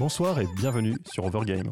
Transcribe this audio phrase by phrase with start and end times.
[0.00, 1.70] Bonsoir et bienvenue sur Overgame.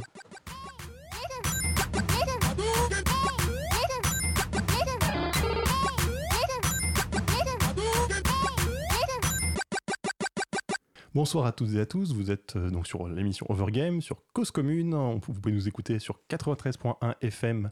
[11.14, 14.50] Bonsoir à toutes et à tous, vous êtes euh, donc sur l'émission Overgame, sur Cause
[14.50, 17.70] Commune, vous pouvez nous écouter sur 93.1 FM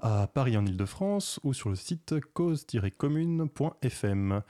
[0.00, 4.42] à Paris en Ile-de-France ou sur le site cause-commune.fm.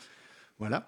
[0.59, 0.87] Voilà.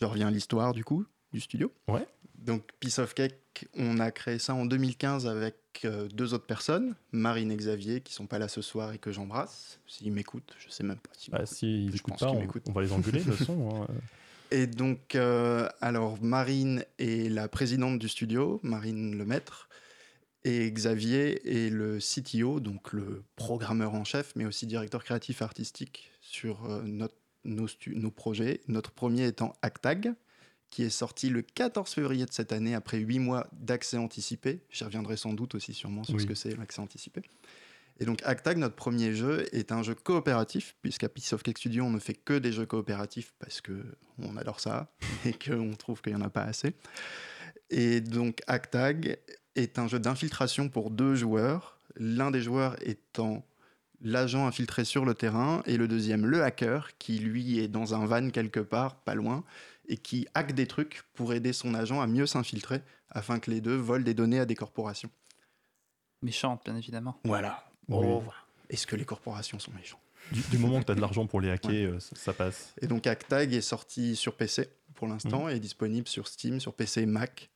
[0.00, 1.72] Je reviens à l'histoire du coup du studio.
[1.88, 2.06] Ouais.
[2.34, 7.50] Donc Piece of Cake, on a créé ça en 2015 avec deux autres personnes, Marine
[7.50, 9.78] et Xavier, qui sont pas là ce soir et que j'embrasse.
[9.86, 11.10] S'ils m'écoutent, je sais même pas.
[11.12, 13.86] Si bah, s'ils n'écoutent pas, on, va les engueuler toute façon.
[13.88, 13.92] Hein.
[14.50, 19.68] Et donc, euh, alors Marine est la présidente du studio, Marine Lemaître,
[20.44, 26.12] et Xavier est le CTO, donc le programmeur en chef, mais aussi directeur créatif artistique
[26.20, 28.60] sur euh, notre, nos, nos, projets.
[28.68, 30.12] Notre premier étant Actag,
[30.74, 34.58] qui est sorti le 14 février de cette année après 8 mois d'accès anticipé.
[34.70, 37.22] J'y reviendrai sans doute aussi sûrement sur ce que c'est l'accès anticipé.
[38.00, 41.84] Et donc Actag, notre premier jeu, est un jeu coopératif, puisqu'à Piece of Cake Studio,
[41.84, 43.84] on ne fait que des jeux coopératifs parce que
[44.18, 44.92] on adore ça
[45.24, 46.74] et qu'on trouve qu'il n'y en a pas assez.
[47.70, 49.18] Et donc Actag
[49.54, 53.46] est un jeu d'infiltration pour deux joueurs, l'un des joueurs étant
[54.02, 58.06] l'agent infiltré sur le terrain et le deuxième le hacker qui lui est dans un
[58.06, 59.44] van quelque part, pas loin,
[59.88, 62.80] et qui hack des trucs pour aider son agent à mieux s'infiltrer
[63.10, 65.10] afin que les deux volent des données à des corporations.
[66.22, 67.20] Méchante, bien évidemment.
[67.24, 67.70] Voilà.
[67.90, 68.22] Oh,
[68.70, 70.00] Est-ce que les corporations sont méchantes?
[70.50, 72.74] Du, moment que tu as de l'argent pour les hacker, euh, ça, passe.
[72.80, 75.50] Et donc Hacktag est sorti sur PC pour l'instant, mmh.
[75.50, 77.50] et est disponible sur Steam, sur PC et Mac.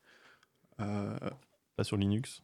[0.80, 1.16] Euh,
[1.76, 2.42] pas sur Linux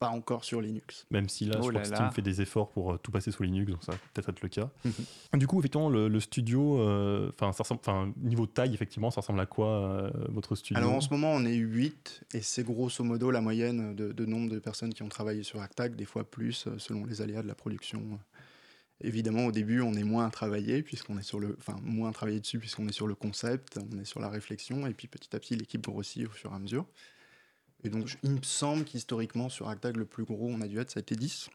[0.00, 1.06] pas encore sur Linux.
[1.10, 3.30] Même si là, oh je crois que Steam fait des efforts pour euh, tout passer
[3.30, 4.70] sous Linux, donc ça va peut-être être le cas.
[4.84, 5.38] Mhm.
[5.38, 9.46] Du coup, effectivement, le, studio, euh, enfin, ressemble, niveau de taille, effectivement, ça ressemble à
[9.46, 10.82] quoi euh, votre studio?
[10.82, 14.50] Alors en ce moment, on est 8 et c'est grosso modo la moyenne de, nombre
[14.50, 17.54] de personnes qui ont travaillé sur Actag, des fois plus selon les aléas de la
[17.54, 18.18] production.
[19.02, 22.12] Évidemment, au début, on est moins à travailler puisqu'on est sur le, enfin moins à
[22.12, 25.34] travailler dessus puisqu'on est sur le concept, on est sur la réflexion et puis petit
[25.36, 26.86] à petit l'équipe grossit au fur et à mesure.
[27.84, 30.90] Et donc, il me semble qu'historiquement, sur Actag, le plus gros, on a dû être,
[30.90, 31.50] ça a été 10.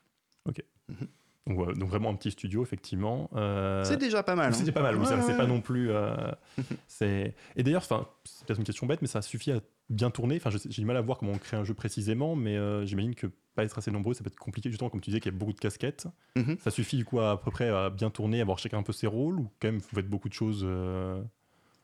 [0.47, 0.63] Ok.
[0.87, 1.07] Mhm.
[1.47, 3.29] donc, donc, vraiment un petit studio, effectivement.
[3.35, 4.53] Euh, c'est déjà pas mal.
[4.53, 5.91] C'est déjà pas mal, oui, c'est pas non plus.
[5.91, 6.15] Euh,
[6.87, 7.95] c'est Et d'ailleurs, c'est
[8.45, 10.37] peut-être une question bête, mais ça suffit à bien tourner.
[10.37, 13.13] Enfin, j'ai du mal à voir comment on crée un jeu précisément, mais euh, j'imagine
[13.13, 15.35] que pas être assez nombreux, ça peut être compliqué, justement, comme tu disais, qu'il y
[15.35, 16.07] a beaucoup de casquettes.
[16.35, 16.57] Mhm.
[16.59, 19.07] Ça suffit, du coup, à, peu près à bien tourner, avoir chacun un peu ses
[19.07, 20.67] rôles, ou quand même, vous faites beaucoup de choses.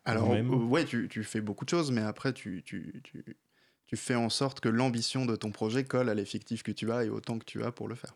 [0.03, 3.37] Alors, ouais, tu, tu, fais beaucoup de choses, mais après, tu, tu, tu
[3.91, 7.03] tu fais en sorte que l'ambition de ton projet colle à l'effectif que tu as
[7.03, 8.15] et autant que tu as pour le faire.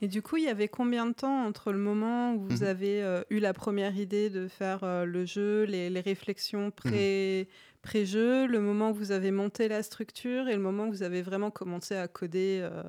[0.00, 2.68] Et du coup, il y avait combien de temps entre le moment où vous mhm.
[2.68, 7.48] avez euh, eu la première idée de faire euh, le jeu, les, réflexions pré,
[7.92, 8.04] mhm.
[8.04, 11.22] jeu le moment où vous avez monté la structure et le moment où vous avez
[11.22, 12.84] vraiment commencé à coder euh?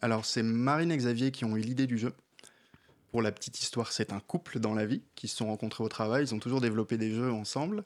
[0.00, 2.14] Alors, c'est Marine et Xavier qui ont eu l'idée du jeu.
[3.10, 5.88] pour la petite histoire, c'est un couple dans la vie qui se sont rencontrés au
[5.90, 6.24] travail.
[6.24, 7.84] Ils ont toujours développé des jeux ensemble.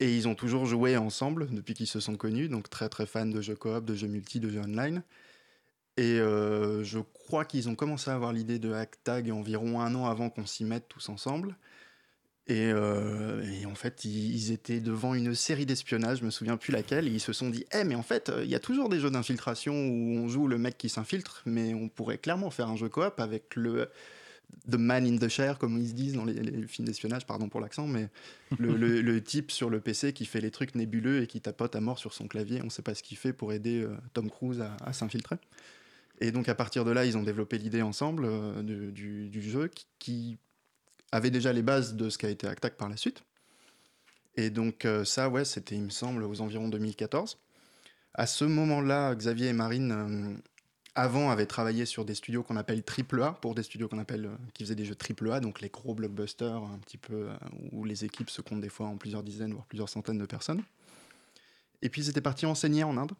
[0.00, 2.48] Et ils ont toujours joué ensemble depuis qu'ils se sont connus.
[2.48, 5.02] Donc très très fans de jeux coop, de jeux multi, de jeux online.
[5.96, 10.06] Et euh, je crois qu'ils ont commencé à avoir l'idée de Hacktag environ un an
[10.06, 11.56] avant qu'on s'y mette tous ensemble.
[12.48, 17.06] Et, euh, en fait, ils, étaient devant une série d'espionnage, je me souviens plus laquelle,
[17.06, 19.10] et ils se sont dit Eh, mais en fait, il y a toujours des jeux
[19.10, 22.88] d'infiltration où on joue le mec qui s'infiltre, mais on pourrait clairement faire un jeu
[22.88, 23.88] coop avec le,
[24.70, 27.60] The Man in the Chair, comme ils se disent dans les, films d'espionnage, pardon pour
[27.60, 28.08] l'accent, mais
[28.58, 31.98] le, type sur le PC qui fait les trucs nébuleux et qui tapote à mort
[31.98, 32.60] sur son clavier.
[32.62, 35.36] On ne sait pas ce qu'il fait pour aider euh, Tom Cruise à, s'infiltrer.
[36.20, 40.38] Et donc à partir de là, ils ont développé l'idée ensemble euh, du, jeu qui,
[41.10, 43.24] avait déjà les bases de ce qu'a été Actac par la suite.
[44.36, 47.38] Et donc euh, ça, ouais, c'était, il me semble, aux environs 2014.
[48.14, 50.40] À ce moment-là, Xavier et Marine
[50.94, 54.26] avant avait travaillé sur des studios qu'on appelle triple A, pour des studios qu'on appelle
[54.26, 57.34] euh, qui faisaient des jeux triple A, donc les gros blockbusters un petit peu euh,
[57.72, 60.62] où les équipes se comptent des fois en plusieurs dizaines voire plusieurs centaines de personnes.
[61.80, 63.12] Et puis ils étaient partis enseigner en Inde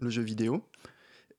[0.00, 0.64] le jeu vidéo.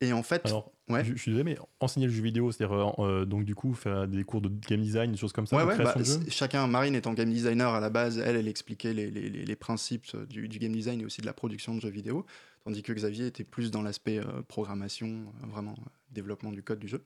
[0.01, 1.05] Et en fait, Alors, ouais.
[1.05, 4.23] je, suis désolé, mais enseigner le jeu vidéo, c'est-à-dire euh, donc du coup faire des
[4.23, 5.95] cours de game design, des choses comme ça, ouais, bah,
[6.29, 10.15] Chacun, Marine étant game designer à la base, elle, elle expliquait les, les, les principes
[10.27, 12.25] du, du, game design et aussi de la production de jeux vidéo
[12.63, 16.79] tandis que Xavier était plus dans l'aspect euh, programmation, euh, vraiment euh, développement du code
[16.79, 17.03] du jeu.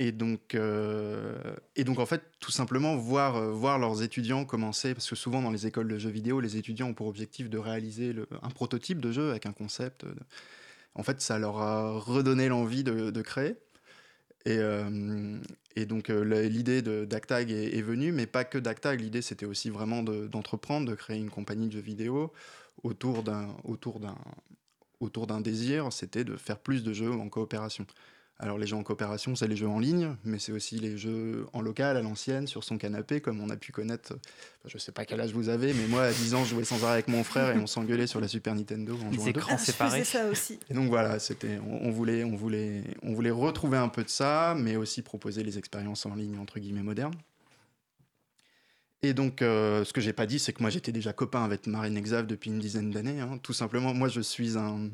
[0.00, 5.66] Et, donc, en fait, tout simplement, voir, leurs étudiants commencer, parce que souvent dans les
[5.66, 9.30] écoles de jeux vidéo, les étudiants ont pour objectif de réaliser un prototype de jeu
[9.30, 10.06] avec un concept.
[10.94, 13.56] En fait, ça leur a redonné l'envie de, de, créer.
[14.46, 19.00] Et, donc l'idée d'Actag est, est, venue, mais pas que d'Actag.
[19.00, 22.32] L'idée, c'était aussi vraiment d'entreprendre, de, créer une compagnie de jeux vidéo
[22.82, 24.16] autour d'un autour d'un
[25.00, 27.86] autour d'un désir, c'était de faire plus de jeux en coopération.
[28.40, 31.46] Alors les jeux en coopération, c'est les jeux en ligne, mais c'est aussi les jeux
[31.52, 34.14] en local, à l'ancienne, sur son canapé, comme on a pu connaître.
[34.64, 36.84] je sais pas quel âge vous avez, mais moi, à 10 ans, je jouais sans
[36.84, 39.58] arrêt avec mon frère et on s'engueulait sur la Super Nintendo en jouant écrans ah,
[39.58, 40.04] séparés.
[40.04, 40.60] ça aussi.
[40.70, 44.54] Et donc voilà, c'était, on, voulait, on voulait, on voulait retrouver un peu de ça,
[44.56, 47.16] mais aussi proposer les expériences en ligne entre guillemets modernes.
[49.02, 51.66] Et donc, euh, ce que j'ai pas dit, c'est que moi j'étais déjà copain avec
[51.68, 53.20] Marine Exave depuis une dizaine d'années.
[53.20, 53.38] Hein.
[53.42, 54.90] Tout simplement, moi je suis un,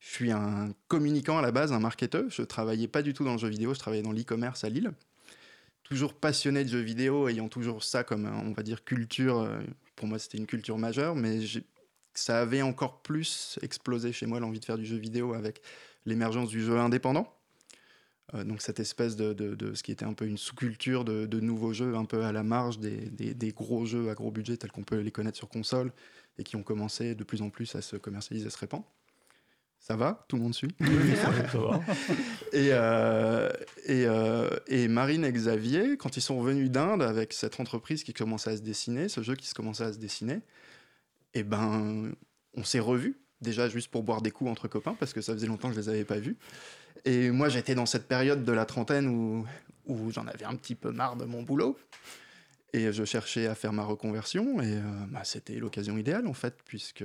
[0.00, 2.24] suis un communicant à la base, un marketeur.
[2.28, 4.92] Je travaillais pas du tout dans le jeu vidéo, je travaillais dans l'e-commerce à Lille.
[5.82, 9.40] Toujours passionné de jeux vidéo, ayant toujours ça comme, on va dire, culture.
[9.40, 9.60] Euh,
[9.96, 11.40] pour moi, c'était une culture majeure, mais
[12.14, 15.60] ça avait encore plus explosé chez moi l'envie de faire du jeu vidéo avec
[16.06, 17.39] l'émergence du jeu indépendant.
[18.34, 21.40] Euh, donc cette espèce de, de, ce qui était un peu une sous-culture de, de,
[21.40, 24.56] nouveaux jeux un peu à la marge des, des, des gros jeux à gros budget
[24.56, 25.92] tels qu'on peut les connaître sur console
[26.38, 28.84] et qui ont commencé de plus en plus à se commercialiser, à se répandre.
[29.80, 30.24] Ça va?
[30.28, 30.74] Tout le monde suit?
[30.78, 31.80] Oui, ça, va.
[32.52, 33.48] et, euh,
[33.86, 38.12] et, euh, et, Marine et Xavier, quand ils sont revenus d'Inde avec cette entreprise qui
[38.12, 40.40] commençait à se dessiner, ce jeu qui se commençait à se dessiner,
[41.32, 42.12] eh ben,
[42.54, 45.46] on s'est revus, déjà juste pour boire des coups entre copains, parce que ça faisait
[45.46, 46.36] longtemps que je les avais pas vus.
[47.04, 49.46] Et moi, j'étais dans cette période de la trentaine où,
[50.10, 51.78] j'en avais un petit peu marre de mon boulot.
[52.72, 54.60] Et je cherchais à faire ma reconversion.
[54.60, 57.04] Et euh, bah, c'était l'occasion idéale, en fait, puisque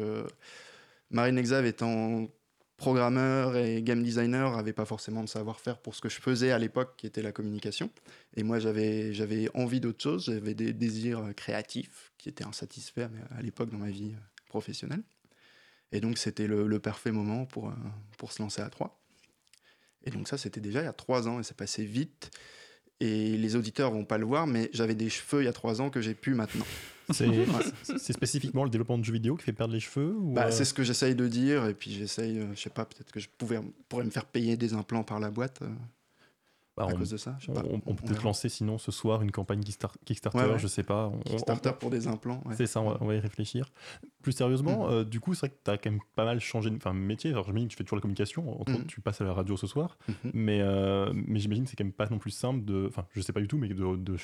[1.09, 2.27] Marine Exave étant
[2.77, 6.59] programmeur et game designer avait pas forcément de savoir-faire pour ce que je faisais à
[6.59, 7.89] l'époque qui était la communication
[8.35, 13.69] et moi j'avais envie d'autre chose j'avais des désirs créatifs qui étaient insatisfaits à l'époque
[13.69, 14.13] dans ma vie
[14.49, 15.03] professionnelle
[15.93, 17.73] et donc c'était le, le, parfait moment pour, euh,
[18.17, 18.99] pour se lancer à trois
[20.05, 22.31] et donc ça, c'était déjà il y a trois ans et c'est passé vite.
[23.01, 25.81] Et les auditeurs vont pas le voir, mais j'avais des cheveux il y a trois
[25.81, 26.65] ans que j'ai plus maintenant.
[27.11, 30.65] C'est spécifiquement le développement de jeux vidéo qui fait perdre les cheveux bah, euh C'est
[30.65, 31.67] ce que j'essaye de dire.
[31.67, 33.59] Et puis j'essaye, euh, je sais pas, peut-être que je pouvais,
[33.89, 35.59] pourrais me faire payer des implants par la boîte.
[35.61, 35.67] Euh.
[36.77, 37.37] Bah, à cause de ça.
[37.47, 41.11] on, peut peut-être lancer sinon ce soir une campagne Kickstarter, je sais pas.
[41.25, 42.43] Kickstarter pour des implants.
[42.55, 43.71] C'est ça, on va, y réfléchir.
[44.21, 44.91] Plus sérieusement, mm.
[44.91, 47.31] euh, du coup, c'est vrai que tu as quand même pas mal changé de métier.
[47.31, 48.87] Alors, j'imagine que tu fais toujours la communication, entre mm.
[48.87, 50.31] tu passes à la radio ce soir, mm-hmm.
[50.33, 52.87] mais, euh, mais j'imagine que c'est quand même pas non plus simple de.
[52.89, 54.17] Enfin, je sais pas du tout, mais de, de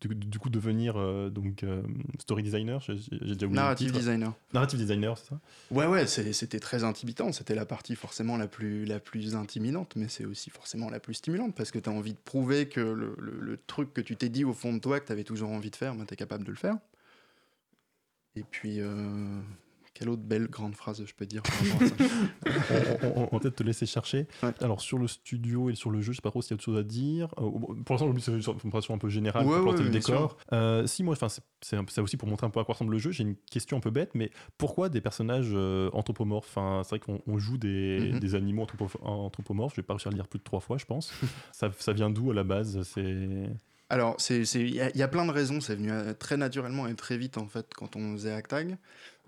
[0.00, 1.82] du, coup devenir euh, donc euh,
[2.20, 4.34] story designer j'ai déjà narrative designer.
[4.52, 5.40] Narrative designer c'est ça?
[5.70, 7.32] Ouais ouais c'était très intimidant.
[7.32, 11.14] C'était la partie forcément la plus la plus intimidante mais c'est aussi forcément la plus
[11.14, 14.28] stimulante parce que tu as envie de prouver que le, le, truc que tu t'es
[14.28, 16.16] dit au fond de toi que tu avais toujours envie de faire ben, tu es
[16.16, 16.76] capable de le faire.
[18.36, 19.40] Et puis euh,
[19.96, 21.42] quelle autre belle grande phrase je peux dire
[23.16, 24.26] on, peut-être te laisser chercher.
[24.60, 26.56] Alors sur le studio et sur le jeu, je sais pas trop s'il y a
[26.56, 27.28] autre chose à dire.
[27.38, 27.50] Euh,
[27.84, 30.36] pour l'instant, c'est une présentation un peu générale pour planter le décor.
[30.52, 31.14] Euh, si moi,
[31.62, 33.10] c'est aussi pour montrer un peu à quoi ressemble le jeu.
[33.10, 36.48] J'ai une question un peu bête, mais pourquoi des personnages euh, anthropomorphes?
[36.48, 38.20] Enfin, C'est vrai qu'on joue des, mhm.
[38.20, 38.66] des animaux
[39.02, 39.74] anthropomorphes.
[39.74, 41.12] Je vais pas réussir à le lire plus de trois fois, je pense.
[41.52, 42.82] ça, ça vient d'où à la base?
[42.82, 43.48] C'est
[43.88, 45.60] alors, il y, a plein de raisons.
[45.60, 48.76] C'est venu très naturellement et très vite, en fait, quand on faisait Actag.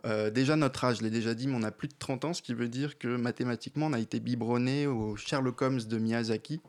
[0.09, 2.33] Euh, déjà, notre âge, je l'ai déjà dit, mais on a plus de 30 ans,
[2.33, 6.61] ce qui veut dire que mathématiquement, on a été biberonné au Sherlock Holmes de Miyazaki,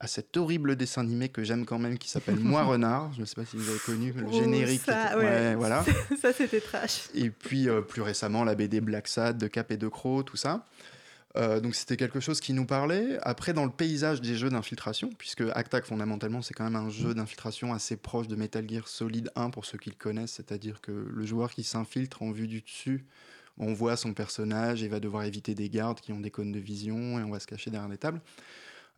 [0.00, 3.12] à cet horrible dessin animé que j'aime quand même, qui s'appelle Moi Renard.
[3.14, 4.82] Je ne sais pas si vous avez connu le oh, générique.
[4.82, 5.16] Ça,
[5.56, 5.84] voilà.
[6.20, 7.08] ça c'était trash.
[7.14, 10.36] Et puis, euh, plus récemment, la BD Black Sad de Cap et de Croc, tout
[10.36, 10.64] ça.
[11.38, 13.18] Euh, donc c'était quelque chose qui nous parlait.
[13.22, 17.14] Après, dans le paysage des jeux d'infiltration, puisque Actac fondamentalement c'est quand même un jeu
[17.14, 20.92] d'infiltration assez proche de Metal Gear Solid 1 pour ceux qui le connaissent, c'est-à-dire que
[20.92, 23.06] le joueur qui s'infiltre en vue du dessus,
[23.58, 26.58] on voit son personnage et va devoir éviter des gardes qui ont des cônes de
[26.58, 28.20] vision et on va se cacher derrière des tables.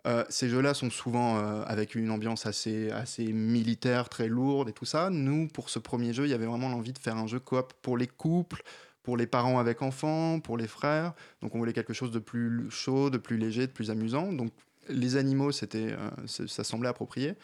[0.06, 4.72] Euh, ces jeux-là sont souvent euh, avec une ambiance assez, assez militaire, très lourde et
[4.72, 5.10] tout ça.
[5.10, 7.74] Nous, pour ce premier jeu, il y avait vraiment l'envie de faire un jeu coop
[7.82, 8.62] pour les couples,
[9.10, 11.14] pour les parents avec enfants, pour les frères.
[11.42, 14.32] Donc on voulait quelque chose de plus chaud, de plus léger, de plus amusant.
[14.32, 14.52] Donc
[14.88, 17.34] les animaux, c'était, euh, ça semblait approprié.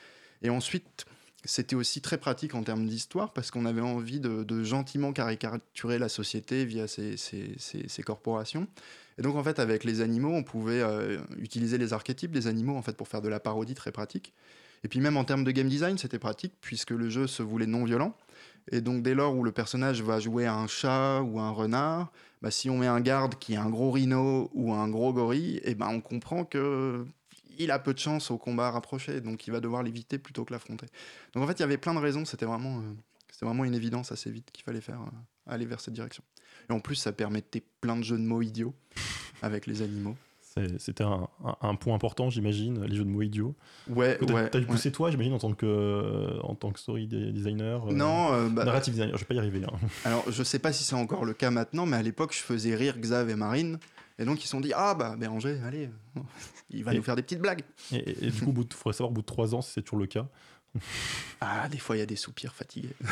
[0.43, 1.07] Et ensuite,
[1.45, 6.09] c'était aussi très pratique en termes d'histoire parce qu'on avait envie de, gentiment caricaturer la
[6.09, 7.17] société via ces,
[8.05, 8.69] corporations.
[9.19, 12.77] Et donc en fait, avec les animaux, on pouvait euh, utiliser les archétypes des animaux
[12.77, 14.33] en fait pour faire de la parodie très pratique.
[14.85, 17.67] Et puis même en termes de game design, c'était pratique puisque le jeu se voulait
[17.67, 18.17] non violent.
[18.73, 22.11] Et donc, dès lors où le personnage va jouer un chat ou un renard,
[22.43, 25.57] bah, si on met un garde qui est un gros rhino ou un gros gorille,
[25.59, 27.05] et eh ben on comprend que
[27.59, 30.53] il a peu de chance au combat rapproché, donc il va devoir l'éviter plutôt que
[30.53, 30.87] l'affronter.
[31.33, 32.93] Donc en fait, il y avait plein de raisons, c'était vraiment, euh,
[33.41, 36.23] vraiment une évidence assez vite qu'il fallait faire, euh, aller vers cette direction.
[36.69, 38.75] Et en plus, ça permettait plein de jeux de mots idiots
[39.43, 40.17] avec les animaux.
[40.79, 43.55] C'était un, point important, j'imagine, les jeux de mots idiots.
[43.89, 44.49] Ouais, ouais.
[44.49, 47.87] T'as dû pousser toi, j'imagine, en tant que en tant que story designer.
[47.87, 49.17] Euh, non, euh, bah, narrative designer.
[49.17, 49.63] Je vais pas y arriver.
[49.65, 49.77] Hein.
[50.07, 52.75] Alors, je sais pas si c'est encore le cas maintenant, mais à l'époque, je faisais
[52.75, 53.79] rire Xav et Marine,
[54.19, 55.91] et donc ils se sont dit ah bah Béranger, allez,
[56.71, 57.63] il va nous faire des petites blagues.
[57.93, 60.07] Et, du coup, il faudrait savoir au bout de trois ans si c'est toujours le
[60.07, 60.27] cas.
[61.41, 62.95] Ah, des fois, il y a des soupirs fatigués.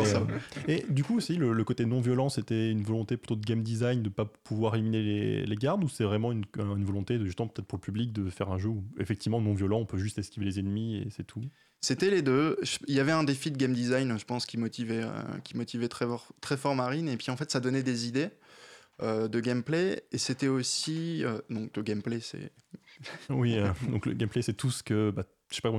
[0.00, 0.24] Euh,
[0.66, 4.08] et du coup, aussi, le, côté non-violent, c'était une volonté plutôt de game design de
[4.08, 6.44] ne pas pouvoir éliminer les, gardes ou c'est vraiment une,
[6.84, 9.86] volonté, de, justement, peut-être pour le public, de faire un jeu où, effectivement, non-violent, on
[9.86, 11.42] peut juste esquiver les ennemis et c'est tout?
[11.80, 12.58] C'était les deux.
[12.88, 15.10] Il y avait un défi de game design, je pense, qui motivait, euh,
[15.44, 16.06] qui motivait très,
[16.40, 17.08] très fort Marine.
[17.08, 18.30] Et puis, en fait, ça donnait des idées.
[19.02, 22.52] Euh, de gameplay et c'était aussi donc le gameplay c'est
[23.30, 23.56] oui
[23.88, 25.72] donc le gameplay c'est tout ce que bah, je sais pas,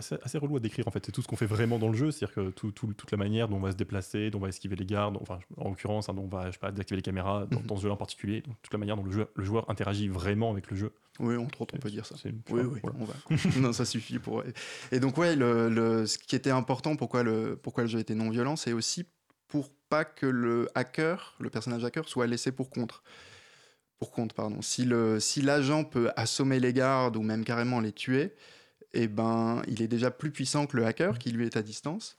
[0.00, 1.04] c'est assez, relou à décrire en fait.
[1.04, 3.48] C'est tout ce qu'on fait vraiment dans le jeu, c'est-à-dire que tout, toute la manière
[3.48, 6.14] dont on va se déplacer, dont on va esquiver les gardes, enfin en l'occurrence, hein,
[6.14, 7.76] dont on va je sais pas, désactiver les caméras dans, mhm.
[7.76, 10.70] ce jeu en particulier, donc toute la manière dont le, le, joueur interagit vraiment avec
[10.70, 10.92] le jeu.
[11.18, 12.14] Oui, entre autres, on peut dire ça.
[12.24, 13.14] Oui, oui, on va.
[13.60, 14.44] non, ça suffit pour.
[14.92, 18.30] Et donc ouais, le, ce qui était important, pourquoi le, pourquoi le jeu était non
[18.30, 19.06] violent, c'est aussi
[19.48, 23.02] pour pas que le hacker, le personnage hacker, soit laissé pour contre
[24.00, 24.62] pour compte, pardon.
[24.62, 28.32] Si l'agent si peut assommer les gardes ou même carrément les tuer,
[28.92, 32.16] eh ben, il est déjà plus puissant que le hacker qui lui est à distance.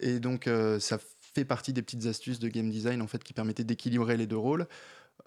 [0.00, 3.32] Et donc, euh, ça fait partie des petites astuces de game design en fait qui
[3.32, 4.66] permettaient d'équilibrer les deux rôles.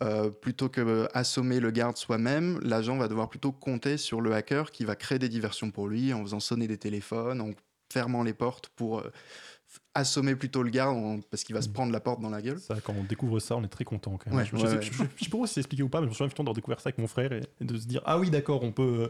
[0.02, 4.72] Euh, plutôt que assommer le garde soi-même, l'agent va devoir plutôt compter sur le hacker
[4.72, 7.52] qui va créer des diversions pour lui en faisant sonner des téléphones, en
[7.92, 9.12] fermant les portes pour euh,
[9.94, 11.74] assommer plutôt le garde parce qu'il va se mm.
[11.74, 12.60] prendre la porte dans la gueule.
[12.60, 14.18] Ça, quand on découvre ça, on est très content.
[14.18, 14.46] Quand même.
[14.46, 16.80] je, ne sais, pas si c'est expliqué ou pas, mais je me souviens de découvrir
[16.80, 19.10] ça avec mon frère et, de se dire ah oui d'accord, on peut.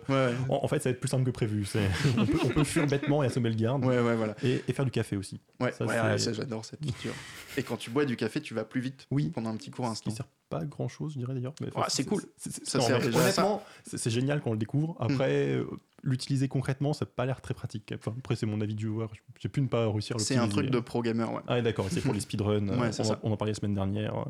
[0.49, 1.65] En, fait, ça va être plus simple que prévu.
[2.17, 3.83] on, peut, on peut fuir bêtement et assommer le garde.
[3.83, 4.35] Ouais, ouais, voilà.
[4.43, 5.39] Et, faire du café aussi.
[5.59, 7.13] Ouais, ça, j'adore cette feature.
[7.57, 9.07] et quand tu bois du café, tu vas plus vite.
[9.11, 9.31] Oui.
[9.33, 10.09] Pendant un petit court instant.
[10.09, 11.55] Qui sert pas grand chose, je dirais d'ailleurs.
[11.87, 12.21] c'est cool.
[12.37, 14.95] Ça sert honnêtement, c'est génial quand on le découvre.
[14.99, 15.57] Après.
[15.57, 15.65] Mm
[16.05, 17.91] l'utiliser concrètement, ça n'a pas l'air très pratique.
[17.91, 19.11] après, c'est mon avis du joueur.
[19.39, 21.41] J'ai pu ne pas réussir à C'est un truc de pro gamer, ouais.
[21.47, 22.69] Ah, d'accord, c'est pour les speedruns.
[22.79, 24.25] ouais, on, on, en parlait la semaine dernière.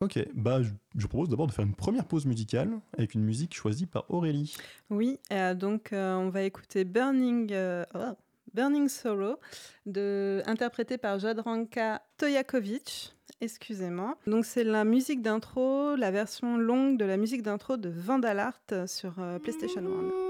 [0.00, 0.60] Ok, bah,
[0.96, 4.54] je, propose d'abord de faire une première pause musicale avec une musique choisie par Aurélie.
[4.90, 8.14] Oui, euh, donc euh, on va écouter Burning, euh, oh,
[8.54, 9.36] Burning Sorrow,
[9.86, 14.16] de, interprété par Jadranka Tojakovic excusez-moi.
[14.26, 18.88] Donc c'est la musique d'intro, la version longue de la musique d'intro de Vandal Art
[18.88, 20.28] sur euh, PlayStation 1.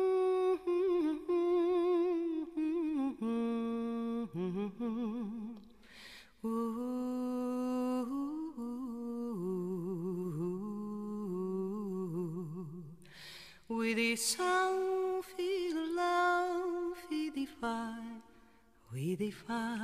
[19.18, 19.76] Uidi fa,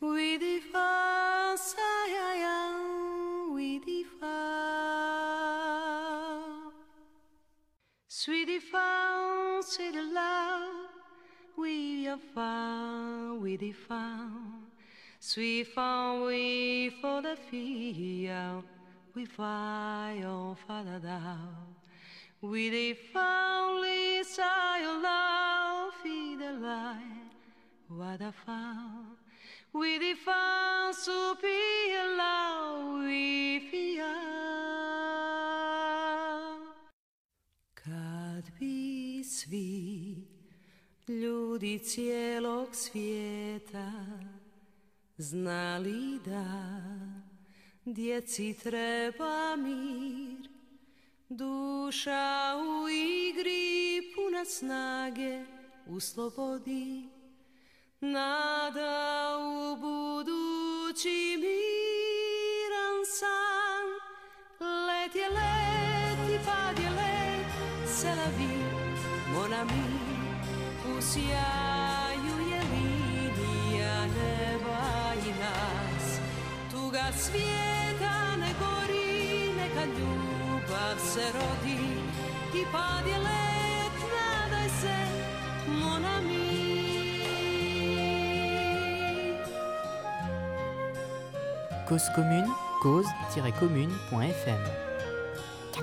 [0.00, 2.72] uidi we sayaya,
[3.52, 4.06] uidi
[8.08, 10.88] Sweet Sweetie fa, say the love,
[11.58, 14.30] we are fa, uidi fa.
[15.20, 18.62] Sweet fa, we for the fear,
[19.14, 21.50] we fa, oh, father thou.
[22.40, 27.21] We they found Lisa, your love, feed the light.
[27.96, 29.16] What a fan.
[29.74, 29.98] We
[32.16, 34.06] love, we feel.
[37.74, 40.16] Kad bi svi
[41.08, 43.92] ljudi cijelog svijeta
[45.16, 46.46] znali da
[47.84, 50.48] djeci treba mir,
[51.28, 55.44] duša u igri puna snage
[55.86, 57.11] u slobodi,
[58.02, 63.86] nada u budući miran san,
[64.86, 67.46] let je let i pad je let,
[67.86, 68.66] c'est la vie,
[69.34, 69.84] mon ami,
[70.90, 76.18] u sjaju je linija neba i nas.
[76.70, 81.82] Tuga svijeta ne gori, neka ljubav se rodi
[82.54, 84.96] i pad je let, nadaj se,
[85.68, 86.41] mon ami.
[91.92, 92.48] Cause commune,
[92.80, 94.62] cause-commune.fm
[95.72, 95.82] 93.1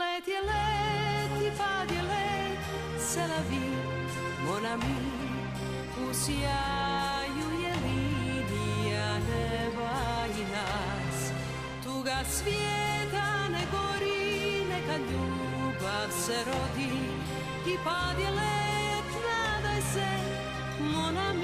[0.00, 2.58] Let je let i pad je let,
[2.98, 3.78] c'est la vie,
[4.44, 4.98] mon ami.
[6.02, 11.30] U sjaju je linija neba i nas.
[11.84, 16.92] Tuga svijeta ne gori, neka ljubav se rodi.
[17.66, 20.23] I pad je let, nadaj se,
[21.14, 21.43] mon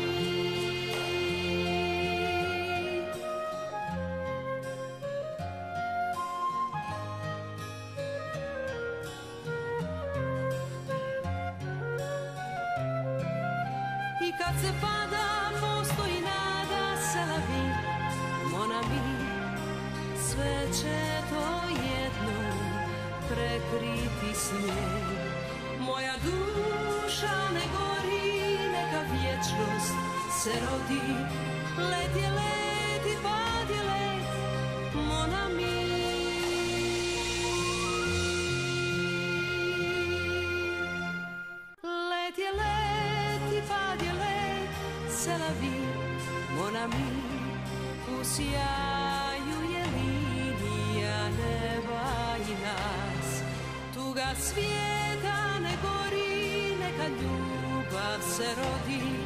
[30.43, 31.01] se rodi
[31.91, 34.29] Let je let i pad je let,
[34.95, 35.77] mon ami
[42.11, 44.71] Let je let i pad je let,
[45.09, 45.93] c'est la vie,
[46.57, 47.11] mon ami.
[48.15, 52.07] U sjaju je linija neba
[52.53, 53.31] i nas.
[53.95, 59.20] Tuga svijeta ne gori, neka ljubav se rodi.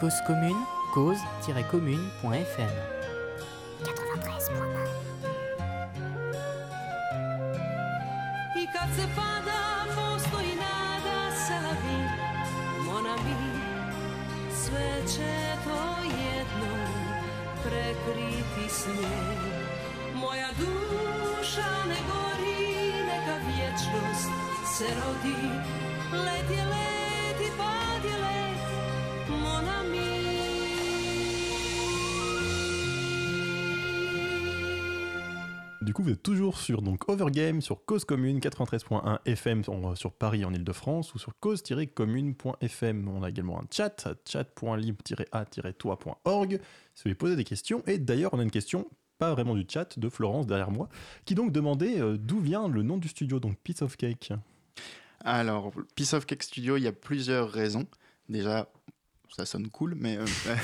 [0.00, 0.56] Cause commune,
[0.94, 2.99] cause-commune.fm
[35.90, 39.64] Du coup, vous êtes toujours sur donc Overgame, sur Cause Commune 93.1 FM
[39.96, 43.08] sur Paris en Ile-de-France ou sur cause-commune.fm.
[43.08, 47.82] On a également un chat, chat.libre-a-toi.org si vous voulez poser des questions.
[47.88, 48.86] Et d'ailleurs, on a une question,
[49.18, 50.88] pas vraiment du chat, de Florence derrière moi,
[51.24, 54.32] qui donc demandait euh, d'où vient le nom du studio, donc Piece of Cake?
[55.24, 57.88] Alors, Piece of Cake Studio, il y a plusieurs raisons.
[58.28, 58.68] Déjà,
[59.28, 60.26] ça sonne cool, mais euh,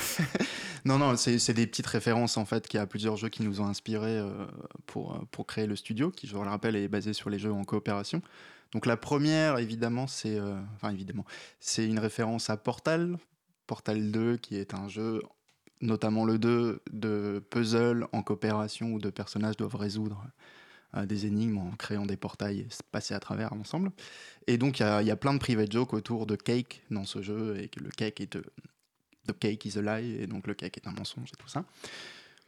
[0.85, 2.67] non, non, c'est des petites références en fait.
[2.67, 4.45] Qu'il y a plusieurs jeux qui nous ont inspirés euh,
[4.85, 7.51] pour, euh, pour créer le studio, qui, je le rappelle, est basé sur les jeux
[7.51, 8.21] en coopération.
[8.73, 10.59] Donc la première, évidemment, c'est euh,
[11.77, 13.17] une référence à Portal,
[13.65, 15.21] Portal 2, qui est un jeu,
[15.81, 20.25] notamment le 2, de puzzle en coopération où deux personnages doivent résoudre
[21.05, 23.91] des énigmes en créant des portails et se passer à travers ensemble.
[24.47, 27.21] Et donc, il y, y a plein de private jokes autour de cake dans ce
[27.21, 28.37] jeu, et que le cake est.
[29.27, 31.65] the cake is a lie, et donc le cake est un mensonge et tout ça.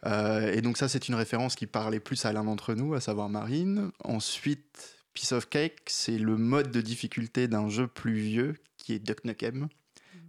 [0.06, 3.02] Euh, et donc, ça, c'est une référence qui parlait plus à l'un d'entre nous, à
[3.02, 3.92] savoir Marine.
[4.04, 9.00] Ensuite, Piece of Cake, c'est le mode de difficulté d'un jeu plus vieux qui est
[9.00, 9.68] Duck Nukem.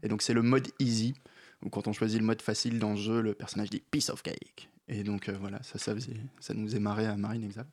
[0.03, 1.15] Et donc, c'est le mode easy,
[1.63, 4.23] où quand on choisit le mode facile dans le jeu, le personnage dit Piece of
[4.23, 4.69] Cake.
[4.89, 7.71] Et donc, euh, voilà, ça, ça, faisait, ça nous est marré à Marine, exact.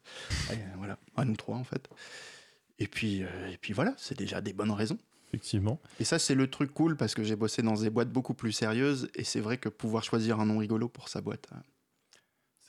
[0.51, 1.89] Et, euh, voilà, à nous trois, en fait.
[2.77, 4.99] Et puis, euh, et puis voilà, c'est déjà des bonnes raisons.
[5.27, 5.79] Effectivement.
[5.99, 8.51] Et ça, c'est le truc cool parce que j'ai bossé dans des boîtes beaucoup plus
[8.51, 11.59] sérieuses et c'est vrai que pouvoir choisir un nom rigolo pour sa boîte, euh,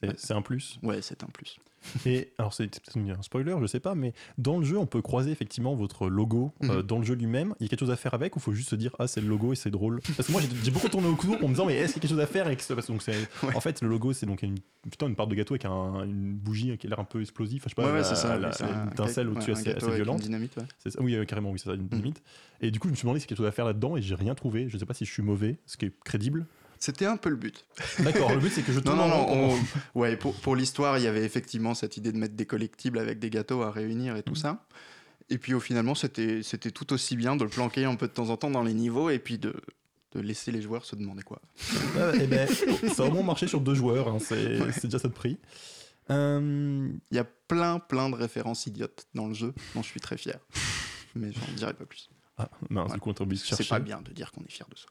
[0.01, 0.79] C'est c'est un plus.
[0.83, 1.59] ouais, c'est un plus.
[2.07, 5.01] Et alors, c'est peut-être un spoiler, je sais pas, mais dans le jeu, on peut
[5.01, 6.83] croiser effectivement votre logo euh, Mhm.
[6.83, 7.55] dans le jeu lui-même.
[7.61, 9.21] Il y a quelque chose à faire avec ou faut juste se dire, ah, c'est
[9.21, 10.01] le logo et c'est drôle?
[10.17, 12.07] Parce que moi, j'ai beaucoup tourné au cours en me disant, mais est-ce qu'il y
[12.07, 12.45] a quelque chose à faire.
[12.47, 13.55] Parce que donc, Ouais.
[13.57, 14.57] En fait, le logo, c'est donc une,
[14.91, 17.63] putain, une part de gâteau avec un- une bougie qui a l'air un peu explosive.
[17.65, 18.37] Enfin, je sais pas, ouais, ouais, c'est ça.
[18.37, 20.21] la- un- étincelle ouais, au-dessus un assez, assez avec une violente.
[20.21, 20.91] dynamite, ouais.
[20.91, 22.23] Ça, oui, euh, carrément, oui, c'est ça, une dynamite.
[22.61, 23.97] Et du coup, je me suis demandé s'il y a quelque chose à faire là-dedans
[23.97, 24.69] et j'ai rien trouvé.
[24.69, 26.45] Je sais pas si je suis mauvais, ce qui est crédible.
[26.81, 27.65] C'était un peu le but.
[28.01, 29.25] D'accord, le but c'est que je Non, tourne non, non.
[29.27, 29.59] rond.
[29.95, 32.99] on- Ouais, pour, pour l'histoire, il y avait effectivement cette idée de mettre des collectibles
[32.99, 34.37] avec des gâteaux à réunir et tout Mhm.
[34.41, 34.65] ça.
[35.31, 38.31] Et puis au finalement, c'était tout aussi bien de le planquer un peu de temps
[38.31, 39.55] en temps dans les niveaux et puis de,
[40.13, 41.43] de laisser les joueurs se demander quoi.
[42.21, 42.49] Eh ben,
[42.95, 44.73] ça a au moins marché sur deux joueurs, hein, c'est Ouais.
[44.85, 45.39] déjà ça de prix.
[46.11, 50.01] Euh, Il y a plein, plein de références idiotes dans le jeu dont je suis
[50.01, 50.39] très fier.
[51.15, 52.09] Mais j'en dirai pas plus.
[52.39, 54.87] Ah, mince, du coup, on C'est pas bien de dire qu'on est fier de ça.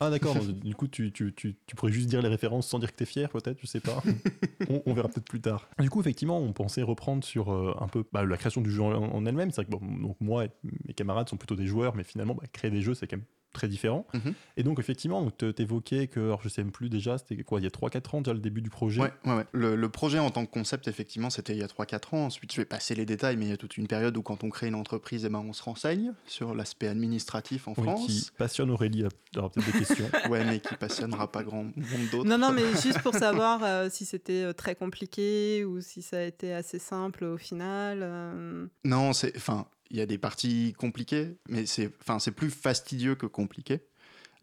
[0.00, 2.90] Ah, d'accord, du coup, tu, tu, tu, tu pourrais juste dire les références sans dire
[2.90, 4.02] que t'es fier, peut-être, je sais pas.
[4.68, 5.68] on, on verra peut-être plus tard.
[5.78, 8.82] Du coup, effectivement, on pensait reprendre sur euh, un peu bah, la création du jeu
[8.82, 9.50] en, en elle-même.
[9.50, 10.50] C'est vrai que bon, donc, moi et
[10.86, 13.26] mes camarades sont plutôt des joueurs, mais finalement, bah, créer des jeux, c'est quand même
[13.52, 14.06] très différent.
[14.14, 14.34] Mhm.
[14.56, 17.66] Et donc, effectivement, t'évoquais que, alors je sais même plus déjà, c'était quoi, il y
[17.66, 19.46] a 3-4 ans déjà le début du projet Ouais, ouais, ouais.
[19.52, 22.24] Le, le projet en tant que concept, effectivement, c'était il y a 3-4 ans.
[22.26, 24.44] Ensuite, je vais passer les détails, mais il y a toute une période où, quand
[24.44, 28.06] on crée une entreprise, eh ben, on se renseigne sur l'aspect administratif en Oui, France.
[28.06, 30.08] qui passionne Aurélie, elle aura peut-être des questions.
[30.30, 31.72] Ouais, mais qui passionnera pas grand monde
[32.10, 32.28] d'autres.
[32.28, 36.18] Non, non, mais juste pour savoir euh, si c'était euh, très compliqué ou si ça
[36.18, 37.98] a été assez simple au final.
[38.02, 38.66] euh.
[38.84, 41.90] Non, c'est, enfin, il y a des parties compliquées, mais c'est,
[42.34, 43.80] plus fastidieux que compliqué.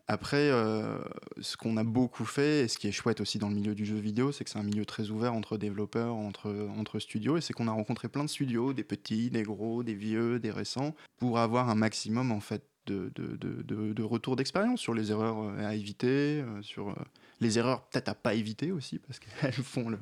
[0.08, 1.00] Après, euh,
[1.42, 3.86] ce qu'on a beaucoup fait, et ce qui est chouette aussi dans le milieu du
[3.86, 7.42] jeu vidéo, c'est que c'est un milieu très ouvert entre développeurs, entre, entre studios, et
[7.42, 10.96] c'est qu'on a rencontré plein de studios, des petits, des gros, des vieux, des récents,
[11.18, 15.42] pour avoir un maximum en fait de, de, de, de, retours d'expérience sur les erreurs
[15.42, 16.96] euh, à éviter, euh, sur
[17.40, 20.00] les erreurs peut-être à pas éviter aussi, parce qu'elles font le,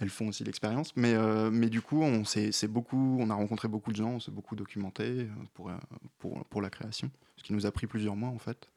[0.00, 0.92] elles font aussi l'expérience.
[0.96, 4.10] Mais, euh, mais du coup, on, s'est- c'est beaucoup, on a rencontré beaucoup de gens,
[4.10, 5.74] on s'est beaucoup documenté euh, pour, euh,
[6.18, 7.10] pour, pour la création.
[7.36, 8.68] Ce qui nous a pris plusieurs mois, en fait,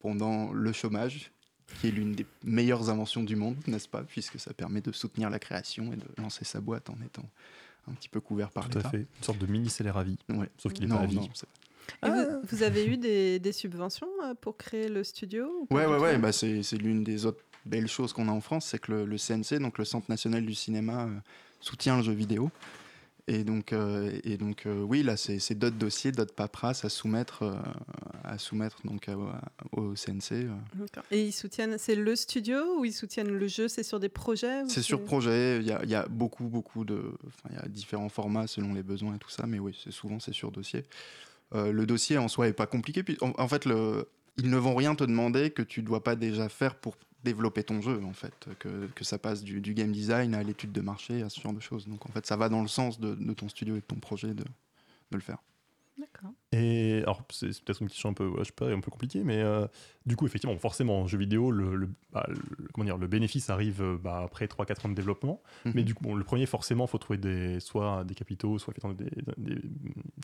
[0.00, 1.30] pendant le chômage,
[1.80, 4.02] qui est l'une des meilleures inventions du monde, n'est-ce pas?
[4.02, 7.28] Puisque ça permet de soutenir la création et de lancer sa boîte en étant
[7.88, 8.90] un petit peu couvert par Tout à l'État.
[8.90, 8.98] fait.
[9.18, 10.18] Une sorte de mini salaire à vie.
[10.28, 10.48] Ouais.
[10.58, 11.16] Sauf qu'il est Non, pas à vie.
[11.16, 11.46] non, c'est-
[12.06, 14.08] Et vous, vous avez eu des, des subventions
[14.40, 17.42] pour créer le studio ou pas Ouais, ouais, ouais, bah c'est c'est l'une des autres
[17.66, 20.44] belles choses qu'on a en France, c'est que le, le CNC, donc le Centre national
[20.44, 21.18] du cinéma, euh,
[21.60, 22.50] soutient le jeu vidéo.
[23.30, 27.44] Et donc, euh, et donc euh, oui, là, c'est d'autres dossiers, d'autres paperasses à soumettre,
[27.44, 27.54] euh,
[28.24, 29.06] à soumettre donc,
[29.70, 30.48] au CNC.
[31.12, 33.68] Et ils soutiennent, c'est le studio ou ils soutiennent le jeu?
[33.68, 36.84] C'est sur des projets C'est sur projet, il y a, il y a beaucoup, beaucoup
[36.84, 37.12] de...
[37.50, 40.34] Il y a différents formats selon les besoins et tout ça, mais oui, souvent c'est
[40.34, 40.84] sur dossier.
[41.52, 43.04] Le dossier en soi est pas compliqué.
[43.20, 46.74] En fait, le, ils ne vont rien te demander que tu dois pas déjà faire
[46.74, 48.48] pour développer ton jeu, en fait.
[48.58, 51.52] Que, que ça passe du, du game design à l'étude de marché, à ce genre
[51.52, 51.86] de choses.
[51.86, 53.96] Donc, en fait, ça va dans le sens de, de ton studio et de ton
[53.96, 55.38] projet de, de le faire.
[56.00, 56.30] D'accord.
[56.52, 59.36] Et alors, c'est peut-être une question un peu, je sais pas, un peu compliquée, mais
[59.42, 59.66] euh,
[60.06, 63.50] du coup, effectivement, forcément, en jeu vidéo, le, le- bah, le- comment dire, le bénéfice
[63.50, 65.42] arrive euh, bah, après 3-4 ans de développement.
[65.66, 65.72] Mhm.
[65.74, 68.72] Mais du coup, bon, le premier, forcément, il faut trouver des, soit des capitaux, soit
[68.94, 69.04] des,
[69.36, 69.60] des- des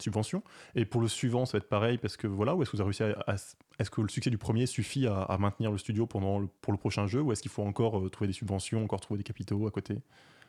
[0.03, 0.43] subventions.
[0.75, 2.81] Et pour le suivant, ça va être pareil, parce que voilà, où est-ce que vous
[2.81, 3.23] avez réussi à.
[3.27, 3.35] à-
[3.79, 6.73] est-ce que le succès du premier suffit à, à maintenir le studio pendant le- pour
[6.73, 9.25] le prochain jeu, ou est-ce qu'il faut encore euh, trouver des subventions, encore trouver des
[9.25, 9.99] capitaux à côté?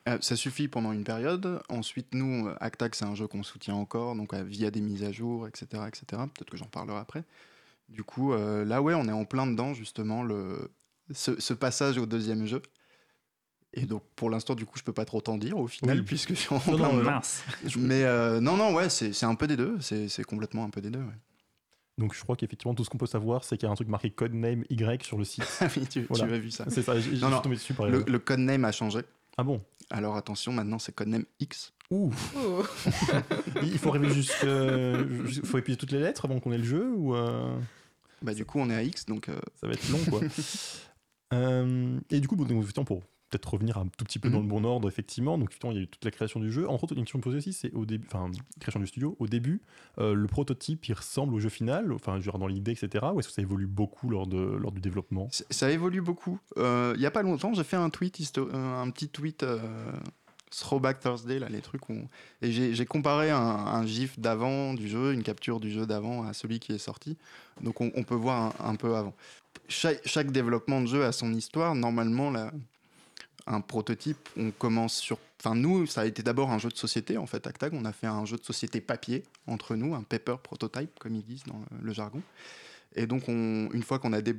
[0.08, 1.62] Euh, ça suffit pendant une période.
[1.70, 5.04] Ensuite, nous, euh, Actac, c'est un jeu qu'on soutient encore, donc euh, via des mises
[5.04, 5.66] à jour, etc.
[5.88, 6.06] etc.
[6.34, 7.24] Peut-être que j'en parlerai après.
[7.90, 10.72] Du coup, euh, là, ouais, on est en plein dedans, justement, le...
[11.12, 12.62] ce, ce passage au deuxième jeu.
[13.74, 16.04] Et donc, pour l'instant, du coup, je peux pas trop t'en dire au final, Oui.
[16.06, 17.04] puisque je suis en Non, plein non.
[17.04, 17.44] Mince.
[17.78, 18.04] Mais
[18.40, 19.78] non, non, ouais, c'est un peu des deux.
[19.82, 21.00] C'est c'est complètement un peu des deux.
[21.00, 21.18] ouais.
[21.98, 23.88] Donc, je crois qu'effectivement, tout ce qu'on peut savoir, c'est qu'il y a un truc
[23.90, 25.44] marqué codename Y sur le site.
[25.62, 26.28] Ah oui, tu, Voilà.
[26.28, 26.66] tu as vu ça.
[26.70, 29.02] c'est ça, j'ai tombé dessus par Le, le codename a changé.
[29.38, 31.74] Ah bon Alors attention, maintenant, c'est codename X.
[31.92, 32.64] Ouh Oh.
[33.62, 34.44] Il faut arriver jusque.
[34.44, 37.58] Il faut épuiser toutes les lettres avant qu'on ait le jeu ou euh,
[38.22, 40.22] Bah, du coup, on est à X, donc euh, ça va être long quoi.
[41.34, 44.38] Euh, et du coup, bon, donc, effectivement, pour peut-être revenir un tout petit peu dans
[44.38, 44.50] le Mhm.
[44.50, 46.70] bon ordre, effectivement, donc il y a eu toute la création du jeu.
[46.70, 49.62] Entre autres, une question posée aussi, c'est au début, enfin, création du studio, au début,
[50.00, 53.06] euh, le prototype, il ressemble au jeu final, enfin, genre dans l'idée, etc.
[53.14, 55.28] Ou est-ce que ça évolue beaucoup lors, de, lors du développement?
[55.32, 56.40] Ça évolue beaucoup.
[56.58, 59.60] Euh, Il y a pas longtemps, j'ai fait un tweet, euh, un petit tweet euh,
[60.50, 62.08] Throwback Thursday, là, les trucs où...
[62.42, 66.32] Et j'ai comparé un, un gif d'avant du jeu, une capture du jeu d'avant à
[66.34, 67.18] celui qui est sorti.
[67.62, 69.14] Donc on, on peut voir un, un peu avant.
[69.68, 71.76] Chaque, chaque développement de jeu a son histoire.
[71.76, 72.54] Normalement, là,
[73.48, 75.18] un prototype, on commence sur.
[75.40, 77.74] Enfin, nous, ça a été d'abord un jeu de société, en fait, Actag.
[77.74, 81.24] On a fait un jeu de société papier entre nous, un paper prototype, comme ils
[81.24, 82.22] disent dans le, jargon.
[82.96, 84.34] Et donc, on, une fois qu'on a des,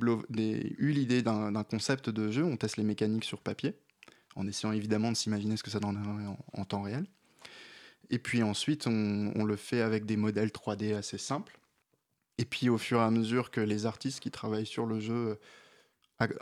[0.77, 3.73] eu l'idée d'un concept de jeu, on teste les mécaniques sur papier,
[4.35, 7.05] en essayant évidemment de s'imaginer ce que ça donnerait en, temps réel.
[8.09, 11.59] Et puis ensuite, on, on, le fait avec des modèles 3D assez simples.
[12.37, 15.39] Et puis, au fur et à mesure que les artistes qui travaillent sur le jeu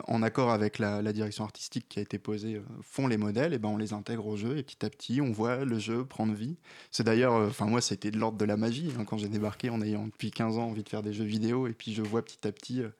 [0.06, 3.58] en accord avec la, direction artistique qui a été posée, euh, font les modèles, et
[3.58, 6.34] ben on les intègre au jeu, et petit à petit, on voit le jeu prendre
[6.34, 6.56] vie.
[6.90, 9.70] C'est d'ailleurs, euh, enfin moi, c'était de l'ordre de la magie, hein, quand j'ai débarqué
[9.70, 12.24] en ayant depuis 15 ans envie de faire des jeux vidéo, et puis je vois
[12.24, 12.90] petit à petit euh,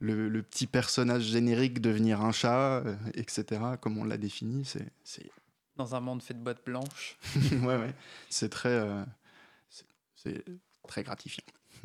[0.00, 5.30] le, petit personnage générique devenir un chat, etc., comme on l'a défini, c'est...
[5.76, 7.16] Dans un monde fait de boîtes blanches.
[7.52, 7.94] ouais, ouais,
[8.28, 8.86] c'est très...
[10.14, 10.44] c'est
[10.86, 11.44] très gratifiant.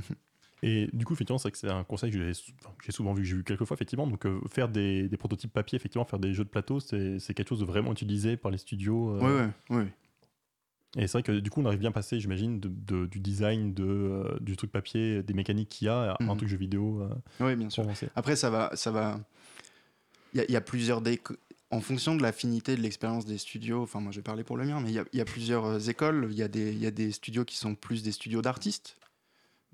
[0.62, 3.36] Et du coup, effectivement, c'est que c'est un conseil que j'ai souvent vu, que j'ai
[3.36, 4.08] vu quelques fois, effectivement.
[4.08, 7.50] Donc, euh, faire des, des, prototypes papier, effectivement, faire des jeux de plateau, c'est quelque
[7.50, 9.16] chose de vraiment utilisé par les studios.
[9.16, 9.50] Euh.
[9.70, 9.84] Oui, oui,
[10.98, 13.74] Et c'est vrai que du coup, on arrive bien à passer, j'imagine, de, du design,
[13.74, 16.38] de, euh, du truc papier, des mécaniques qu'il y a, à un mhm.
[16.38, 17.08] truc jeu vidéo.
[17.40, 17.86] oui, bien sûr.
[18.16, 18.72] Après, ça va.
[18.76, 19.20] Ça va...
[20.36, 21.02] Il y, a plusieurs
[21.72, 24.66] En fonction de l'affinité de l'expérience des studios, enfin moi je vais parler pour le
[24.66, 26.28] mien, mais il y, y, a plusieurs écoles.
[26.30, 29.00] Il y, y, a des studios qui sont plus des studios d'artistes,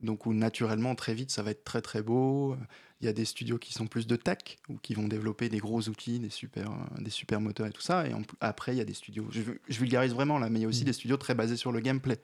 [0.06, 2.56] donc où naturellement très vite ça va être très très beau.
[3.02, 5.58] Il y a des studios qui sont plus de tech ou qui vont développer des
[5.58, 8.08] gros outils, des super, euh, des super moteurs et tout ça.
[8.08, 9.42] Et après il y a des studios, je,
[9.78, 10.86] vulgarise vraiment là, mais il y a aussi mm.
[10.86, 12.20] des studios très basés sur le gameplay.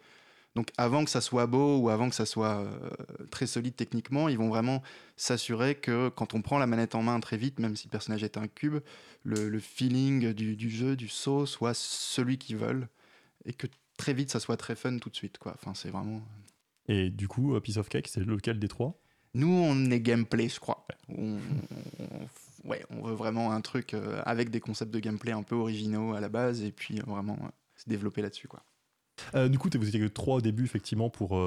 [0.56, 2.90] Donc avant que ça soit beau ou avant que ça soit euh,
[3.30, 4.82] très solide techniquement, ils vont vraiment
[5.16, 8.24] s'assurer que quand on prend la manette en main très vite, même si le personnage
[8.24, 8.80] est un cube,
[9.24, 12.90] le, feeling du, du, jeu, du saut, soit celui qu'ils veulent
[13.46, 13.68] et que
[13.98, 15.38] très vite ça soit très fun tout de suite.
[15.38, 15.54] Quoi.
[15.56, 16.22] Enfin, c'est vraiment
[16.92, 19.02] et du coup, Piece of Cake, c'est lequel des trois?
[19.34, 20.86] Nous, on est gameplay, je crois.
[21.08, 21.38] On,
[22.66, 26.14] ouais, on veut vraiment un truc euh, avec des concepts de gameplay un peu originaux
[26.14, 28.64] à la base et puis vraiment euh, se développer là-dessus, quoi.
[29.36, 31.40] Euh, du coup, vous étiez que trois au début, effectivement, pour,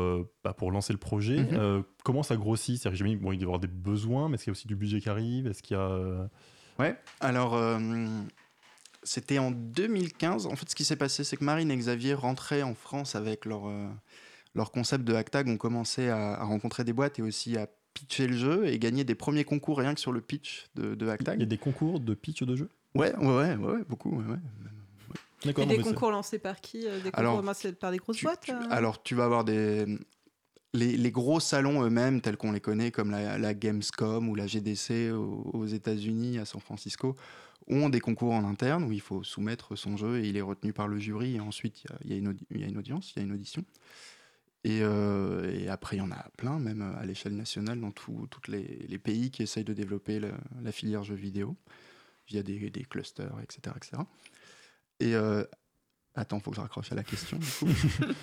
[0.44, 1.38] bah, pour lancer le projet.
[1.38, 1.82] Mhm.
[2.04, 2.80] comment ça grossit?
[2.80, 4.76] Cest bon, il doit y avoir des besoins, mais est-ce qu'il y a aussi du
[4.76, 5.46] budget qui arrive?
[5.46, 6.28] Est-ce qu'il y a...
[6.78, 7.58] Ouais, alors
[9.02, 10.46] c'était en 2015.
[10.46, 13.44] En fait, ce qui s'est passé, c'est que Marine et Xavier rentraient en France avec
[13.44, 13.68] leur,
[14.54, 18.36] leur concept de Hacktag ont commencé à, rencontrer des boîtes et aussi à pitcher le
[18.36, 21.36] jeu et gagner des premiers concours rien que sur le pitch de, de Hacktag.
[21.36, 22.68] Il y a des concours de pitch de jeu?
[22.94, 24.16] Ouais, ouais, ouais, ouais, beaucoup.
[24.16, 28.48] Ouais, Et des concours lancés par qui euh, des concours alors, par des grosses boîtes
[28.48, 28.60] euh?
[28.70, 29.86] Alors, tu vas avoir des.
[30.72, 35.66] Les, gros salons eux-mêmes, tels qu'on les connaît, comme la, Gamescom ou la GDC aux,
[35.66, 37.14] États-Unis, à San Francisco,
[37.68, 40.72] ont des concours en interne où il faut soumettre son jeu et il est retenu
[40.72, 43.32] par le jury et ensuite il y, y, a une audience, il y a une
[43.32, 43.64] audition.
[44.66, 48.98] Euh, et, après, il y en a plein, même à l'échelle nationale, dans tous les,
[48.98, 51.56] pays qui essayent de développer la, filière jeux vidéo,
[52.26, 53.74] via des, des clusters, etc.
[53.76, 54.02] etc.
[55.00, 55.44] Et euh,
[56.14, 57.38] attends, faut que je raccroche à la question.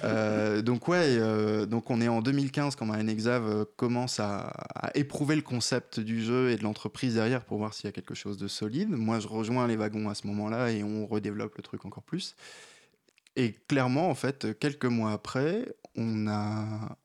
[0.04, 1.20] Euh, donc ouais,
[1.68, 6.50] donc on est en 2015 quand Exave commence à, à, éprouver le concept du jeu
[6.50, 8.90] et de l'entreprise derrière pour voir s'il y a quelque chose de solide.
[8.90, 12.36] Moi, je rejoins les wagons à ce moment-là et on redéveloppe le truc encore plus.
[13.36, 16.98] Et clairement, en fait, quelques mois après, on a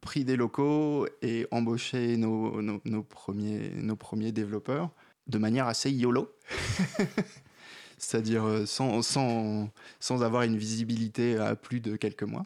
[0.00, 4.90] pris des locaux et embauché nos, nos, premiers, nos premiers développeurs
[5.28, 6.34] de manière assez YOLO.
[7.98, 12.44] C'est-à-dire euh, sans, sans, sans, avoir une visibilité à plus de quelques mois.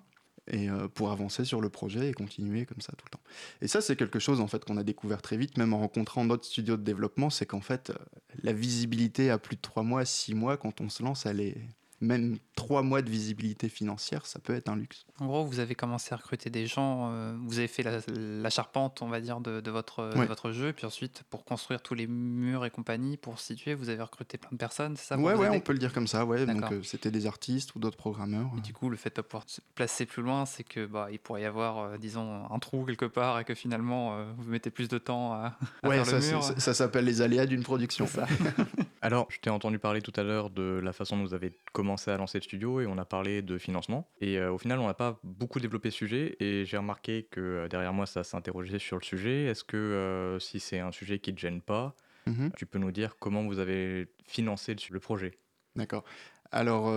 [0.49, 3.23] Et euh, pour avancer sur le projet et continuer comme ça tout le temps.
[3.62, 6.25] Et ça, c'est quelque chose en fait qu'on a découvert très vite, même en rencontrant
[6.25, 7.95] d'autres studios de développement, c'est qu'en fait, euh,
[8.45, 11.57] la visibilité à plus de trois mois, six mois, quand on se lance, elle est,
[12.01, 15.07] même trois mois de visibilité financière, ça peut être un luxe.
[15.19, 19.03] En gros, vous avez commencé à recruter des gens, euh, vous avez fait la, charpente,
[19.03, 22.65] on va dire, de, votre, votre jeu, et puis ensuite, pour construire tous les murs
[22.65, 25.61] et compagnie, pour situer, vous avez recruté plein de personnes, c'est ça Ouais, ouais, on
[25.61, 26.45] peut le dire comme ça, ouais.
[26.45, 28.51] Donc, euh, c'était des artistes ou d'autres programmeurs.
[28.59, 31.19] Et du coup, le fait de pouvoir se placer plus loin, c'est que bah, il
[31.19, 34.89] pourrait y avoir, euh, disons, un trou quelque part, et que finalement, vous mettez plus
[34.89, 36.43] de temps à, ouais, faire ça, le mur.
[36.43, 38.07] Ça, s'appelle les aléas d'une production.
[38.07, 38.27] Ça.
[39.03, 41.86] Alors, je t'ai entendu parler tout à l'heure de la façon dont vous avez commencé
[41.94, 44.11] à lancer le studio et on a parlé de financement.
[44.20, 47.40] Et euh, au final, on n'a pas beaucoup développé ce sujet et j'ai remarqué que
[47.40, 49.44] euh, derrière moi, ça s'interrogeait sur le sujet.
[49.44, 51.94] Est-ce que euh, si c'est un sujet qui ne te gêne pas,
[52.27, 52.53] mhm.
[52.57, 55.38] tu peux nous dire comment vous avez financé le, projet?
[55.77, 56.05] D'accord.
[56.53, 56.92] Alors,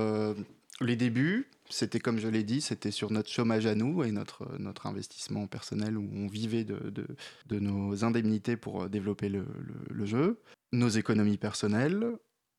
[0.81, 4.47] les débuts, c'était comme je l'ai dit, c'était sur notre chômage à nous et notre,
[4.59, 7.05] notre investissement personnel où on vivait de, de,
[7.47, 9.45] de nos indemnités pour développer le,
[9.89, 10.39] le, jeu,
[10.71, 12.05] nos économies personnelles,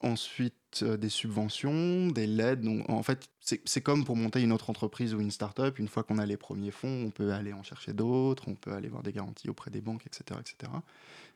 [0.00, 2.62] ensuite des subventions, des LED.
[2.62, 5.78] Donc, en fait, c'est comme pour monter une autre entreprise ou une start-up.
[5.78, 8.72] Une fois qu'on a les premiers fonds, on peut aller en chercher d'autres, on peut
[8.72, 10.72] aller voir des garanties auprès des banques, etc., etc.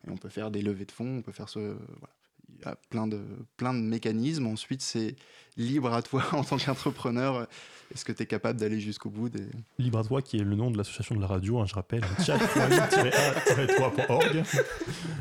[0.07, 1.59] Et on peut faire des levées de fonds, on peut faire ce.
[1.59, 2.15] Voilà.
[2.49, 3.23] il y a plein de,
[3.57, 4.47] plein de mécanismes.
[4.47, 5.17] Ensuite, c'est
[5.57, 7.49] libre à toi en tant qu'entrepreneur.
[7.93, 9.47] Est-ce que tu es capable d'aller jusqu'au bout des...
[9.79, 12.03] Libre à toi, qui est le nom de l'association de la radio, hein, je rappelle,
[12.25, 14.43] chat.libre-a-toi.org.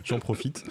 [0.03, 0.63] J'en profite.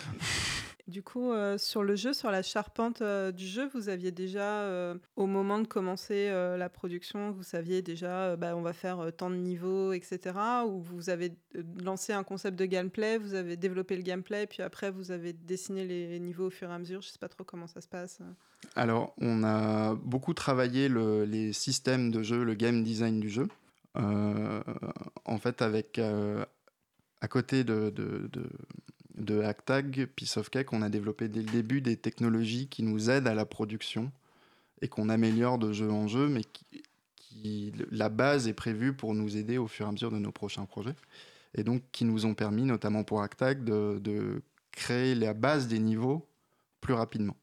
[0.93, 4.43] Du coup, euh, sur le jeu, sur la charpente euh, du jeu, vous aviez déjà,
[4.65, 9.31] euh, au moment de commencer la production, vous saviez déjà, bah, on va faire tant
[9.31, 10.37] de niveaux, etc.
[10.67, 11.33] Ou vous avez
[11.83, 15.87] lancé un concept de gameplay, vous avez développé le gameplay, puis après vous avez dessiné
[15.87, 17.01] les niveaux au fur et à mesure.
[17.01, 18.19] Je sais pas trop comment ça se passe.
[18.77, 23.49] Alors, on a beaucoup travaillé le- les systèmes de jeu, le game design du jeu.
[23.95, 27.91] En fait, avec à côté de,
[29.17, 33.11] de Hacktag, Piece of Cake, on a développé dès le début des technologies qui nous
[33.11, 34.11] aident à la production
[34.81, 39.37] et qu'on améliore de jeu en jeu, mais qui, la base est prévue pour nous
[39.37, 40.95] aider au fur et à mesure de nos prochains projets.
[41.55, 45.79] Et donc, qui nous ont permis, notamment pour Hacktag, de, de créer la base des
[45.79, 46.27] niveaux
[46.81, 47.37] plus rapidement.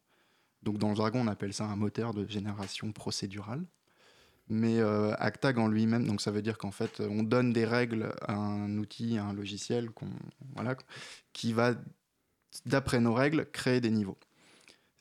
[0.62, 3.64] Donc dans le jargon, on appelle ça un moteur de génération procédurale.
[4.50, 8.12] Mais euh, Actag en lui-même, donc ça veut dire qu'en fait, on donne des règles
[8.22, 9.90] à un outil, à un logiciel,
[10.56, 10.76] voilà,
[11.32, 11.74] qui va,
[12.66, 14.18] d'après nos règles, créer des niveaux.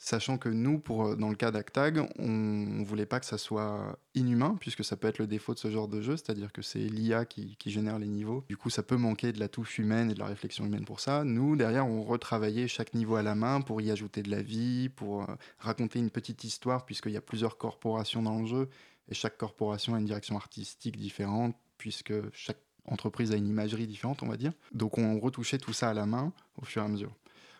[0.01, 3.37] Sachant que nous, pour, euh, dans le cas d'Actag, on ne voulait pas que ça
[3.37, 6.61] soit inhumain, puisque ça peut être le défaut de ce genre de jeu, c'est-à-dire que
[6.61, 8.45] c'est l'IA qui, qui génère les niveaux.
[8.47, 11.01] Du coup, ça peut manquer de la touche humaine et de la réflexion humaine pour
[11.01, 11.25] ça.
[11.25, 14.87] Nous, derrière, on retravaillait chaque niveau à la main pour y ajouter de la vie,
[14.87, 18.69] pour euh, raconter une petite histoire, puisqu'il y a plusieurs corporations dans le jeu,
[19.09, 24.23] et chaque corporation a une direction artistique différente, puisque chaque entreprise a une imagerie différente,
[24.23, 24.53] on va dire.
[24.71, 27.13] Donc on retouchait tout ça à la main au fur et à mesure.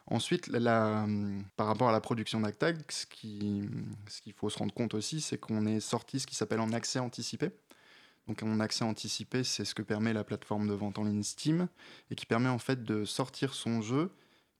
[0.07, 0.51] Ensuite,
[1.55, 5.67] par rapport à la production d'Actag, ce qu'il faut se rendre compte aussi, c'est qu'on
[5.67, 7.51] est sorti ce qui s'appelle en accès anticipé.
[8.27, 11.67] Donc en accès anticipé, c'est ce que permet la plateforme de vente en ligne Steam,
[12.09, 14.11] et qui permet en fait de sortir son jeu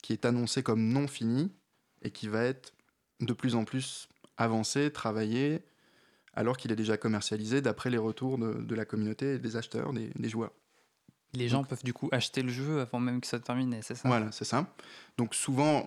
[0.02, 1.52] qui est annoncé comme non fini,
[2.04, 2.74] et qui va être
[3.20, 5.64] de plus en plus avancé, travaillé,
[6.40, 10.10] alors qu'il est déjà commercialisé d'après les retours de, de la communauté des acheteurs, des,
[10.16, 10.54] des joueurs.
[11.34, 14.08] Les gens peuvent du coup acheter le jeu avant même que ça termine, c'est ça?
[14.08, 14.74] Voilà, c'est ça.
[15.18, 15.86] Donc souvent,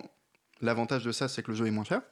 [0.61, 2.03] l'avantage de ça, c'est que le jeu est moins cher.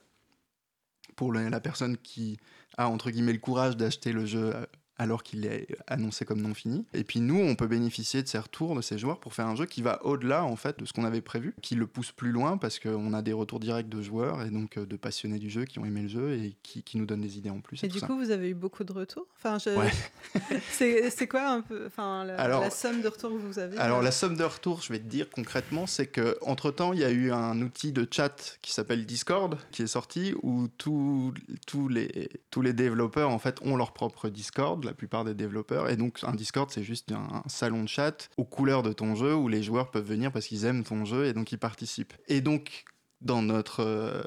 [1.15, 2.39] Pour la, la personne qui
[2.77, 4.65] a, entre guillemets, le courage d'acheter le jeu euh,
[5.01, 6.85] alors qu'il est annoncé comme non fini.
[6.93, 9.55] Et puis nous, on peut bénéficier de ces retours de ces joueurs pour faire un
[9.55, 12.31] jeu qui va au-delà en fait de ce qu'on avait prévu, qui le pousse plus
[12.31, 15.49] loin parce qu'on a des retours directs de joueurs et donc euh, de passionnés du
[15.49, 17.83] jeu qui ont aimé le jeu et qui, qui nous donnent des idées en plus.
[17.83, 18.05] Et, du ça.
[18.05, 19.25] coup, vous avez eu beaucoup de retours?
[19.37, 19.71] Enfin, je...
[19.75, 19.91] Ouais.
[21.09, 23.79] c'est quoi un peu, enfin, la, Alors- la somme de retours que vous avez?
[23.79, 26.99] Alors la somme de retour, je vais te dire concrètement, c'est que entre temps, il
[26.99, 31.33] y a eu un outil de chat qui s'appelle Discord qui est sorti où tous
[31.65, 35.89] tous les tous les développeurs en fait ont leur propre Discord, la plupart des développeurs,
[35.89, 39.33] et donc un Discord c'est juste un, salon de chat aux couleurs de ton jeu
[39.33, 42.13] où les joueurs peuvent venir parce qu'ils aiment ton jeu et donc ils participent.
[42.27, 42.83] Et donc
[43.21, 44.21] dans notre euh,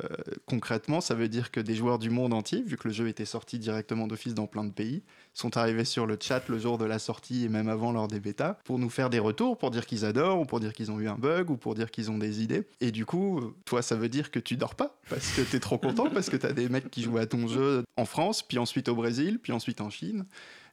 [0.47, 3.25] concrètement, ça veut dire que des joueurs du monde entier, vu que le jeu était
[3.25, 5.03] sorti directement d'office dans plein de pays,
[5.33, 8.21] sont arrivés sur le chat le jour de la sortie et même avant lors des
[8.21, 11.01] bêtas pour nous faire des retours, pour dire qu'ils adorent ou pour dire qu'ils ont
[11.01, 12.69] eu un bug ou pour dire qu'ils ont des idées.
[12.81, 15.79] Et du coup, toi, ça veut dire que tu dors pas parce que t'es trop
[15.79, 18.89] content parce que t'as des mecs qui jouent à ton jeu en France, puis ensuite
[18.89, 20.25] au Brésil, puis ensuite en Chine.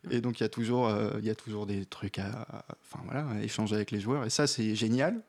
[0.09, 2.47] Et donc il y a toujours, euh, y a toujours des trucs à,
[2.81, 4.25] enfin voilà, à échanger avec les joueurs.
[4.25, 5.21] Et ça, c'est génial,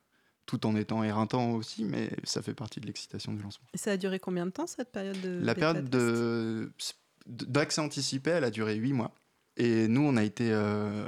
[0.47, 3.67] tout en étant éreintant aussi, mais ça fait partie de l'excitation du lancement.
[3.75, 5.89] Et ça a duré combien de temps cette période de La période
[7.27, 9.13] d'accès anticipé, elle a duré 8 mois.
[9.57, 10.51] Et nous, on a été.
[10.53, 11.07] euh,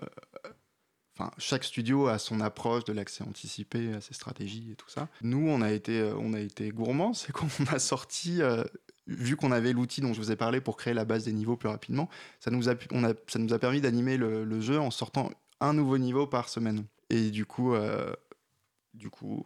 [1.16, 5.08] Enfin, chaque studio a son approche de l'accès anticipé, a ses stratégies et tout ça.
[5.22, 8.64] Nous, on a été, euh, on a été gourmands, c'est qu'on a sorti, euh,
[9.06, 11.56] vu qu'on avait l'outil dont je vous ai parlé pour créer la base des niveaux
[11.56, 12.08] plus rapidement,
[12.40, 15.30] ça nous a, on a, ça nous a permis d'animer le, le jeu en sortant
[15.60, 16.84] un nouveau niveau par semaine.
[17.10, 18.12] Et du coup, euh,
[18.94, 19.44] du coup,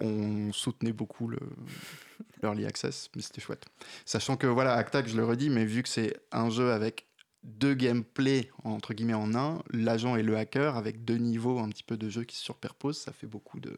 [0.00, 1.38] on soutenait beaucoup le
[2.42, 3.66] l'early access, mais c'était chouette.
[4.04, 7.06] Sachant que voilà, Actac, je le redis, mais vu que c'est un jeu avec
[7.42, 11.82] deux gameplays entre guillemets en un, l'agent et le hacker avec deux niveaux un petit
[11.82, 13.76] peu de jeu qui se superposent, ça fait beaucoup de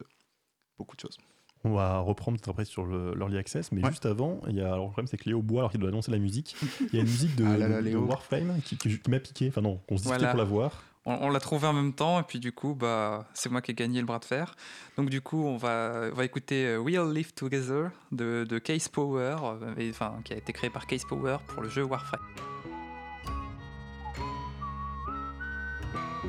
[0.77, 1.17] beaucoup de choses.
[1.63, 3.89] On va reprendre peut-être après sur le- l'Early Access, mais Ouais.
[3.89, 5.89] juste avant, il y a, alors, le problème c'est que Léo boit alors qu'il doit
[5.89, 6.55] annoncer la musique.
[6.81, 8.05] Il y a une musique de, Ah là là, de- de Léo.
[8.05, 10.31] Warframe qui, qui- qui m'a piqué, enfin non, qu'on se disputait Voilà.
[10.31, 10.83] pour la voir.
[11.07, 13.73] On, l'a trouvé en même temps, et puis du coup, bah, c'est moi qui ai
[13.75, 14.55] gagné le bras de fer.
[14.97, 18.87] Donc du coup, on va, on va écouter euh, We All Live Together de, Case
[18.87, 22.21] Power, euh, enfin, qui a été créé par Case Power pour le jeu Warframe.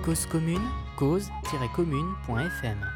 [0.04, 0.60] Cause commune,
[0.98, 2.95] cause-commune.fm.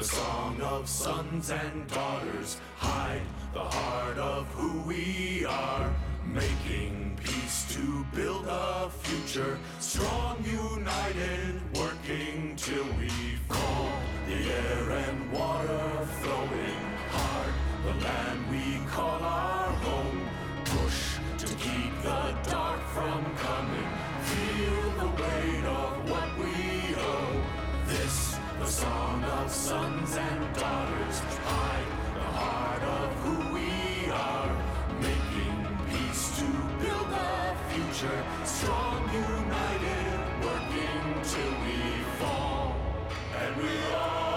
[0.00, 2.56] the song of sons and daughters.
[2.78, 3.20] Hide
[3.52, 5.92] the heart of who we are.
[6.24, 9.58] Making peace to build a future.
[9.78, 13.10] Strong, united, working till we
[13.48, 13.90] fall.
[14.26, 17.52] The air and water flowing hard.
[17.84, 20.20] The land we call our home.
[20.64, 23.90] Push to keep the dark from coming.
[24.30, 26.49] Feel the weight of what we
[28.70, 31.18] song of sons and daughters.
[31.42, 34.52] Hide the heart of who we are.
[35.00, 36.46] Making peace to
[36.78, 38.22] build a future.
[38.44, 41.78] Strong, united, working till we
[42.20, 42.76] fall.
[43.40, 44.29] And we all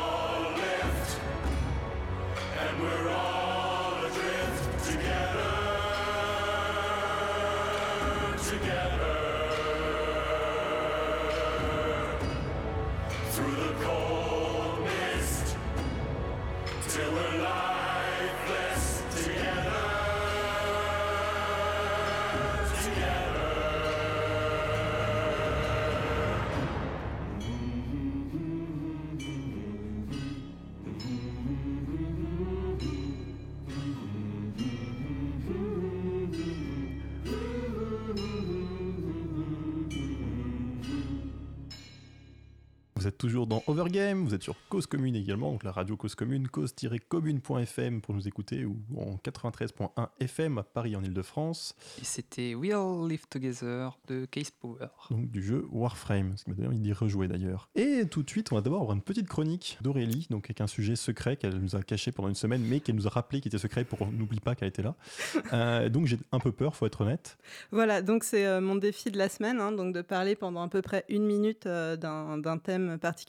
[43.34, 48.00] toujours dans Overgame, vous êtes sur Cause Commune également, donc la radio Cause Commune, cause-commune.fm
[48.00, 53.26] pour nous écouter, ou en 93.1 FM à Paris en Ile-de-France, Et c'était We'll Live
[53.28, 54.86] Together de Case Power.
[55.10, 57.70] donc du jeu Warframe, ce qui m'a donné envie d'y rejouer d'ailleurs.
[57.74, 60.68] Et tout de suite, on va d'abord avoir une petite chronique d'Aurélie, donc avec un
[60.68, 63.50] sujet secret qu'elle nous a caché pendant une semaine, mais qu'elle nous a rappelé qu'il
[63.50, 64.96] était secret pour qu'on n'oublie pas qu'elle était là.
[65.52, 67.38] Euh, donc j'ai un peu peur, faut être honnête.
[67.72, 70.68] Voilà, donc c'est euh, mon défi de la semaine, hein, donc de parler pendant à
[70.68, 73.23] peu près une minute euh, d'un d'un thème particulier.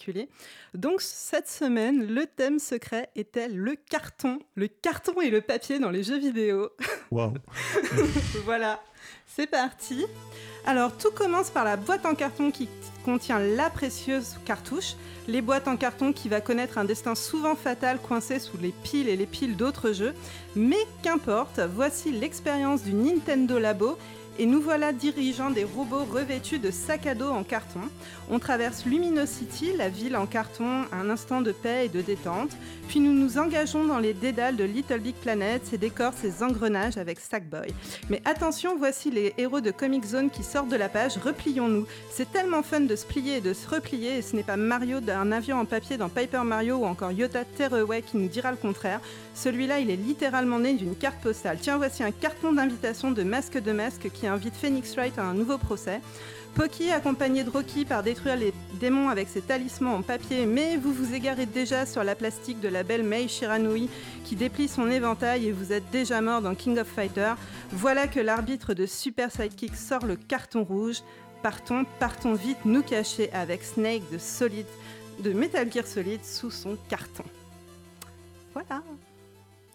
[0.75, 5.91] Donc cette semaine, le thème secret était le carton, le carton et le papier dans
[5.91, 6.71] les jeux vidéo.
[7.11, 7.35] Waouh
[8.45, 8.83] voilà,
[9.27, 10.07] c'est parti.
[10.67, 12.69] Alors tout commence par la boîte en carton qui
[13.05, 14.95] contient la précieuse cartouche,
[15.29, 19.09] les boîtes en carton qui va connaître un destin souvent fatal coincé sous les piles
[19.09, 20.15] et les piles d'autres jeux.
[20.57, 23.99] Mais qu'importe, voici l'expérience du Nintendo Labo
[24.39, 27.81] et nous voilà dirigeant des robots revêtus de sacs à dos en carton.
[28.31, 32.51] On traverse Luminosity, la ville en carton, un instant de paix et de détente,
[32.89, 36.97] puis nous nous engageons dans les dédales de Little Big Planet, ses décors, ses engrenages
[36.97, 37.75] avec Sackboy.
[38.11, 41.87] Mais attention, voici les héros de Comic Zone qui sortent de la page, replions-nous.
[42.11, 45.01] C'est tellement fun de se plier et de se replier, et ce n'est pas Mario
[45.01, 48.57] d'un avion en papier dans Paper Mario ou encore Yota Tearaway qui nous dira le
[48.57, 49.01] contraire.
[49.35, 51.59] Celui-là, il est littéralement né d'une carte postale.
[51.61, 55.35] Tiens, voici un carton d'invitation de Masque de Masque qui invite Phoenix Wright à un
[55.35, 56.01] nouveau procès.
[56.55, 60.93] Poki, accompagné de Rocky par détruire les démons avec ses talismans en papier, mais vous
[60.93, 63.91] vous égarez déjà sur la plastique de la belle Mei Shiranui
[64.25, 67.37] qui déplie son éventail et vous êtes déjà mort dans King of Fighters.
[67.73, 71.03] Voilà que l'arbitre de Super Sidekick sort le carton rouge.
[71.43, 74.67] Partons, partons vite nous cacher avec Snake de Solid,
[75.25, 77.25] de Metal Gear Solid sous son carton.
[78.53, 78.83] Voilà.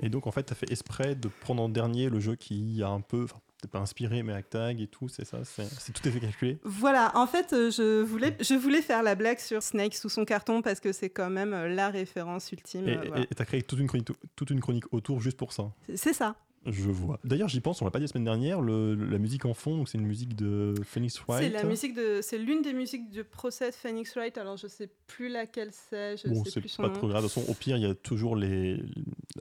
[0.01, 2.81] Et donc en fait, tu as fait exprès de prendre en dernier le jeu qui
[2.81, 3.27] a un peu,
[3.67, 6.59] pas inspiré, mais Tag et tout, c'est ça, c'est tout à fait calculé.
[6.63, 10.25] Voilà, en fait, euh, je voulais, je voulais faire la blague sur Snake sous son
[10.25, 12.87] carton parce que c'est quand même euh, la référence ultime.
[12.87, 13.25] Et euh, voilà.
[13.25, 15.71] tu as créé toute une, chronique, toute une chronique autour juste pour ça.
[15.95, 16.35] C'est ça.
[16.65, 17.19] Je vois.
[17.23, 19.85] D'ailleurs, j'y pense, on l'a pas dit la semaine dernière, le- la musique en fond,
[19.85, 21.43] c'est une musique de Phoenix Wright.
[21.43, 24.37] C'est la musique de, c'est l'une des musiques du procès de Phoenix Wright.
[24.37, 26.93] Alors je sais plus laquelle c'est, je Bon, sais c'est plus son pas nom.
[26.95, 27.23] trop grave.
[27.23, 28.77] De toute façon, au pire, il y a toujours les,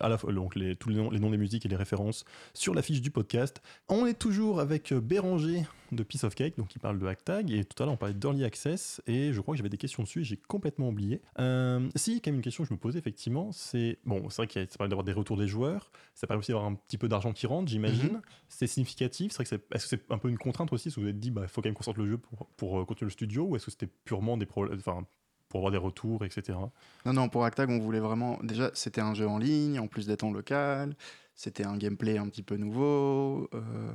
[0.01, 2.25] à la fois, donc les, tous les noms, les noms des musiques et les références
[2.55, 3.61] sur la fiche du podcast.
[3.89, 7.51] On est toujours avec Béranger de Piece of Cake, donc qui parle de Hacktag.
[7.51, 9.01] Et tout à l'heure, on parlait d'Early Access.
[9.07, 11.21] Et je crois que j'avais des questions dessus et j'ai complètement oublié.
[11.39, 13.99] Euh, si, quand même, une question que je me posais, effectivement, c'est.
[14.05, 15.91] Bon, c'est vrai qu'il ça permet d'avoir des retours des joueurs.
[16.15, 18.15] Ça permet aussi d'avoir un petit peu d'argent qui rentre, j'imagine.
[18.15, 18.23] Mhm.
[18.49, 19.33] C'est significatif.
[19.33, 19.75] C'est vrai que c'est.
[19.75, 21.49] Est-ce que c'est un peu une contrainte aussi que vous vous êtes dit, bah, il
[21.49, 23.67] faut quand même qu'on sorte le jeu pour, pour euh, continuer le studio Ou est-ce
[23.67, 24.79] que c'était purement des problèmes.
[24.79, 25.05] Enfin,
[25.49, 26.59] pour avoir des retours, etc.
[27.07, 28.39] Non, non, pour Actag, on voulait vraiment.
[28.43, 30.95] Déjà, c'était un jeu en ligne, en plus d'être en local.
[31.35, 33.49] C'était un gameplay un petit peu nouveau.
[33.55, 33.93] euh,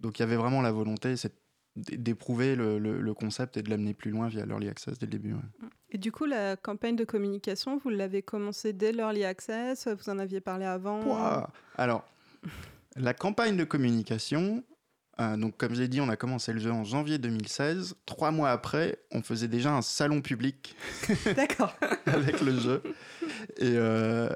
[0.00, 1.14] Donc, il y avait vraiment la volonté
[1.76, 5.10] d'éprouver le, le- le concept et de l'amener plus loin via l'early access dès le
[5.12, 5.32] début.
[5.34, 5.40] ouais.
[5.90, 9.86] Et du coup, la campagne de communication, vous l'avez commencé dès l'early access?
[9.88, 11.46] Vous en aviez parlé avant?
[11.76, 12.04] Alors,
[12.96, 14.62] la campagne de communication,
[15.20, 17.96] euh, donc comme j'ai dit, on a commencé le jeu en janvier 2016.
[18.06, 20.76] Trois mois après, on faisait déjà un salon public
[21.34, 21.76] D'accord.
[22.06, 22.82] avec le jeu.
[23.58, 24.28] Et, euh,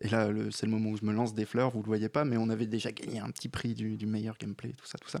[0.00, 2.24] Et là, c'est le moment où je me lance des fleurs, vous le voyez pas,
[2.24, 5.08] mais on avait déjà gagné un petit prix du, du meilleur gameplay, tout ça, tout
[5.08, 5.20] ça.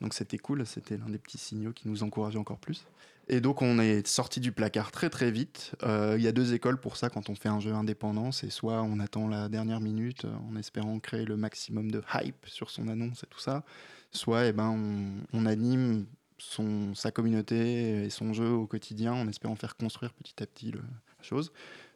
[0.00, 2.86] Donc c'était cool, c'était l'un des petits signaux qui nous encourageait encore plus.
[3.28, 5.72] Et donc on est sorti du placard très très vite.
[5.82, 8.32] Euh, Il y a deux écoles pour ça quand on fait un jeu indépendant.
[8.32, 12.46] C'est soit on attend la dernière minute euh, en espérant créer le maximum de hype
[12.46, 13.62] sur son annonce et tout ça,
[14.10, 16.06] soit eh ben, on, on anime
[16.38, 20.70] son, sa communauté et son jeu au quotidien en espérant faire construire petit à petit
[20.70, 21.52] le- la chose.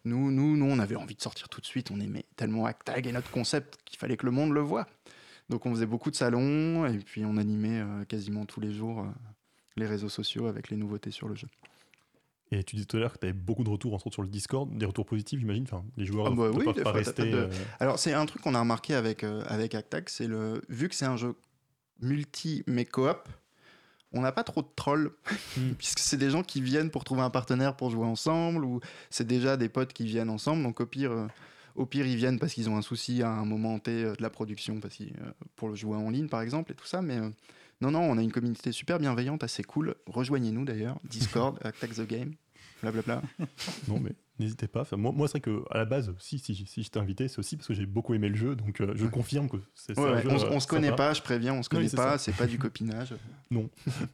[0.09, 1.91] Nous, nous, nous, on avait envie de sortir tout de suite.
[1.91, 4.87] On aimait tellement Actag et notre concept qu'il fallait que le monde le voit.
[5.49, 9.01] Donc on faisait beaucoup de salons et puis on animait euh, quasiment tous les jours
[9.01, 9.05] euh,
[9.77, 11.49] les réseaux sociaux avec les nouveautés sur le jeu.
[12.51, 14.23] Et tu disais tout à l'heure que tu avais beaucoup de retours, entre autres sur
[14.23, 15.65] le Discord, des retours positifs, j'imagine.
[15.65, 17.31] Enfin, les joueurs Ah bah ne oui, peuvent pas rester.
[17.31, 17.49] de- euh,
[17.81, 20.95] Alors c'est un truc qu'on a remarqué avec, euh, avec Actag, c'est le vu que
[20.95, 21.35] c'est un jeu
[22.01, 23.29] multi mais coop,
[24.13, 25.11] on n'a pas trop de trolls
[25.57, 25.73] Hmm.
[25.79, 28.81] puisque c'est des gens qui viennent pour trouver un partenaire pour jouer ensemble ou
[29.11, 30.63] c'est déjà des potes qui viennent ensemble.
[30.63, 31.27] Donc au pire, euh,
[31.75, 34.23] au pire ils viennent parce qu'ils ont un souci à un moment T euh, de
[34.23, 37.03] la production, parce qu'ils, euh, pour le jouer en ligne par exemple et tout ça.
[37.03, 37.29] Mais euh,
[37.81, 39.95] non non, on a une communauté super bienveillante, assez cool.
[40.07, 42.35] Rejoignez-nous d'ailleurs, Discord, Actag the Game,
[42.83, 43.23] blablabla.
[43.89, 44.83] Non, mais n'hésitez pas.
[44.83, 47.29] Enfin, moi, moi c'est vrai que à la base, si, si, si je t'ai invité,
[47.29, 48.55] c'est aussi parce que j'ai beaucoup aimé le jeu.
[48.55, 51.23] Donc, euh, je confirme que c'est Ouais, ouais, on, euh, on se connaît pas, je
[51.23, 53.15] préviens, on se Oui, connaît c'est pas, c'est pas du copinage.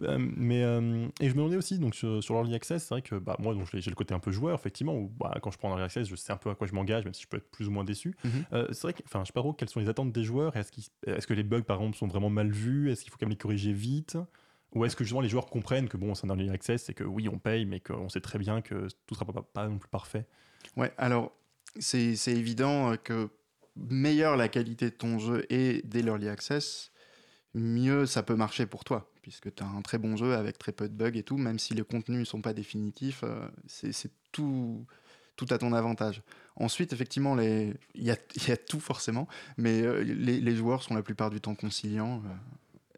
[0.03, 3.03] Euh, mais euh, et je me demandais aussi donc sur, sur l'early access, c'est vrai
[3.03, 5.69] que bah, moi j'ai le côté un peu joueur effectivement où bah, quand je prends
[5.71, 7.51] l'early access, je sais un peu à quoi je m'engage, même si je peux être
[7.51, 8.17] plus ou moins déçu.
[8.25, 8.45] Mhm.
[8.71, 10.55] C'est vrai que enfin je sais pas trop quelles sont les attentes des joueurs.
[10.57, 12.91] Est-ce que les bugs par exemple sont vraiment mal vus?
[12.91, 14.17] Est-ce qu'il faut quand même les corriger vite?
[14.75, 17.05] Ou est-ce que justement les joueurs comprennent que bon c'est un early access et que
[17.05, 20.27] oui on paye mais qu'on sait très bien que tout sera pas, non plus parfait?
[20.77, 21.33] Ouais, alors
[21.79, 23.29] c'est évident euh, que
[23.77, 26.93] meilleure la qualité de ton jeu est dès l'early access,
[27.55, 30.73] mieux ça peut marcher pour toi, puisque tu as un très bon jeu avec très
[30.73, 34.13] peu de bugs et tout, même si les contenus ne sont pas définitifs, euh, c'est
[34.33, 34.87] tout,
[35.37, 36.23] tout à ton avantage.
[36.57, 38.17] Ensuite, effectivement, il y a,
[38.47, 42.23] y a tout forcément, mais euh, les, les joueurs sont la plupart du temps conciliants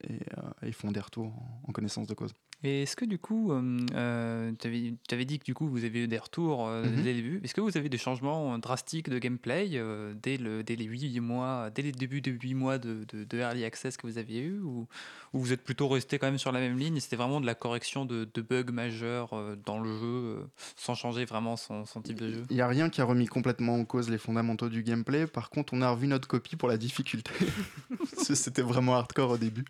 [0.08, 2.32] et euh, ils font des retours en- en connaissance de cause.
[2.62, 6.08] Et est-ce que du coup, euh, tu avais, dit que du coup vous avez eu
[6.08, 7.02] des retours euh, Mhm.
[7.02, 7.40] dès le début.
[7.44, 10.84] Est-ce que vous avez des changements euh, drastiques de gameplay euh, dès, le, dès les
[10.86, 14.16] 8 mois, dès les débuts de 8 mois de, de, de early access que vous
[14.18, 14.88] aviez eu ou,
[15.36, 17.54] ou vous êtes plutôt resté quand même sur la même ligne c'était vraiment de la
[17.54, 20.44] correction de, de bugs majeurs euh, dans le jeu euh,
[20.76, 22.42] sans changer vraiment son, son type de jeu?
[22.50, 25.26] Il n'y a rien qui a remis complètement en cause les fondamentaux du gameplay.
[25.26, 27.30] Par contre, on a revu notre copie pour la difficulté.
[27.98, 29.64] Parce que C'était vraiment hardcore au début.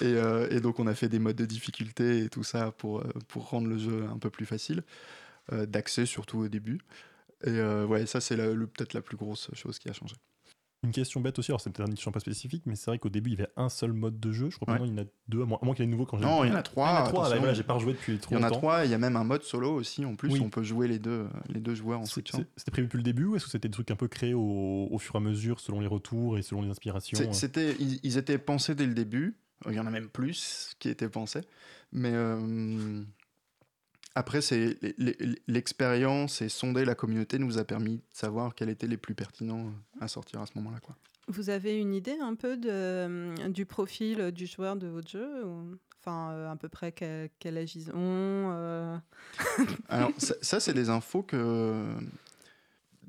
[0.00, 3.02] Et, euh, et donc, on a fait des modes de difficulté et tout ça pour,
[3.28, 4.82] pour rendre le jeu un peu plus facile.
[5.52, 6.78] euh, D'accès, surtout au début.
[7.44, 10.16] Et euh, ouais, ça, c'est peut-être la plus grosse chose qui a changé.
[10.84, 13.08] Une question bête aussi, alors c'est peut-être un champ pas spécifique, mais c'est vrai qu'au
[13.08, 14.48] début il y avait un seul mode de jeu.
[14.48, 14.86] Je crois que Ouais.
[14.86, 16.18] maintenant il y en a deux, à moins, moins qu'il y ait des nouveaux quand
[16.18, 16.24] j'ai.
[16.24, 16.86] Non, il y en a Ah, trois.
[16.86, 17.32] il y en a trois, attention.
[17.32, 18.58] ouais, voilà, j'ai pas rejoué depuis trop Il y en a longtemps.
[18.60, 20.04] trois, il y a même un mode solo aussi.
[20.04, 20.40] En plus, Oui.
[20.40, 22.38] on peut jouer les deux, les deux joueurs en switchant.
[22.38, 24.34] c'est- C'était prévu depuis le début ou est-ce que c'était des trucs un peu créés
[24.34, 27.74] au, au fur et à mesure selon les retours et selon les inspirations C'est- C'était,
[27.80, 29.36] ils, ils étaient pensés dès le début.
[29.68, 31.40] Il y en a même plus qui étaient pensés.
[31.90, 33.02] Mais euh,
[34.18, 34.76] après, c'est
[35.46, 39.72] l'expérience et sonder la communauté nous a permis de savoir quels étaient les plus pertinents
[40.00, 40.80] à sortir à ce moment-là.
[40.80, 40.96] Quoi.
[41.28, 45.44] Vous avez une idée un peu de, euh, du profil du joueur de votre jeu
[46.00, 47.94] Enfin, euh, à peu près quel, quel âge ils ont
[48.52, 48.96] euh,
[49.88, 51.84] Alors, ça, ça, c'est des infos que,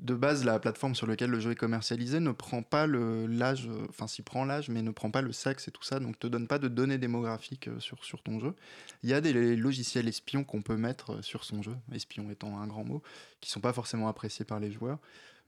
[0.00, 3.86] de base, la plateforme sur laquelle le jeu est commercialisé ne prend pas l'âge, euh,
[3.90, 6.26] enfin, s'y prend l'âge, mais ne prend pas le sexe et tout ça, donc te
[6.26, 8.54] donne pas de données démographiques euh, sur, sur ton jeu.
[9.02, 12.58] Il y a des logiciels espions qu'on peut mettre euh, sur son jeu, espion étant
[12.58, 13.02] un grand mot,
[13.40, 14.98] qui sont pas forcément appréciés par les joueurs.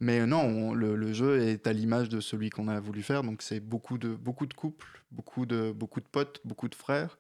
[0.01, 3.23] Mais non, on- le, le jeu est à l'image de celui qu'on a voulu faire,
[3.23, 7.19] donc c'est beaucoup de, beaucoup de couples, beaucoup de, beaucoup de potes, beaucoup de frères,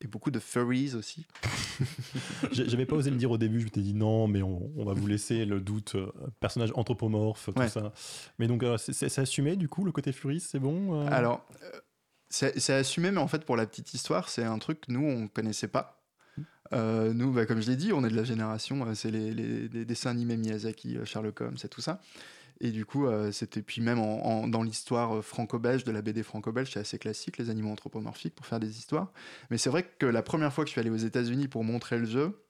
[0.00, 1.26] et beaucoup de furries aussi.
[2.52, 4.92] J'avais pas osé le dire au début, je m'étais dit non, mais on, on va
[4.94, 7.68] vous laisser le doute, euh, personnage anthropomorphe, tout Ouais.
[7.68, 7.92] ça.
[8.38, 11.08] Mais donc, euh, c'est- assumé du coup, le côté furie, c'est bon euh?
[11.10, 11.44] Alors,
[12.30, 15.28] c'est assumé, mais en fait, pour la petite histoire, c'est un truc que nous, on
[15.28, 15.94] connaissait pas.
[16.72, 19.84] Nous, bah, comme je l'ai dit, on est de la génération, c'est les, les- les
[19.84, 22.00] dessins animés Miyazaki, Sherlock Holmes, c'est tout ça.
[22.60, 26.22] Et du coup, euh, c'était puis même en- dans l'histoire euh, franco-belge, de la BD
[26.22, 29.12] franco-belge, c'est assez classique, les animaux anthropomorphiques, pour faire des histoires.
[29.50, 31.98] Mais c'est vrai que la première fois que je suis allé aux États-Unis pour montrer
[31.98, 32.42] le jeu,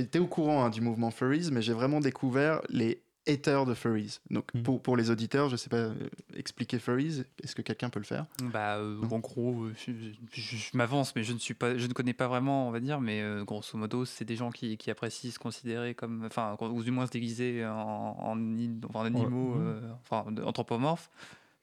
[0.00, 4.18] été au courant hein, du mouvement Furries, mais j'ai vraiment découvert les haters de Furries.
[4.30, 4.62] Donc, Mm.
[4.62, 5.94] pour, pour les auditeurs, je sais pas euh,
[6.34, 8.26] expliquer Furries, est-ce que quelqu'un peut le faire?
[8.52, 9.92] Bah, euh, en gros, euh, je,
[10.32, 12.80] je- je m'avance, mais je ne suis pas, je ne connais pas vraiment, on va
[12.80, 16.56] dire, mais euh, grosso modo, c'est des gens qui, qui apprécient se considérer comme, enfin,
[16.60, 19.60] ou du moins se déguiser en, en, animaux, Ouais.
[19.62, 21.10] euh, enfin, anthropomorphes.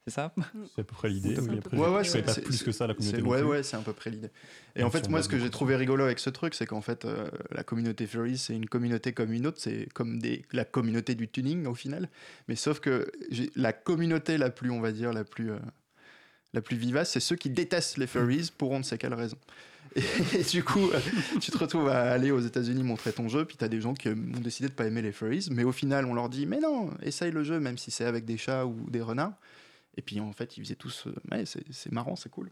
[0.10, 0.34] C'est ça?
[0.76, 1.36] C'est à peu près l'idée.
[1.40, 3.22] Oui, après, Ouais, ouais, je pas c'est- plus que ça la communauté.
[3.22, 4.30] Ouais, ouais, c'est à peu près l'idée.
[4.76, 6.82] Et en fait, moi, a ce que j'ai trouvé rigolo avec ce truc, c'est qu'en
[6.82, 10.66] fait, euh, la communauté Furries, c'est une communauté comme une autre, c'est comme des, la
[10.66, 12.10] communauté du tuning au final.
[12.48, 13.12] Mais sauf que
[13.56, 15.60] la communauté la plus, on va dire, la plus, euh,
[16.54, 19.38] la plus vivace, c'est ceux qui détestent les Furries pour on ne sait quelle raison.
[19.96, 20.02] Et,
[20.40, 21.00] et du coup, euh,
[21.42, 23.94] tu te retrouves à aller aux États-Unis montrer ton jeu, puis tu as des gens
[23.96, 26.60] qui ont décidé de pas aimer les Furries, mais au final, on leur dit Mais
[26.60, 29.34] non, essaye le jeu, même si c'est avec des chats ou des renards.
[29.98, 32.52] Et puis en fait, ils faisaient tous euh, Ouais, c'est marrant, c'est cool.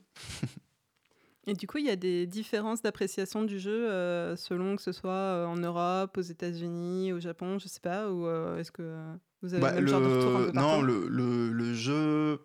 [1.49, 4.91] Et du coup, il y a des différences d'appréciation du jeu euh, selon que ce
[4.91, 8.97] soit euh, en Europe, aux États-Unis, au Japon, je sais pas, ou euh, est-ce que
[9.41, 12.41] vous avez Bah, le même genre de retour un peu non, le, le, le jeu,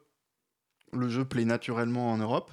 [0.93, 2.53] le jeu plaît naturellement en Europe.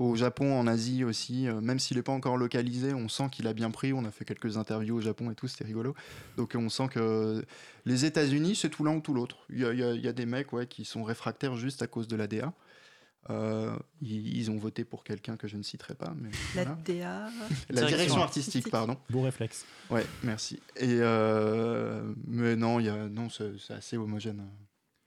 [0.00, 3.46] Au Japon, en Asie aussi, euh, même s'il n'est pas encore localisé, on sent qu'il
[3.46, 3.92] a bien pris.
[3.92, 5.94] On a fait quelques interviews au Japon et tout, c'était rigolo.
[6.38, 7.44] Donc on sent que
[7.84, 9.44] les États-Unis, c'est tout l'un ou tout l'autre.
[9.50, 12.16] Il y a, y y des mecs ouais, qui sont réfractaires juste à cause de
[12.16, 12.54] la DA.
[13.28, 16.14] Euh, ils, ils ont voté pour quelqu'un que je ne citerai pas.
[16.16, 16.78] Mais La voilà.
[16.82, 16.94] DA.
[16.94, 17.30] La
[17.68, 18.96] Direction direction artistique, pardon.
[19.10, 19.66] Beau réflexe.
[19.90, 20.60] Ouais, merci.
[20.76, 24.48] Et euh, mais non, il y a non, c'est assez homogène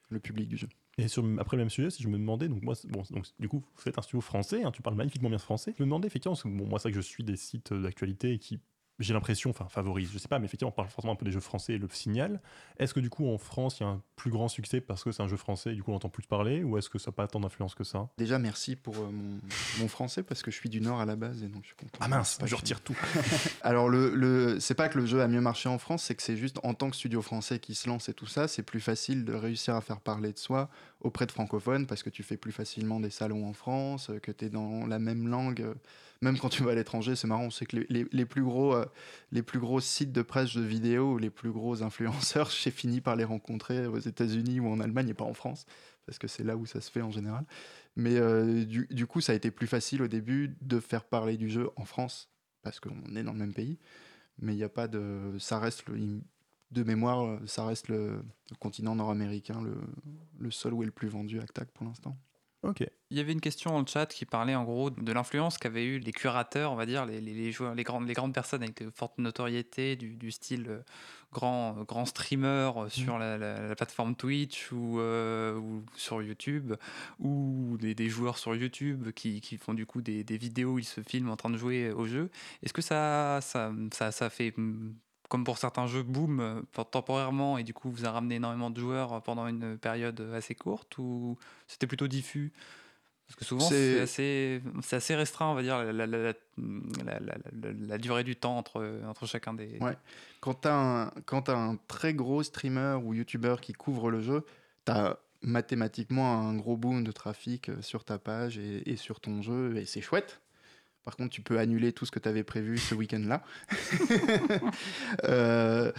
[0.10, 0.68] le public du jeu.
[0.98, 3.50] Et sur, après le même sujet, si je me demandais, donc moi, bon, donc, du
[3.50, 5.74] coup, vous êtes un studio français, hein, tu parles magnifiquement bien français.
[5.76, 7.74] Je me demandais effectivement, parce que bon, moi, c'est vrai que je suis des sites
[7.74, 8.60] d'actualité qui,
[9.04, 11.32] j'ai l'impression, enfin, favorisent, je sais pas, mais effectivement, on parle forcément un peu des
[11.32, 12.42] jeux français et le signal.
[12.78, 15.12] Est-ce que du coup, en France, il y a un plus grand succès parce que
[15.12, 17.12] c'est un jeu français et du coup, on entend plus parler, ou est-ce que ça
[17.12, 18.10] n'a pas tant d'influence que ça?
[18.18, 19.40] Déjà, merci pour euh, mon,
[19.80, 21.76] mon français parce que je suis du Nord à la base et donc je suis
[21.76, 21.98] content.
[22.00, 22.98] Ah mince, je retire tout.
[23.62, 26.24] Alors, le, le, c'est pas que le jeu a mieux marché en France, c'est que
[26.24, 28.80] c'est juste en tant que studio français qui se lance et tout ça, c'est plus
[28.80, 30.70] facile de réussir à faire parler de soi
[31.04, 34.32] auprès de francophones parce que tu fais plus facilement des salons en France, euh, que
[34.32, 35.62] tu es dans la même langue.
[35.62, 35.74] euh,
[36.22, 38.86] Même quand tu vas à l'étranger, c'est marrant, c'est que les, plus gros, euh,
[39.32, 43.16] les plus gros sites de presse de vidéo les plus gros influenceurs, j'ai fini par
[43.16, 45.66] les rencontrer aux États-Unis ou en Allemagne et pas en France,
[46.06, 47.46] parce que c'est là où ça se fait en général.
[47.96, 48.20] Mais
[48.66, 51.70] du, du coup, ça a été plus facile au début de faire parler du jeu
[51.76, 52.30] en France,
[52.64, 53.78] parce qu'on est dans le même pays.
[54.40, 55.36] Mais il n'y a pas de.
[55.40, 56.22] Ça reste le.
[56.74, 59.76] De mémoire, euh, ça reste le, le continent nord-américain, le,
[60.40, 62.18] le seul où est le plus vendu Actac pour l'instant.
[62.64, 62.84] Ok.
[63.10, 65.84] Il y avait une question dans le chat qui parlait en gros de l'influence qu'avaient
[65.86, 68.64] eu les curateurs, on va dire, les, les, les joueurs, les grandes, les grandes personnes
[68.64, 70.82] avec de fortes notoriétés, du, du style euh,
[71.34, 76.74] grand, grand streamer euh, sur la, la- la plateforme Twitch ou, euh, ou sur YouTube,
[77.20, 80.80] ou des, des joueurs sur YouTube qui, qui font du coup des, des vidéos où
[80.80, 82.32] ils se filment en train de jouer au jeu.
[82.64, 84.96] Est-ce que ça, ça, ça, ça fait, mm,
[85.34, 86.62] comme pour certains jeux, boom euh,
[86.92, 91.00] temporairement et du coup vous a ramené énormément de joueurs pendant une période assez courte
[91.00, 92.54] ou c'était plutôt diffus?
[93.26, 96.36] Parce que souvent, C'est- assez, restreint, on va dire, la,
[97.98, 99.80] durée du temps entre, entre chacun des.
[99.80, 99.98] Ouais.
[100.40, 101.12] Quand tu as,
[101.48, 104.46] un très gros streamer ou youtubeur qui couvre le jeu,
[104.86, 109.20] tu as mathématiquement un gros boom de trafic euh, sur ta page et, et sur
[109.20, 110.42] ton jeu, et c'est chouette.
[111.06, 113.44] Par contre, tu peux annuler tout ce que tu avais prévu ce week-end-là.
[115.26, 115.92] Euh,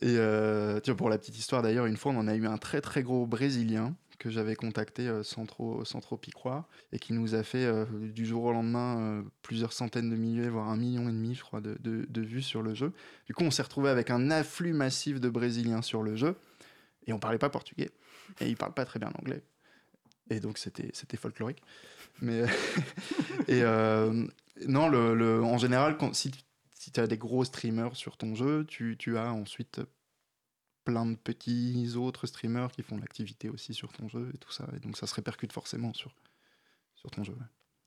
[0.00, 2.46] et euh, tu vois, pour la petite histoire d'ailleurs, une fois, on en a eu
[2.46, 6.68] un très très gros Brésilien que j'avais contacté euh, sans, trop, sans trop y croire
[6.92, 10.68] et qui nous a fait euh, du jour au lendemain plusieurs centaines de milliers, voire
[10.68, 12.92] un million et demi, je crois, de, de- de vues sur le jeu.
[13.26, 16.36] Du coup, on s'est retrouvé avec un afflux massif de Brésiliens sur le jeu
[17.06, 17.90] et on parlait pas portugais
[18.40, 19.42] et ils parlent pas très bien l'anglais.
[20.30, 21.62] Et donc, c'était c'était folklorique.
[22.20, 22.42] Mais,
[23.48, 24.26] et euh,
[24.66, 26.30] non, le, le- en général, quand, si,
[26.74, 29.80] si tu as des gros streamers sur ton jeu, tu, tu as ensuite
[30.84, 34.68] plein de petits autres streamers qui font l'activité aussi sur ton jeu et tout ça.
[34.76, 36.14] Et donc, ça se répercute forcément sur,
[36.94, 37.32] sur ton jeu.
[37.34, 37.46] ouais.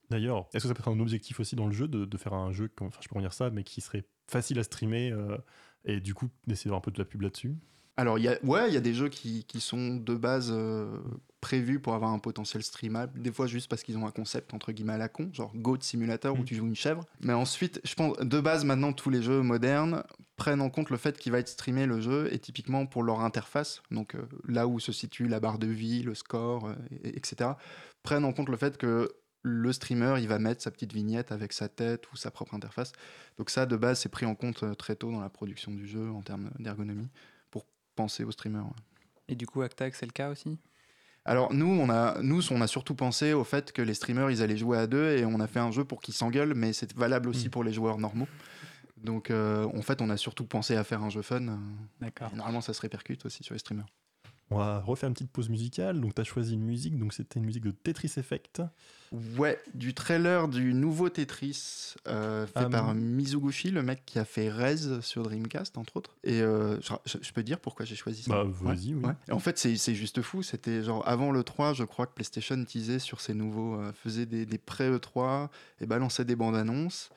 [0.10, 2.34] D'ailleurs, est-ce que ça peut être un objectif aussi dans le jeu de, de faire
[2.34, 5.38] un jeu, enfin, je peux pas dire ça, mais qui serait facile à streamer euh,
[5.84, 7.58] et du coup d'essayer d'avoir un peu de la pub là-dessus?
[7.98, 11.00] Alors, y a, ouais, il y a des jeux qui, qui sont de base euh,
[11.48, 14.74] prévus pour avoir un potentiel streamable, des fois juste parce qu'ils ont un concept entre
[14.74, 16.44] guillemets à la con, genre Goat Simulator où Mm.
[16.46, 17.06] tu joues une chèvre.
[17.22, 20.04] Mais ensuite, je pense, de base, maintenant, tous les jeux modernes
[20.36, 23.22] prennent en compte le fait qu'il va être streamé le jeu et typiquement pour leur
[23.22, 27.16] interface, donc euh, là où se situe la barre de vie, le score, euh, et-
[27.18, 27.52] etc.,
[28.04, 29.10] prennent en compte le fait que
[29.44, 32.92] le streamer, il va mettre sa petite vignette avec sa tête ou sa propre interface.
[33.38, 35.88] Donc ça, de base, c'est pris en compte euh, très tôt dans la production du
[35.88, 37.08] jeu en termes d'ergonomie
[37.52, 38.60] pour penser au streamer.
[38.60, 38.84] ouais.
[39.30, 40.58] Et du coup, Actac, c'est le cas aussi?
[41.28, 44.42] Alors nous on, a, nous, on a surtout pensé au fait que les streamers, ils
[44.42, 46.94] allaient jouer à deux et on a fait un jeu pour qu'ils s'engueulent, mais c'est
[46.96, 47.52] valable aussi Mm.
[47.52, 48.28] pour les joueurs normaux.
[49.04, 51.60] Donc euh, en fait, on a surtout pensé à faire un jeu fun.
[52.02, 52.32] D'accord.
[52.36, 53.86] normalement, ça se répercute aussi sur les streamers.
[54.50, 56.00] On va refaire une petite pause musicale.
[56.00, 56.98] Donc, tu as choisi une musique.
[56.98, 58.62] Donc, c'était une musique de Tetris Effect.
[59.38, 62.94] Ouais, du trailer du nouveau Tetris euh, fait Ah, par.
[62.94, 66.16] Mizuguchi, le mec qui a fait Rez sur Dreamcast, entre autres.
[66.24, 69.06] Et euh, je, peux dire pourquoi j'ai choisi ça Bah, vas-y, oui.
[69.06, 69.34] Ouais.
[69.34, 70.44] En fait, c'est c'est juste fou.
[70.44, 74.26] C'était genre avant le 3, je crois que PlayStation teasait sur ses nouveaux, euh, faisait
[74.26, 77.10] des, des pré-E3 et balançait des bandes annonces.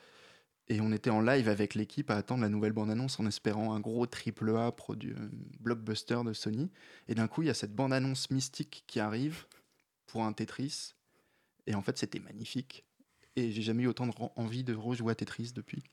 [0.67, 3.73] Et on était en live avec l'équipe à attendre la nouvelle bande annonce en espérant
[3.73, 6.71] un gros triple A produit euh, blockbuster de Sony.
[7.07, 9.45] Et d'un coup, il y a cette bande annonce mystique qui arrive
[10.07, 10.93] pour un Tetris.
[11.67, 12.85] Et en fait, c'était magnifique.
[13.35, 15.83] Et j'ai jamais eu autant de envie de rejouer à Tetris depuis.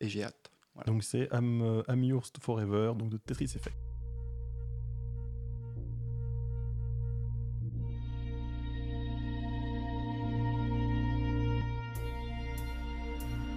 [0.00, 0.50] Et j'ai hâte.
[0.86, 3.89] Donc, c'est I'm, I'm Yours Forever, donc de Tetris Effect.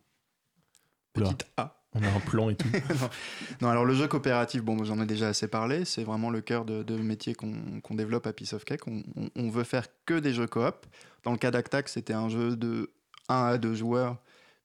[1.30, 1.72] petite A.
[1.98, 2.68] On a un plan et tout.
[3.62, 6.66] Non, alors le jeu coopératif, bon, j'en ai déjà assez parlé, c'est vraiment le cœur
[6.66, 8.86] de, de métier qu'on développe à Piece of Cake.
[8.88, 10.86] On, on- on veut faire que des jeux coop.
[11.24, 12.92] Dans le cas d'Actac, c'était un jeu de
[13.30, 14.18] 1 à 2 joueurs.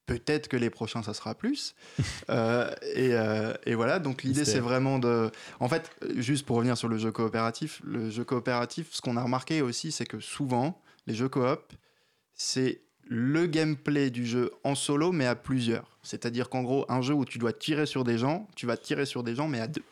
[0.06, 1.74] Peut-être que les prochains, ça sera plus.
[2.28, 5.32] Euh, et, euh, et voilà, donc l'idée, c'est vraiment de...
[5.58, 9.22] En fait, juste pour revenir sur le jeu coopératif, le jeu coopératif, ce qu'on a
[9.22, 11.72] remarqué aussi, c'est que souvent, les jeux coop,
[12.34, 15.98] c'est le gameplay du jeu en solo, mais à plusieurs.
[16.04, 19.06] C'est-à-dire qu'en gros, un jeu où tu dois tirer sur des gens, tu vas tirer
[19.06, 19.82] sur des gens, mais à deux.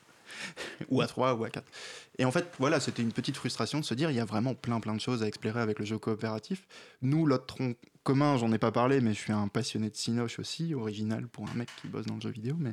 [0.88, 1.70] ou à trois, ou à quatre.
[2.18, 4.54] Et en fait, voilà, c'était une petite frustration de se dire, il y a vraiment
[4.54, 6.66] plein, plein de choses à explorer avec le jeu coopératif.
[7.02, 7.74] Nous, l'autre tronc
[8.08, 11.46] commun, j'en ai pas parlé, mais je suis un passionné de Cinoche aussi, original pour
[11.48, 12.72] un mec qui bosse dans le jeu vidéo, mais,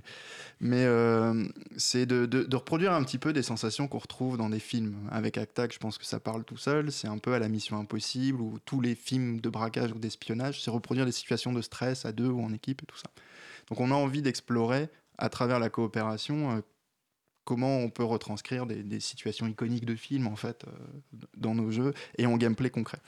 [0.61, 1.45] mais euh,
[1.75, 4.95] c'est de reproduire un petit peu des sensations qu'on retrouve dans des films.
[5.11, 7.77] Avec Actac, je pense que ça parle tout seul, c'est un peu à la mission
[7.77, 12.05] impossible, ou tous les films de braquage ou d'espionnage, c'est reproduire des situations de stress
[12.05, 13.09] à deux ou en équipe et tout ça.
[13.69, 16.61] Donc on a envie d'explorer à travers la coopération euh,
[17.45, 20.71] comment on peut retranscrire des, des situations iconiques de films en fait euh,
[21.37, 22.99] dans nos jeux et en gameplay concret.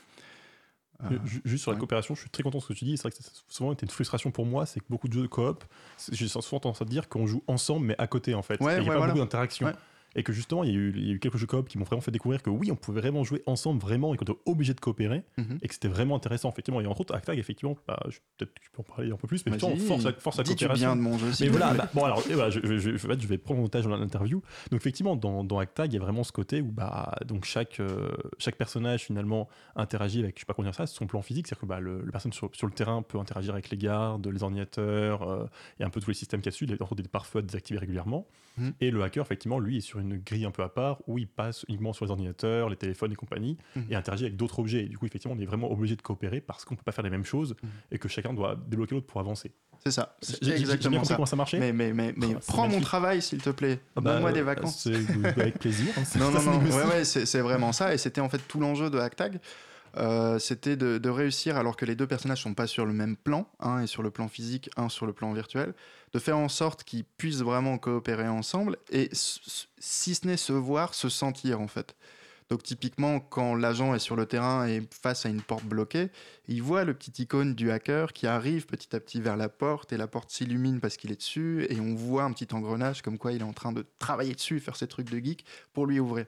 [1.03, 1.79] Euh, Ju- Juste sur la ouais.
[1.79, 2.97] coopération, je suis très content de ce que tu dis.
[2.97, 5.21] C'est vrai que c'est souvent été une frustration pour moi, c'est que beaucoup de jeux
[5.23, 5.63] de coop,
[6.11, 8.59] j'ai souvent tendance à dire qu'on joue ensemble mais à côté en fait.
[8.61, 9.13] Ouais, Et il n'y a ouais, pas voilà.
[9.13, 9.71] beaucoup d'interaction.
[10.17, 11.77] Et que justement, il y, a eu, il y a eu quelques jeux coop qui
[11.77, 14.37] m'ont vraiment fait découvrir que oui, on pouvait vraiment jouer ensemble, vraiment, et qu'on était
[14.47, 15.59] obligé de coopérer, Mhm.
[15.61, 16.81] et que c'était vraiment intéressant, effectivement.
[16.81, 17.99] Et entre autres, Actag, effectivement, bah,
[18.37, 20.43] peut-être que tu peux en parler un peu plus, mais effectivement, force à, force à
[20.43, 20.87] coopération.
[20.87, 21.27] bien de mon jeu.
[21.39, 23.67] Mais voilà, bah, bon alors, voilà, je, je- je- en fait, je vais prendre mon
[23.67, 24.41] otage dans l'interview.
[24.71, 27.79] Donc effectivement, dans, dans Actag, il y a vraiment ce côté où bah, donc chaque,
[27.79, 28.09] euh,
[28.39, 31.61] chaque personnage finalement interagit avec, je sais pas comment dire ça, son plan physique, c'est-à-dire
[31.61, 34.41] que bah, le, le personne sur, sur le terrain peut interagir avec les gardes, les
[34.41, 35.45] ordinateurs, euh,
[35.79, 37.77] et un peu tous les systèmes qu'il y a dessus, des, des pare-feux à désactiver
[37.79, 38.25] régulièrement.
[38.57, 38.73] Mhm.
[38.81, 41.27] Et le hacker, effectivement, lui, est sur une grille un peu à part où il
[41.27, 43.83] passe uniquement sur les ordinateurs, les téléphones et compagnie, Mhm.
[43.91, 44.83] et interagit avec d'autres objets.
[44.83, 47.03] Et du coup, effectivement, on est vraiment obligé de coopérer parce qu'on peut pas faire
[47.03, 47.69] les mêmes choses Mhm.
[47.91, 49.51] et que chacun doit débloquer l'autre pour avancer.
[49.83, 51.13] C'est ça, c'est exactement ça.
[51.15, 51.59] comment ça marchait.
[51.59, 53.79] Mais, mais, mais, mais Ah, prends mon travail, s'il te plaît.
[53.95, 54.87] Ah bah, Donne-moi des euh, vacances.
[54.87, 55.93] avec plaisir.
[55.97, 56.03] hein.
[56.19, 56.59] Non, non, non.
[56.59, 57.93] Ouais, ouais, c'est c'est vraiment ça.
[57.93, 59.39] Et c'était en fait tout l'enjeu de Hacktag.
[59.97, 63.49] Euh, c'était de, réussir, alors que les deux personnages sont pas sur le même plan,
[63.59, 65.73] un est sur le plan physique, un sur le plan virtuel,
[66.13, 70.93] de faire en sorte qu'ils puissent vraiment coopérer ensemble et si ce n'est se voir,
[70.93, 71.95] se sentir en fait.
[72.49, 76.09] Donc typiquement, quand l'agent est sur le terrain et face à une porte bloquée,
[76.47, 79.91] il voit le petit icône du hacker qui arrive petit à petit vers la porte
[79.91, 83.17] et la porte s'illumine parce qu'il est dessus et on voit un petit engrenage comme
[83.17, 85.43] quoi il est en train de travailler dessus, faire ses trucs de geek
[85.73, 86.25] pour lui ouvrir.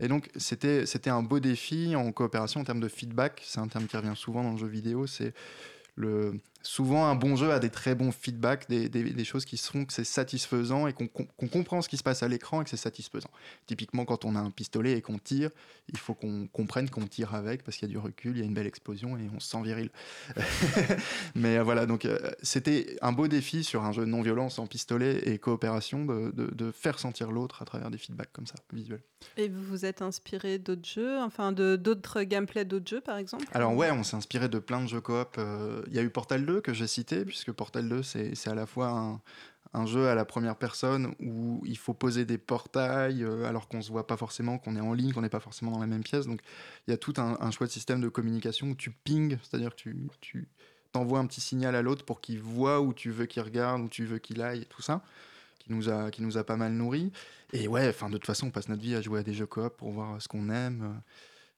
[0.00, 3.42] Et donc c'était un beau défi en coopération en termes de feedback.
[3.44, 5.06] C'est un terme qui revient souvent dans le jeu vidéo.
[5.06, 5.34] C'est
[5.94, 9.56] le souvent un bon jeu a des très bons feedbacks, des, des- des choses qui
[9.56, 11.08] font que c'est satisfaisant et qu'on
[11.48, 13.30] comprend ce qui se passe à l'écran et que c'est satisfaisant.
[13.66, 15.50] Typiquement, quand on a un pistolet et qu'on tire,
[15.92, 18.42] il faut qu'on comprenne qu'on tire avec parce qu'il y a du recul, il y
[18.42, 19.90] a une belle explosion et on se sent viril.
[21.34, 24.66] Mais euh, voilà, donc euh, c'était un beau défi sur un jeu non violent sans
[24.66, 28.54] pistolet et coopération de, de- de faire sentir l'autre à travers des feedbacks comme ça,
[28.72, 29.02] visuels.
[29.36, 33.44] Et vous vous êtes inspiré d'autres jeux, enfin de d'autres gameplays d'autres jeux par exemple?
[33.52, 35.36] Alors ouais, on s'est inspiré de plein de jeux coop.
[35.38, 38.54] euh, Il y a eu Portal 2 que j'ai cité, puisque Portal 2, c'est à
[38.54, 39.20] la fois un,
[39.72, 43.82] un jeu à la première personne où il faut poser des portails euh, alors qu'on
[43.82, 46.02] se voit pas forcément, qu'on est en ligne, qu'on n'est pas forcément dans la même
[46.02, 46.26] pièce.
[46.26, 46.40] Donc
[46.86, 49.82] il y a tout un, un chouette système de communication où tu ping, c'est-à-dire que
[50.20, 50.48] tu,
[50.92, 53.88] t'envoies un petit signal à l'autre pour qu'il voit où tu veux qu'il regarde, où
[53.88, 55.04] tu veux qu'il aille, tout ça,
[55.60, 57.12] qui nous a, qui nous a pas mal nourri.
[57.52, 59.46] Et ouais, enfin de toute façon, on passe notre vie à jouer à des jeux
[59.46, 60.82] coop pour voir ce qu'on aime.
[60.82, 61.00] euh,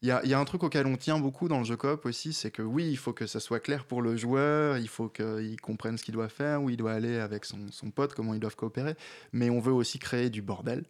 [0.03, 2.51] il y a, un truc auquel on tient beaucoup dans le jeu coop aussi, c'est
[2.51, 5.97] que oui, il faut que ça soit clair pour le joueur, il faut qu'il comprenne
[5.97, 8.57] ce qu'il doit faire, où il doit aller avec son, son pote, comment ils doivent
[8.57, 8.97] coopérer,
[9.33, 10.85] mais on veut aussi créer du bordel.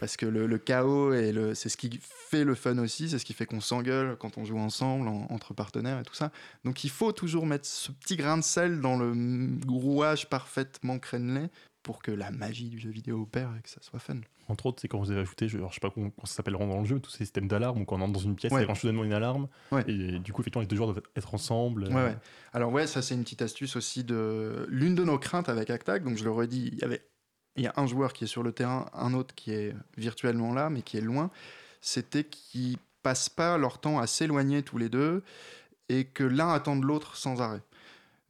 [0.00, 3.34] Parce que le, chaos, et c'est ce qui fait le fun aussi, c'est ce qui
[3.34, 6.32] fait qu'on s'engueule quand on joue ensemble, en- entre partenaires et tout ça.
[6.64, 9.14] Donc il faut toujours mettre ce petit grain de sel dans le
[9.68, 11.48] rouage parfaitement crénelé
[11.82, 14.16] pour que la magie du jeu vidéo opère et que ça soit fun.
[14.48, 16.34] Entre autres, c'est quand vous avez ajouté, je, alors, je sais pas comment, comment ça
[16.34, 18.52] s'appelle dans le jeu, tous ces systèmes d'alarme, où quand on entre dans une pièce,
[18.52, 18.62] Ouais.
[18.64, 19.48] il y a soudainement une alarme.
[19.70, 19.84] Ouais.
[19.88, 21.84] Et du coup, effectivement, les deux joueurs doivent être ensemble.
[21.88, 22.16] Ouais, ouais.
[22.52, 26.04] Alors ouais, ça c'est une petite astuce aussi de l'une de nos craintes avec Actag.
[26.04, 27.02] Donc je le redis, il y avait
[27.56, 30.54] il y a un joueur qui est sur le terrain, un autre qui est virtuellement
[30.54, 31.30] là, mais qui est loin.
[31.82, 35.22] C'était qu'ils passent pas leur temps à s'éloigner tous les deux
[35.88, 37.60] et que l'un attende l'autre sans arrêt.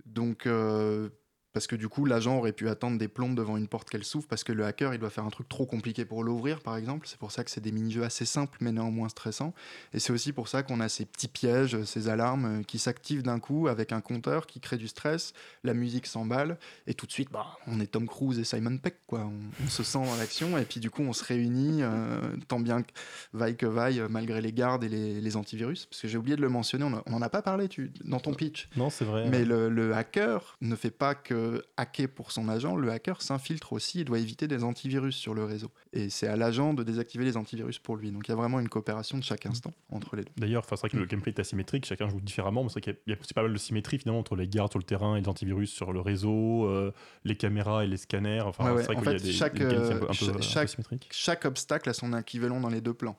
[0.06, 1.08] Donc euh,
[1.52, 4.26] parce que du coup, l'agent aurait pu attendre des plombes devant une porte qu'elle s'ouvre
[4.26, 7.06] parce que le hacker, il doit faire un truc trop compliqué pour l'ouvrir, par exemple.
[7.06, 9.52] C'est pour ça que c'est des mini-jeux assez simples, mais néanmoins stressants.
[9.92, 13.22] Et c'est aussi pour ça qu'on a ces petits pièges, ces alarmes euh, qui s'activent
[13.22, 15.32] d'un coup avec un compteur qui crée du stress,
[15.64, 18.96] la musique s'emballe, et tout de suite, bah, on est Tom Cruise et Simon Peck,
[19.06, 19.20] quoi.
[19.20, 22.60] On, on se sent dans l'action, et puis du coup, on se réunit, euh, tant
[22.60, 22.92] bien que
[23.32, 25.86] vaille que vaille, euh, malgré les gardes et les, les antivirus.
[25.86, 28.32] Parce que j'ai oublié de le mentionner, on n'en a pas parlé tu, dans ton
[28.34, 28.68] pitch.
[28.76, 29.28] Non, c'est vrai.
[29.28, 31.41] Mais le, le hacker ne fait pas que
[31.76, 35.44] hacker pour son agent, le hacker s'infiltre aussi et doit éviter des antivirus sur le
[35.44, 35.70] réseau.
[35.92, 38.10] Et c'est à l'agent de désactiver les antivirus pour lui.
[38.10, 40.32] Donc il y a vraiment une coopération de chaque instant entre les deux.
[40.36, 42.92] D'ailleurs, enfin, c'est vrai que le gameplay est asymétrique, chacun joue différemment, mais c'est vrai
[42.94, 45.16] qu'il y a- aussi pas mal de symétrie finalement entre les gardes sur le terrain
[45.16, 46.92] et les antivirus sur le réseau, euh,
[47.24, 48.42] les caméras et les scanners.
[48.42, 49.94] Enfin, Ouais, c'est vrai En qu'il y a fait, des, chaque, des un peu, euh,
[50.08, 50.96] un peu-.
[51.10, 53.16] Chaque obstacle a son équivalent dans les deux plans.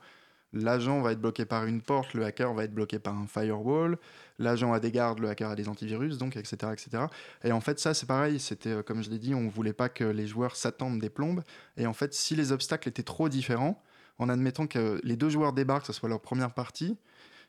[0.53, 3.97] L'agent va être bloqué par une porte, le hacker va être bloqué par un firewall,
[4.37, 6.71] l'agent a des gardes, le hacker a des antivirus, donc etc.
[6.71, 7.05] etc.
[7.43, 9.89] Et en fait, ça c'est pareil, c'était euh, comme je l'ai dit, on voulait pas
[9.89, 11.41] que les joueurs s'attendent des plombes.
[11.77, 13.81] Et en fait, si les obstacles étaient trop différents,
[14.19, 16.97] en admettant que les deux joueurs débarquent, que ce soit leur première partie,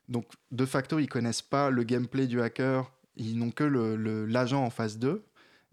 [0.09, 4.25] donc de facto ils connaissent pas le gameplay du hacker, ils n'ont que le- le-
[4.27, 5.23] l'agent en phase 2,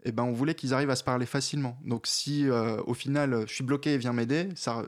[0.04, 1.78] et ben on voulait qu'ils arrivent à se parler facilement.
[1.84, 4.84] Donc si euh, au final je suis bloqué et viens m'aider, ça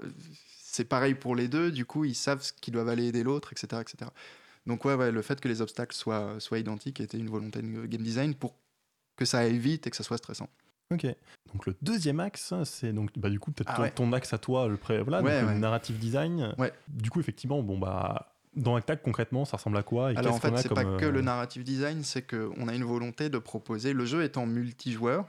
[0.74, 3.52] c'est pareil pour les deux, du coup ils savent ce qu'ils doivent aller aider l'autre,
[3.52, 4.10] etc., etc.
[4.66, 7.86] Donc ouais, ouais, le fait que les obstacles soient, soient identiques était une volonté de
[7.86, 8.56] game design pour
[9.16, 10.48] que ça aille vite et que ça soit stressant.
[10.92, 11.06] Ok.
[11.52, 13.90] Donc le deuxième axe, c'est donc bah, du coup peut-être Ah ton, ouais.
[13.92, 15.54] ton axe à toi, le pré, voilà, Ouais, donc, ouais.
[15.54, 16.54] le narrative design.
[16.58, 16.72] Ouais.
[16.88, 20.40] Du coup effectivement, bon bah dans Actac concrètement, ça ressemble à quoi et Alors en
[20.40, 23.92] fait, c'est pas que euh, le narrative design, c'est qu'on a une volonté de proposer,
[23.92, 25.26] le jeu étant multijoueur,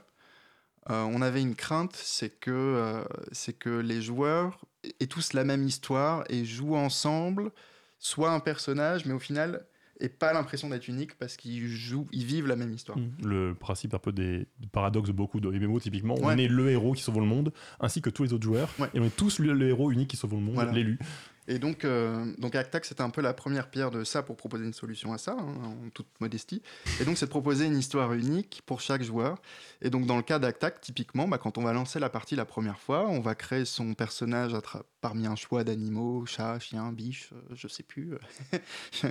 [0.90, 4.64] euh, on avait une crainte, c'est que, euh, c'est que les joueurs
[5.00, 7.50] aient tous la même histoire et jouent ensemble,
[7.98, 9.66] soit un personnage, mais au final,
[9.98, 12.98] et pas l'impression d'être unique parce qu'ils jouent, ils vivent la même histoire.
[12.98, 13.10] Mm.
[13.24, 16.92] Le principe un peu des, paradoxes de beaucoup de MMO typiquement, on est le héros
[16.92, 18.88] qui sauve le monde, ainsi que tous les autres joueurs, Ouais.
[18.94, 20.72] et on est tous le, le héros unique qui sauve le monde, Voilà.
[21.48, 24.64] Et donc, euh, donc Actac, c'était un peu la première pierre de ça pour proposer
[24.64, 25.54] une solution à ça, hein,
[25.86, 26.62] en toute modestie.
[27.00, 29.40] Et donc, c'est de proposer une histoire unique pour chaque joueur.
[29.80, 32.44] Et donc, dans le cas d'Actac, typiquement, bah, quand on va lancer la partie la
[32.44, 34.60] première fois, on va créer son personnage à
[35.00, 38.14] parmi un choix d'animaux, chat, chien, biche, euh, je sais plus.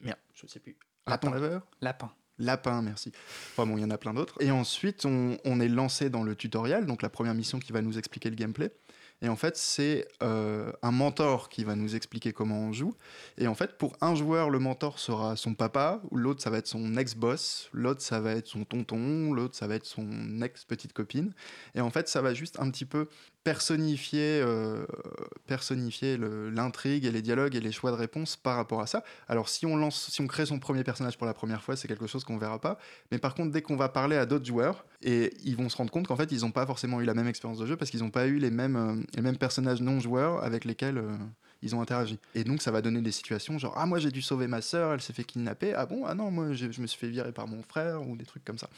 [0.00, 0.76] Merde, je sais plus.
[1.06, 1.40] Raton Lapin.
[1.40, 2.12] laveur Lapin.
[2.38, 3.12] Lapin, merci.
[3.52, 4.34] Enfin bon, il y en a plein d'autres.
[4.40, 7.80] Et ensuite, on, on est lancé dans le tutoriel, donc la première mission qui va
[7.80, 8.72] nous expliquer le gameplay.
[9.22, 12.94] Et en fait, c'est euh, un mentor qui va nous expliquer comment on joue.
[13.38, 16.58] Et en fait, pour un joueur, le mentor sera son papa, ou l'autre, ça va
[16.58, 20.92] être son ex-boss, l'autre, ça va être son tonton, l'autre, ça va être son ex-petite
[20.92, 21.32] copine.
[21.74, 23.08] Et en fait, ça va juste un petit peu
[23.46, 24.84] personnifier, euh,
[26.52, 29.04] l'intrigue et les dialogues et les choix de réponse par rapport à ça.
[29.28, 31.86] Alors, si on, lance, si on crée son premier personnage pour la première fois, c'est
[31.86, 32.76] quelque chose qu'on verra pas.
[33.12, 35.92] Mais par contre, dès qu'on va parler à d'autres joueurs, et ils vont se rendre
[35.92, 38.00] compte qu'en fait, ils n'ont pas forcément eu la même expérience de jeu parce qu'ils
[38.00, 41.16] n'ont pas eu les mêmes, euh, les mêmes personnages non joueurs avec lesquels euh,
[41.62, 42.18] ils ont interagi.
[42.34, 44.92] Et donc, ça va donner des situations genre Ah, moi j'ai dû sauver ma sœur,
[44.92, 45.72] elle s'est fait kidnapper.
[45.72, 46.04] Ah bon?
[46.04, 48.58] Ah non, moi je me suis fait virer par mon frère ou des trucs comme
[48.58, 48.68] ça.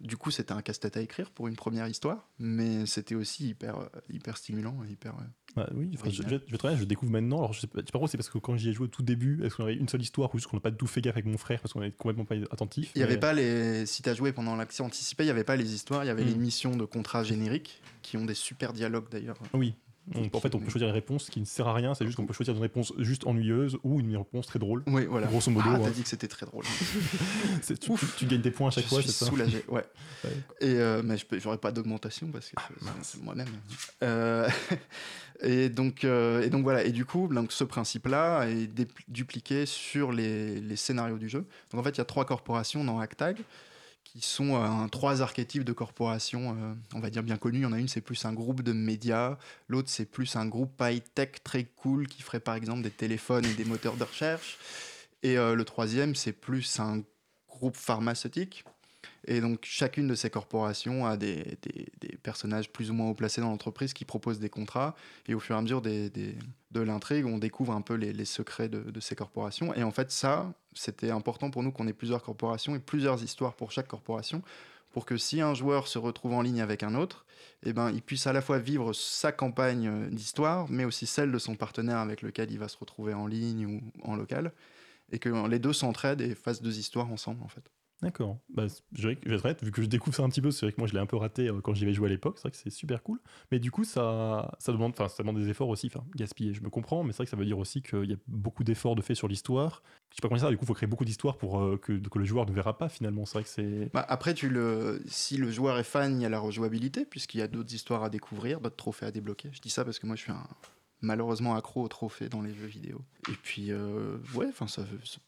[0.00, 3.78] Du coup, c'était un casse-tête à écrire pour une première histoire, mais c'était aussi hyper,
[3.78, 5.14] euh, hyper stimulant et hyper.
[5.14, 7.38] euh, Ouais, oui, enfin, je, je, je honnête, je découvre maintenant.
[7.38, 8.84] Alors, je sais pas, je sais pas trop, c'est parce que quand j'y ai joué
[8.84, 10.86] au tout début, est-ce qu'on avait une seule histoire ou juste qu'on n'a pas tout
[10.86, 12.92] fait gaffe avec mon frère parce qu'on est complètement pas attentif?
[12.94, 13.84] Il y avait pas les.
[13.84, 16.10] Si tu as joué pendant l'accès anticipé, il n'y avait pas les histoires, il y
[16.10, 16.28] avait Mm.
[16.28, 19.38] les missions de contrat génériques qui ont des super dialogues d'ailleurs.
[19.52, 19.74] Oui.
[20.14, 22.16] On- en fait, on peut choisir une réponse qui ne sert à rien, c'est juste
[22.16, 24.82] qu'on peut choisir une réponse juste ennuyeuse ou une réponse très drôle.
[24.88, 25.26] Oui, voilà.
[25.28, 26.64] Grosso modo, Ah, t'as dit que c'était très drôle.
[27.62, 29.84] C'est- tu, tu- tu gagnes des points à chaque je fois, c'est ça soulagé, ouais.
[30.24, 30.30] Ouais.
[30.60, 33.48] Et euh, mais j'aurais pas d'augmentation parce que c'est- c'est moi-même.
[34.02, 34.48] Euh,
[35.42, 36.84] et donc euh, et donc voilà.
[36.84, 38.68] Et du coup, donc ce principe-là est
[39.08, 41.46] dupliqué sur les, les scénarios du jeu.
[41.70, 43.38] Donc en fait, il y a trois corporations dans Hacktag
[44.12, 47.60] qui sont euh, trois archétypes de corporations, euh, on va dire bien connus.
[47.60, 49.38] Il y en a une, c'est plus un groupe de médias.
[49.68, 53.54] L'autre, c'est plus un groupe high-tech très cool qui ferait par exemple des téléphones et
[53.54, 54.58] des moteurs de recherche.
[55.22, 57.02] Et euh, le troisième, c'est plus un
[57.48, 58.64] groupe pharmaceutique.
[59.26, 61.58] Et donc, chacune de ces corporations a des,
[62.22, 64.94] personnages plus ou moins haut placés dans l'entreprise qui proposent des contrats.
[65.28, 69.00] Et au fur et à mesure de l'intrigue, on découvre un peu les, secrets de,
[69.00, 69.74] ces corporations.
[69.74, 73.54] Et en fait, ça, c'était important pour nous qu'on ait plusieurs corporations et plusieurs histoires
[73.54, 74.42] pour chaque corporation.
[74.90, 77.24] Pour que si un joueur se retrouve en ligne avec un autre,
[77.62, 81.38] eh ben, il puisse à la fois vivre sa campagne d'histoire, mais aussi celle de
[81.38, 84.52] son partenaire avec lequel il va se retrouver en ligne ou en local.
[85.12, 87.70] Et que les deux s'entraident et fassent deux histoires ensemble, en fait.
[88.02, 88.38] D'accord.
[88.48, 90.80] Bah, je vais être vu que je découvre ça un petit peu, c'est vrai que
[90.80, 92.50] moi je l'ai un peu raté euh, quand j'y avais joué à l'époque, c'est vrai
[92.50, 93.20] que c'est super cool.
[93.52, 96.70] Mais du coup, ça, ça, demande, ça demande des efforts aussi, enfin, gaspiller, je me
[96.70, 99.02] comprends, mais c'est vrai que ça veut dire aussi qu'il y a beaucoup d'efforts de
[99.02, 99.82] fait sur l'histoire.
[100.10, 101.92] Je sais pas comment ça, du coup, il faut créer beaucoup d'histoires pour euh, que,
[101.92, 103.26] que le joueur ne verra pas finalement.
[103.26, 103.90] C'est vrai que c'est.
[103.92, 105.02] Bah, après, tu le...
[105.06, 108.02] si le joueur est fan, il y a la rejouabilité, puisqu'il y a d'autres histoires
[108.02, 109.50] à découvrir, d'autres trophées à débloquer.
[109.52, 110.46] Je dis ça parce que moi, je suis un...
[111.02, 113.00] malheureusement accro aux trophées dans les jeux vidéo.
[113.28, 114.82] Et puis, euh, ouais, enfin, ça,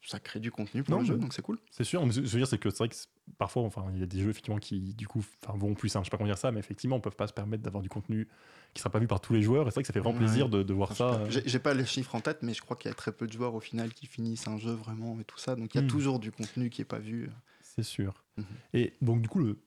[0.04, 1.58] ça crée du contenu pour Non, le jeu, donc c'est cool.
[1.70, 2.94] C'est sûr, mais ce que je veux dire, c'est que c'est vrai que
[3.38, 6.00] parfois, enfin, il y a des jeux effectivement qui, du coup, enfin, vont plus, hein,
[6.00, 7.88] je sais pas comment dire ça, mais effectivement, ne peuvent pas se permettre d'avoir du
[7.88, 8.28] contenu
[8.74, 9.66] qui sera pas vu par tous les joueurs.
[9.68, 10.24] Et c'est vrai que ça fait vraiment Ouais.
[10.26, 11.14] plaisir de, de voir ça.
[11.14, 13.12] euh, J'ai j'ai pas les chiffres en tête, mais je crois qu'il y a très
[13.12, 15.54] peu de joueurs au final qui finissent un jeu vraiment et tout ça.
[15.56, 15.88] Donc il y a Hmm.
[15.88, 17.30] toujours du contenu qui est pas vu.
[17.60, 18.24] C'est sûr.
[18.36, 18.44] Mhm.
[18.74, 19.58] Et donc, du coup, le,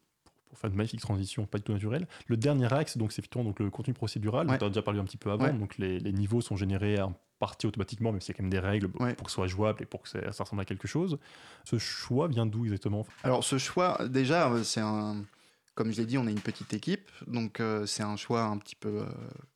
[0.55, 3.43] pour, faire une magnifique transition, pas du tout naturelle, le dernier axe, donc c'est effectivement
[3.43, 4.57] donc, le contenu procédural, Ouais.
[4.61, 5.45] on a déjà parlé un petit peu avant.
[5.45, 5.53] Ouais.
[5.53, 8.49] Donc, les, les niveaux sont générés en partie automatiquement, même s'il y a quand même
[8.51, 9.13] des règles Ouais.
[9.13, 11.19] pour que ce soit jouable et pour que ça, ça ressemble à quelque chose.
[11.65, 13.05] Ce choix vient d'où exactement?
[13.23, 15.23] Alors ce choix, déjà, euh, c'est un,
[15.75, 18.57] comme je l'ai dit, on est une petite équipe, donc euh, c'est un choix un
[18.57, 19.05] petit peu euh,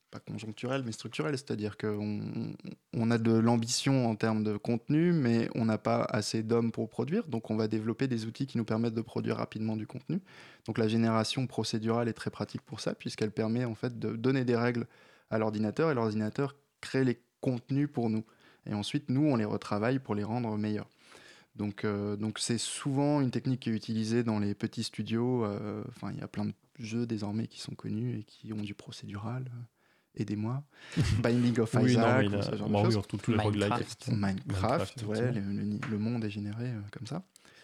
[0.10, 2.54] pas conjoncturel, mais structurel, c'est-à-dire qu'on
[2.94, 6.90] on a de l'ambition en termes de contenu, mais on n'a pas assez d'hommes pour
[6.90, 10.22] produire, donc on va développer des outils qui nous permettent de produire rapidement du contenu.
[10.66, 14.46] Donc la génération procédurale est très pratique pour ça, puisqu'elle permet en fait de donner
[14.46, 14.88] des règles
[15.30, 18.24] à l'ordinateur et l'ordinateur crée les contenus pour nous.
[18.66, 20.90] Et ensuite, nous, on les retravaille pour les rendre meilleurs.
[21.56, 25.44] Donc, euh, donc c'est souvent une technique qui est utilisée dans les petits studios.
[25.46, 28.62] euh, Enfin, il y a plein de jeux désormais qui sont connus et qui ont
[28.62, 29.52] du procédural.
[30.16, 30.64] Aidez-moi.
[31.22, 34.08] Binding of Oui, non, Isaac, a- ce genre de oui, tout- les Minecraft.
[34.10, 37.24] Minecraft, Minecraft, ouais, le, le- le monde est généré euh, comme ça.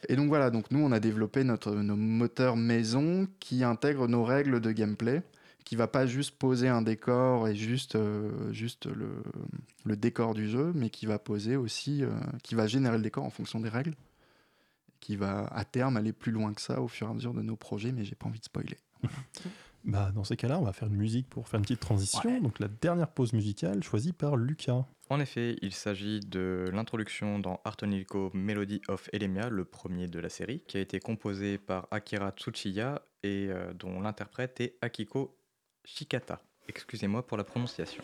[0.09, 4.23] Et donc voilà, donc nous on a développé notre, nos moteurs maison qui intègrent nos
[4.23, 5.23] règles de gameplay,
[5.63, 9.09] qui va pas juste poser un décor et juste, euh, juste le,
[9.83, 12.11] le décor du jeu, mais qui va poser aussi, euh,
[12.43, 13.95] qui va générer le décor en fonction des règles,
[14.99, 17.41] qui va à terme aller plus loin que ça au fur et à mesure de
[17.41, 18.77] nos projets, mais j'ai pas envie de spoiler.
[19.85, 22.29] Bah, dans ces cas-là, on va faire une musique pour faire une petite transition.
[22.29, 22.41] Ouais.
[22.41, 24.85] Donc la dernière pause musicale choisie par Lucas.
[25.09, 30.29] En effet, il s'agit de l'introduction dans Artonico Melody of Elemia, le premier de la
[30.29, 35.37] série, qui a été composé par Akira Tsuchiya et euh, dont l'interprète est Akiko
[35.83, 36.41] Shikata.
[36.67, 38.03] Excusez-moi pour la prononciation.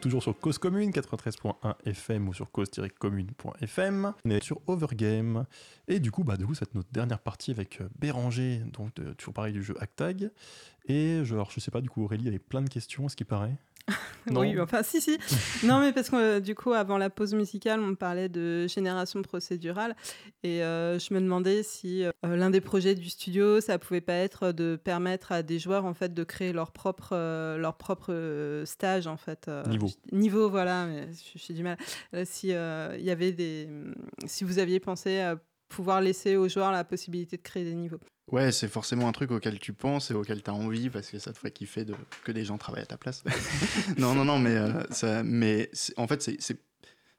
[0.00, 4.12] toujours sur Cause Commune, 93.1 FM ou sur cause-commune.fm.
[4.24, 5.46] On est sur Overgame.
[5.88, 9.12] Et du coup, bah, du coup, c'est notre dernière partie avec euh, Béranger, donc de-
[9.12, 10.30] toujours pareil du jeu Actag.
[10.86, 13.56] Et je, je sais pas, du coup, Aurélie avait plein de questions, ce qui paraît.
[14.30, 14.40] Non.
[14.40, 15.18] Oui, enfin, si, si.
[15.64, 19.22] non, mais parce que euh, du coup, avant la pause musicale, on parlait de génération
[19.22, 19.96] procédurale.
[20.42, 24.14] Et euh, je me demandais si euh, l'un des projets du studio, ça pouvait pas
[24.14, 28.62] être de permettre à des joueurs, en fait, de créer leur propre, euh, leur propre
[28.66, 29.50] stage, en fait.
[29.68, 29.88] Niveau.
[30.12, 30.86] Niveau, voilà.
[30.86, 31.76] mais j- J'ai du mal.
[32.24, 33.68] Si il y avait des.
[34.26, 35.36] Si vous aviez pensé à
[35.68, 38.00] pouvoir laisser aux joueurs la possibilité de créer des niveaux.
[38.30, 41.18] Ouais, c'est forcément un truc auquel tu penses et auquel tu as envie parce que
[41.18, 43.24] ça te ferait kiffer de, que des gens travaillent à ta place.
[43.98, 46.60] non, non, non, mais, euh, ça, mais en fait, c'est, c'est-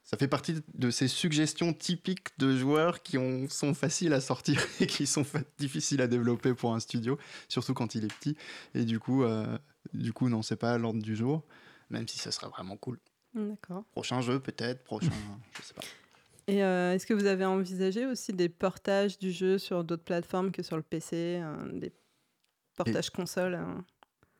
[0.03, 4.61] ça fait partie de ces suggestions typiques de joueurs qui ont, sont faciles à sortir
[4.79, 5.25] et qui sont
[5.57, 7.17] difficiles à développer pour un studio,
[7.49, 8.35] surtout quand il est petit.
[8.73, 9.57] Et du coup, euh,
[9.93, 11.43] du coup non, c'est pas l'ordre du jour,
[11.89, 12.99] même si ça serait vraiment cool.
[13.35, 13.83] D'accord.
[13.91, 15.11] Prochain jeu, peut-être, prochain,
[15.59, 15.81] je sais pas.
[16.51, 20.51] Et euh, est-ce que vous avez envisagé aussi des portages du jeu sur d'autres plateformes
[20.51, 21.93] que sur le PC, euh, des
[22.75, 23.85] portages consoles hein?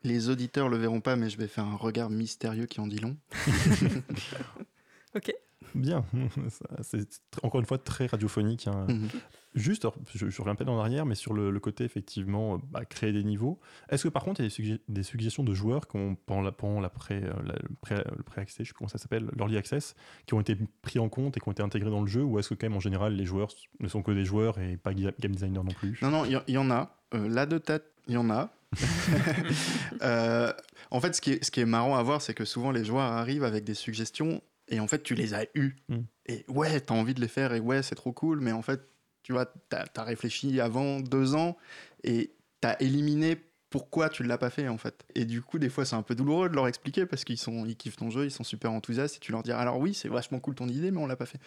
[0.04, 3.00] Les auditeurs le verront pas, mais je vais faire un regard mystérieux qui en dit
[3.00, 3.16] long.
[5.16, 5.34] Ok.
[5.76, 6.04] Bien.
[6.82, 7.08] C'est
[7.44, 8.68] encore une fois très radiophonique.
[8.68, 8.86] hein.
[8.90, 9.08] Mhm.
[9.54, 9.86] Juste,
[10.16, 13.12] je, je reviens pas en arrière, mais sur le, le côté effectivement, euh, bah, créer
[13.12, 13.60] des niveaux.
[13.90, 16.16] Est-ce que par contre, il y a des, sugge- des suggestions de joueurs qui ont,
[16.26, 18.88] pendant, la, pendant la pré, euh, la- le pré- le pré-accès, je sais plus comment
[18.88, 19.94] ça s'appelle, l'early access,
[20.26, 22.40] qui ont été pris en compte et qui ont été intégrés dans le jeu, ou
[22.40, 23.50] est-ce que quand même en général les joueurs
[23.82, 26.00] ne sont que des joueurs et pas ga- game designer non plus?
[26.02, 26.96] Non, non, il y, en a.
[27.14, 28.50] Euh, là de tête, il y en a.
[30.02, 30.52] Euh,
[30.90, 32.84] en fait, ce qui, est, ce qui est marrant à voir, c'est que souvent les
[32.84, 34.42] joueurs arrivent avec des suggestions
[34.72, 35.76] et en fait, tu les as eues.
[35.90, 36.00] Mm.
[36.28, 38.82] Et ouais, t'as envie de les faire et ouais, c'est trop cool, mais en fait,
[39.22, 41.58] tu vois, t'as as réfléchi avant deux ans
[42.04, 43.38] et t'as éliminé
[43.70, 45.06] pourquoi tu l'as pas fait en fait.
[45.14, 47.66] Et du coup, des fois, c'est un peu douloureux de leur expliquer parce qu'ils sont,
[47.66, 50.10] ils kiffent ton jeu, ils sont super enthousiastes et tu leur dis alors oui, c'est
[50.10, 51.40] vachement cool ton idée, mais on l'a pas fait.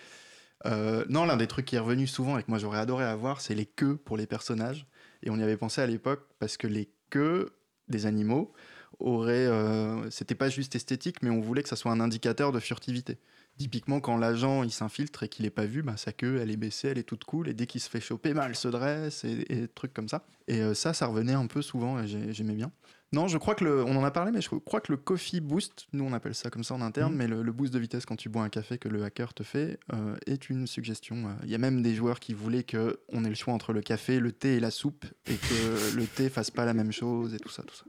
[0.66, 3.40] Euh, non, l'un des trucs qui est revenu souvent et que moi j'aurais adoré avoir,
[3.40, 4.86] c'est les queues pour les personnages.
[5.22, 7.50] Et on y avait pensé à l'époque parce que les queues
[7.88, 8.52] des animaux
[8.98, 12.60] auraient, euh, c'était pas juste esthétique, mais on voulait que ça soit un indicateur de
[12.60, 13.18] furtivité.
[13.56, 16.56] Typiquement, quand l'agent il s'infiltre et qu'il est pas vu, bah, sa queue elle est
[16.56, 19.24] baissée, elle est toute cool, et dès qu'il se fait choper, bah, elle se dresse
[19.24, 20.24] et, et trucs comme ça.
[20.48, 22.72] Et euh, ça, ça revenait un peu souvent et j'ai- j'aimais bien.
[23.12, 25.38] Non, je crois que le, on en a parlé, mais je crois que le coffee
[25.40, 27.18] boost, nous on appelle ça comme ça en interne, Mhm.
[27.18, 29.44] mais le, le boost de vitesse quand tu bois un café que le hacker te
[29.44, 31.28] fait euh, est une suggestion.
[31.44, 33.82] Il y a même des joueurs qui voulaient que on ait le choix entre le
[33.82, 37.34] café, le thé et la soupe, et que le thé fasse pas la même chose
[37.34, 37.84] et tout ça, tout ça.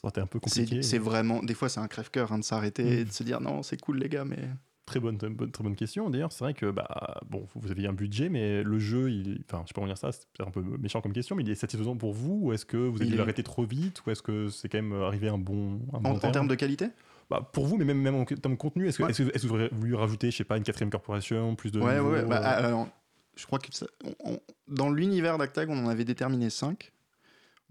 [0.00, 0.82] Ça aurait été un peu compliqué.
[0.82, 3.62] C'est vraiment, des fois c'est un crève-cœur hein, de s'arrêter et de se dire non,
[3.62, 4.38] c'est cool les gars, mais
[4.86, 6.10] Très bonne, très bonne, très bonne question.
[6.10, 9.62] D'ailleurs, c'est vrai que bah, bon, vous avez un budget, mais le jeu, il, enfin,
[9.64, 11.54] je sais pas comment dire ça, c'est un peu méchant comme question, mais il est
[11.54, 14.20] satisfaisant pour vous ou est-ce que vous avez dû est- l'arrêter trop vite ou est-ce
[14.22, 16.86] que c'est quand même arrivé un bon, un en, bon en terme termes de qualité?
[17.28, 19.10] Bah, pour vous, mais même, même en termes de contenu, est-ce que, Ouais.
[19.10, 21.70] est-ce que, est-ce que vous auriez voulu rajouter, je sais pas, une quatrième corporation, plus
[21.70, 21.78] de.
[21.78, 22.22] Ouais, ouais, niveaux, ouais.
[22.24, 22.88] Bah, euh, alors,
[23.36, 23.86] je crois que ça-
[24.24, 26.90] on- on- dans l'univers d'Actag, on en avait déterminé 5.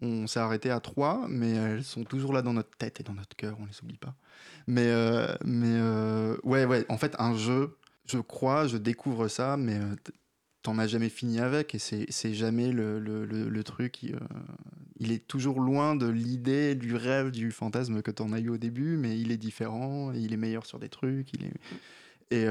[0.02, 3.14] On s'est arrêté à 3, mais elles sont toujours là dans notre tête et dans
[3.14, 4.16] notre cœur, on les oublie pas.
[4.68, 9.58] Mais, euh, mais euh, ouais, ouais, en fait, un jeu, je crois, je découvre ça,
[9.58, 9.96] mais euh,
[10.62, 14.00] t'en as jamais fini avec, et c'est jamais le, le, le- truc.
[14.06, 14.18] euh,
[15.00, 18.58] il est toujours loin de l'idée, du rêve, du fantasme que t'en as eu au
[18.58, 21.34] début, mais il est différent, il est meilleur sur des trucs.
[21.34, 21.54] Il est...
[22.32, 22.48] Et.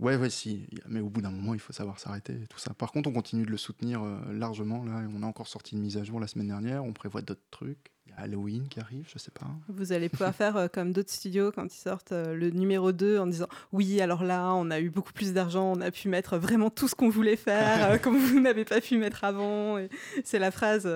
[0.00, 0.66] Ouais, ouais, si.
[0.88, 2.74] Mais au bout d'un moment, il faut savoir s'arrêter et tout ça.
[2.74, 4.84] Par contre, on continue de le soutenir euh, largement.
[4.84, 6.84] Là, on a encore sorti une mise à jour la semaine dernière.
[6.84, 7.92] On prévoit d'autres trucs.
[8.06, 9.46] Il y a Halloween qui arrive, je sais pas.
[9.68, 13.18] Vous allez pouvoir faire euh, comme d'autres studios quand ils sortent euh, le numéro 2
[13.18, 16.36] en disant oui alors là on a eu beaucoup plus d'argent, on a pu mettre
[16.36, 19.78] vraiment tout ce qu'on voulait faire comme vous n'avez pas pu mettre avant.
[20.22, 20.86] C'est la phrase,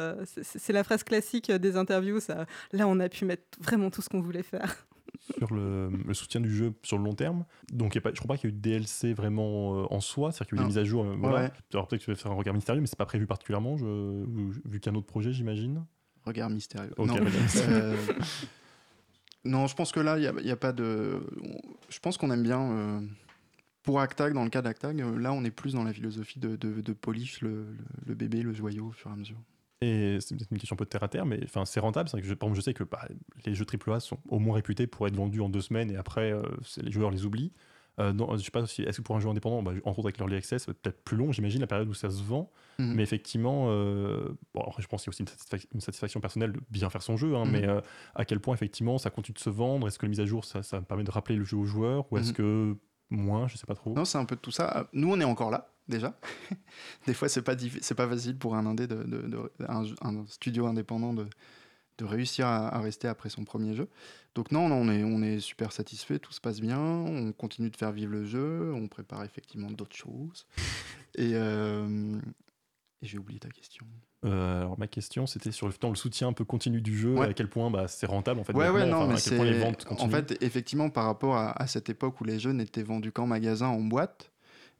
[0.42, 2.20] c'est la phrase classique des interviews.
[2.20, 2.44] Ça.
[2.72, 4.86] Là on a pu mettre vraiment tout ce qu'on voulait faire.
[5.38, 7.44] Sur le, le soutien du jeu sur le long terme.
[7.72, 9.86] Donc, y a pas, je crois pas qu'il y a eu de DLC vraiment euh,
[9.90, 11.04] en soi, c'est-à-dire qu'il y a eu des mises à jour.
[11.04, 11.42] euh, voilà.
[11.44, 11.50] Ouais.
[11.72, 13.84] Alors, peut-être que tu vas faire un regard mystérieux, mais c'est pas prévu particulièrement, je,
[14.24, 15.84] vu, vu qu'il y a un autre projet, j'imagine.
[16.24, 16.92] Regard mystérieux.
[16.98, 17.14] Non.
[17.68, 17.96] Euh,
[19.44, 21.20] non, je pense que là, il n'y a, pas de.
[21.88, 22.60] Je pense qu'on aime bien.
[22.72, 23.00] euh,
[23.82, 26.80] Pour Actag, dans le cas d'Actag, là, on est plus dans la philosophie de, de,
[26.80, 27.76] de polish le, le-
[28.06, 29.38] le bébé, le joyau, au fur et à mesure.
[29.80, 32.08] Et c'est peut-être une question un peu de terre à terre, mais enfin, c'est rentable.
[32.08, 33.06] C'est que je, par exemple, je sais que bah,
[33.46, 36.32] les jeux AAA sont au moins réputés pour être vendus en deux semaines et après,
[36.32, 36.42] euh,
[36.78, 37.52] les joueurs les oublient.
[38.00, 40.06] Euh, non, je sais pas si est-ce que pour un jeu indépendant, bah, entre autres
[40.06, 42.50] avec l'early access, c'est peut-être plus long, j'imagine, la période où ça se vend.
[42.78, 42.94] Mhm.
[42.94, 46.52] Mais effectivement, euh, bon, je pense qu'il y a aussi une, satisfac- une satisfaction personnelle
[46.52, 47.50] de bien faire son jeu, hein, Mhm.
[47.52, 47.80] mais euh,
[48.14, 49.86] à quel point effectivement ça continue de se vendre?
[49.88, 52.12] Est-ce que la mise à jour, ça, ça permet de rappeler le jeu aux joueurs
[52.12, 52.34] ou est-ce Mhm.
[52.34, 52.76] que
[53.10, 53.48] moins?
[53.48, 53.94] Je sais pas trop.
[53.94, 54.88] Non, c'est un peu de tout ça.
[54.92, 56.18] Nous, on est encore là, déjà.
[57.06, 60.26] Des fois, c'est pas, c'est pas facile pour un indé, de, de- de- un, un
[60.26, 61.26] studio indépendant de,
[61.98, 63.88] de réussir à, à rester après son premier jeu.
[64.34, 67.70] Donc non, non, on est, on est super satisfait, tout se passe bien, on continue
[67.70, 70.46] de faire vivre le jeu, on prépare effectivement d'autres choses.
[71.16, 72.16] Et, euh,
[73.02, 73.86] et j'ai oublié ta question.
[74.24, 77.26] Euh, alors ma question, c'était sur le, le soutien un peu continu du jeu, Ouais.
[77.28, 78.52] à quel point bah, c'est rentable en fait.
[78.52, 81.60] Ouais, non, enfin, mais à quel point les ventes En fait, effectivement, par rapport à,
[81.60, 84.30] à cette époque où les jeux n'étaient vendus qu'en magasin, en boîte,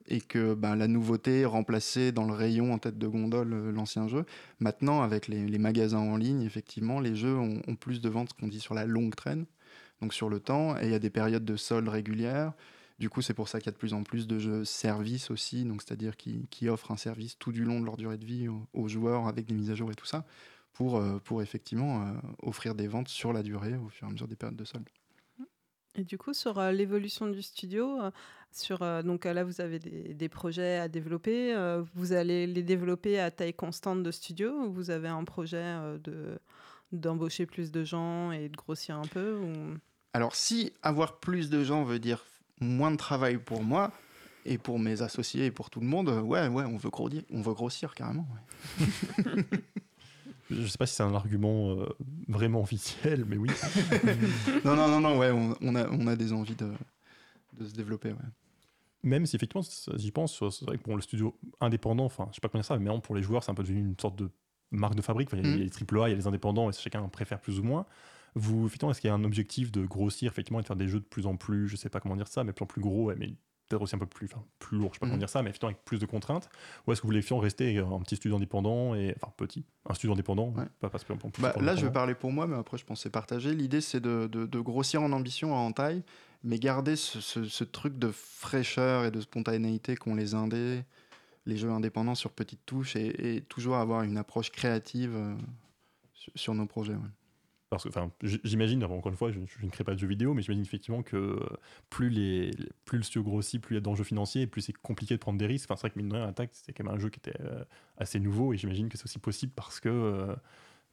[0.09, 4.09] et que ben, la nouveauté remplaçait dans le rayon en tête de gondole euh, l'ancien
[4.09, 4.25] jeu,
[4.59, 8.61] maintenant, avec les, magasins en ligne, effectivement, les jeux ont, plus de ventes, qu'on dit
[8.61, 9.45] sur la longue traîne,
[10.01, 12.53] donc sur le temps, et il y a des périodes de soldes régulières.
[12.99, 15.31] Du coup, c'est pour ça qu'il y a de plus en plus de jeux services
[15.31, 18.25] aussi, donc c'est-à-dire qui, qui offrent un service tout du long de leur durée de
[18.25, 20.25] vie aux, aux joueurs avec des mises à jour et tout ça,
[20.73, 22.13] pour, euh, pour effectivement euh,
[22.43, 24.89] offrir des ventes sur la durée au fur et à mesure des périodes de soldes.
[25.99, 28.11] Et du coup, sur euh, l'évolution du studio, euh,
[28.53, 31.55] sur, euh, donc là, vous avez des, des projets à développer.
[31.95, 36.39] vous allez les développer à taille constante de studio ou vous avez un projet de
[36.91, 39.77] d'embaucher plus de gens et de grossir un peu ou...
[40.15, 42.25] Alors, si avoir plus de gens veut dire
[42.61, 43.93] moins de travail pour moi
[44.47, 47.43] et pour mes associés et pour tout le monde, ouais, ouais, on veut grossir, on
[47.43, 48.27] veut grossir carrément.
[48.79, 49.45] ouais.
[50.51, 51.87] Je sais pas si c'est un argument euh,
[52.29, 53.49] vraiment officiel, mais oui.
[54.65, 56.71] non, non, non, non, ouais, on, on a, on a des envies de,
[57.59, 58.11] de se développer.
[58.11, 58.19] Ouais.
[59.03, 59.63] Même si effectivement,
[59.97, 62.67] j'y pense, c'est vrai que pour le studio indépendant, enfin, je sais pas comment dire
[62.67, 64.31] ça, mais maintenant, pour les joueurs, c'est un peu devenu une sorte de
[64.71, 65.29] marque de fabrique.
[65.33, 65.57] Il y a Mhm.
[65.59, 67.87] les AAA, il y a les indépendants, et chacun préfère plus ou moins.
[68.35, 70.89] Vous, effectivement, est-ce qu'il y a un objectif de grossir, effectivement, et de faire des
[70.89, 72.81] jeux de plus en plus, je sais pas comment dire ça, mais plus en plus
[72.81, 73.35] gros, ouais, mais
[73.69, 75.51] peut-être aussi un peu plus, enfin, plus lourd, je sais pas comment dire ça, mais
[75.51, 76.49] effectivement avec plus de contraintes.
[76.87, 79.95] Ou est-ce que vous voulez effectivement rester un petit studio indépendant, et enfin petit, un
[79.95, 80.65] studio indépendant, Ouais.
[80.81, 83.55] pas parce que Bah, là, je vais parler pour moi, mais après, je c'est partagé.
[83.55, 86.03] L'idée, c'est de, de- de grossir en ambition, en taille,
[86.45, 90.83] mais garder ce, ce- ce truc de fraîcheur et de spontanéité qu'ont les indés,
[91.47, 95.35] les jeux indépendants sur petites touches et, et toujours avoir une approche créative euh,
[96.15, 96.93] sur, sur nos projets.
[96.95, 97.11] ouais.
[97.71, 100.33] Parce que, enfin, j'imagine, encore une fois, je, je ne crée pas de jeux vidéo,
[100.33, 101.47] mais j'imagine effectivement que euh,
[101.91, 102.51] plus, les,
[102.87, 105.39] plus le studio grossit, plus il y a d'enjeux financiers, plus c'est compliqué de prendre
[105.39, 105.67] des risques.
[105.71, 107.39] Enfin, c'est vrai que mine de rien, Attack, c'est quand même un jeu qui était
[107.43, 107.63] euh,
[107.99, 110.35] assez nouveau, et j'imagine que c'est aussi possible parce que, euh,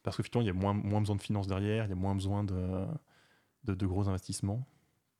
[0.02, 2.14] parce qu'effectivement, il y a moins, moins besoin de finances derrière, il y a moins
[2.14, 2.84] besoin de,
[3.64, 4.66] de, de gros investissements.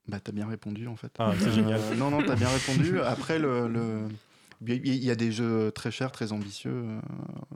[0.09, 1.11] Bah, t'as bien répondu en fait.
[1.19, 1.81] Ah, c'est Euh, génial.
[1.99, 3.01] Non, non, t'as bien répondu.
[3.01, 4.09] Après, le, le-
[4.67, 7.01] il y a des jeux très chers, très ambitieux, euh,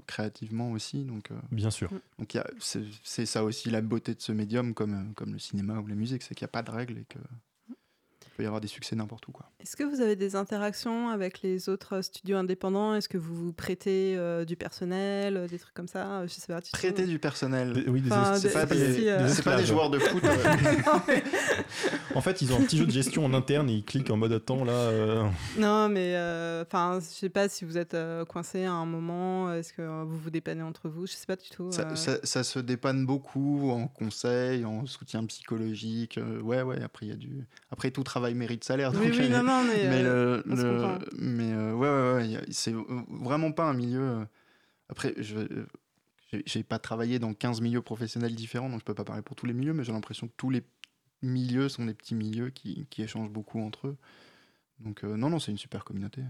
[0.06, 1.04] créativement aussi.
[1.04, 1.90] Donc, euh, Bien sûr.
[2.18, 2.50] donc y a-
[3.02, 5.94] c'est ça aussi la beauté de ce médium, comme, euh, comme le cinéma ou la
[5.94, 7.18] musique, c'est qu'il n'y a pas de règles et que
[8.40, 9.32] peut y avoir des succès n'importe où.
[9.60, 12.94] Est-ce que vous avez des interactions avec les autres studios indépendants?
[12.94, 16.26] Est-ce que vous vous prêtez euh, du personnel, euh, des trucs comme ça?
[16.26, 16.62] Je sais pas.
[16.62, 17.72] tu Prêter du personnel.
[17.74, 20.22] Des- oui, Enfin, C'est pas, des- euh, pas joueurs de foot.
[20.86, 21.22] Non, mais-
[22.14, 24.16] En fait, ils ont un petit jeu de gestion en interne et ils cliquent en
[24.16, 24.72] mode attends là.
[24.72, 25.24] euh,
[25.58, 29.52] Non, mais euh, enfin, je sais pas si vous êtes euh, coincé à un moment.
[29.52, 31.06] Est-ce que euh, vous vous dépannez entre vous?
[31.06, 31.70] Je sais pas du tout.
[31.70, 31.94] Ça, euh.
[31.94, 36.18] ça- ça se dépanne beaucoup en conseil, en soutien psychologique.
[36.18, 36.82] euh, ouais, ouais.
[36.82, 37.46] Après, il y a du.
[37.70, 38.92] Après, tout travail mérite salaire.
[38.94, 39.88] Oui, donc, oui, non, non, mais.
[39.88, 41.88] mais euh, le, mais euh, ouais,
[42.28, 42.74] ouais, ouais, c'est
[43.08, 44.00] vraiment pas un milieu.
[44.00, 44.24] euh,
[44.88, 45.64] Après, je
[46.46, 49.46] j'ai- pas travaillé dans 15 milieux professionnels différents, donc je peux pas parler pour tous
[49.46, 50.62] les milieux, mais j'ai l'impression que tous les
[51.22, 53.96] milieux sont des petits milieux qui, qui échangent beaucoup entre eux.
[54.78, 56.22] Donc euh, non, non, c'est une super communauté.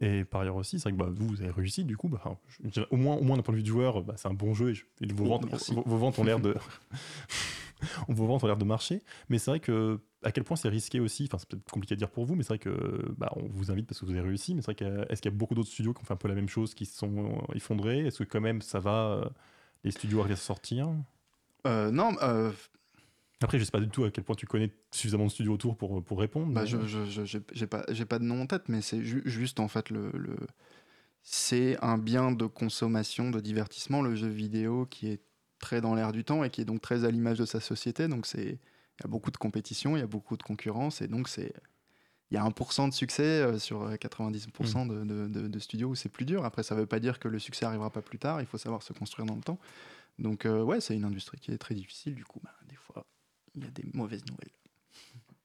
[0.00, 2.22] Et par ailleurs aussi, c'est vrai que bah, vous, vous avez réussi, du coup, bah,
[2.58, 4.52] je au moins, au moins d'un point de vue du joueur, bah, c'est un bon
[4.54, 6.54] jeu et, je- et vos, Oh, ventes, vos, vos ventes ont l'air de.
[8.08, 9.02] vos ventes ont l'air de marcher.
[9.28, 11.96] Mais c'est vrai que à quel point c'est risqué aussi, enfin c'est peut-être compliqué à
[11.96, 14.20] dire pour vous, mais c'est vrai que bah, on vous invite parce que vous avez
[14.22, 16.14] réussi, mais c'est vrai que est-ce qu'il y a beaucoup d'autres studios qui ont fait
[16.14, 18.06] un peu la même chose, qui se sont effondrés?
[18.06, 19.24] Est-ce que quand même ça va, euh,
[19.84, 20.88] les studios arrivent à sortir?
[21.66, 22.52] Euh, non, euh,
[23.42, 25.76] Après, je sais pas du tout à quel point tu connais suffisamment de studios autour
[25.76, 26.52] pour, pour répondre.
[26.52, 27.24] Bah, mais- je
[27.54, 30.10] j'ai pas, j'ai pas de nom en tête, mais c'est ju- juste en fait le,
[30.14, 30.36] le-
[31.22, 35.20] c'est un bien de consommation, de divertissement, le jeu vidéo qui est
[35.64, 38.06] très dans l'air du temps et qui est donc très à l'image de sa société.
[38.08, 38.58] Donc c'est
[38.98, 41.52] il y a beaucoup de compétition, il y a beaucoup de concurrence et donc c'est
[42.30, 45.88] il y a 1% de succès euh, sur euh, 90% de, de- de- de studios
[45.90, 46.44] où c'est plus dur.
[46.44, 48.40] Après, ça veut pas dire que le succès arrivera pas plus tard.
[48.40, 49.58] Il faut savoir se construire dans le temps.
[50.18, 52.14] Donc euh, ouais, c'est une industrie qui est très difficile.
[52.14, 53.04] Du coup, bah, des fois,
[53.54, 54.52] il y a des mauvaises nouvelles.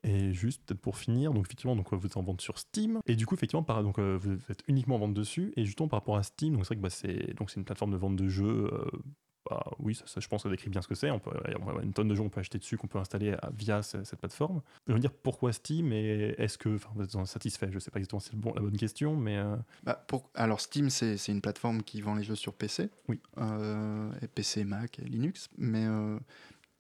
[0.03, 2.99] Et juste peut-être pour finir, donc effectivement, donc, euh, vous êtes en vente sur Steam.
[3.05, 5.51] Et du coup, effectivement, par, donc, euh, vous êtes uniquement en vente dessus.
[5.57, 7.65] Et justement, par rapport à Steam, donc c'est vrai que bah, c'est donc c'est une
[7.65, 8.69] plateforme de vente de jeux.
[8.71, 8.85] euh,
[9.49, 11.11] bah, oui, ça, ça, je pense que ça décrit bien ce que c'est.
[11.11, 13.49] On peut, a une tonne de jeux qu'on peut acheter dessus, qu'on peut installer à-
[13.56, 14.61] via ce- cette plateforme.
[14.88, 17.70] Je veux dire, pourquoi Steam et est-ce que, vous êtes satisfait?
[17.72, 20.30] Je sais pas exactement si c'est bon, la bonne question, mais euh, Bah, pour...
[20.36, 22.90] Alors Steam, c'est une plateforme qui vend les jeux sur PC.
[23.07, 23.20] Oui.
[23.38, 25.49] Euh, et PC, Mac et Linux.
[25.57, 26.18] Mais euh,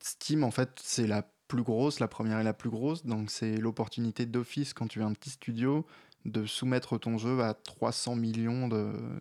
[0.01, 3.05] Steam, en fait, c'est la plus grosse, la première et la plus grosse.
[3.05, 5.85] Donc c'est l'opportunité d'office quand tu es un petit studio
[6.25, 8.67] de soumettre ton jeu à 300 millions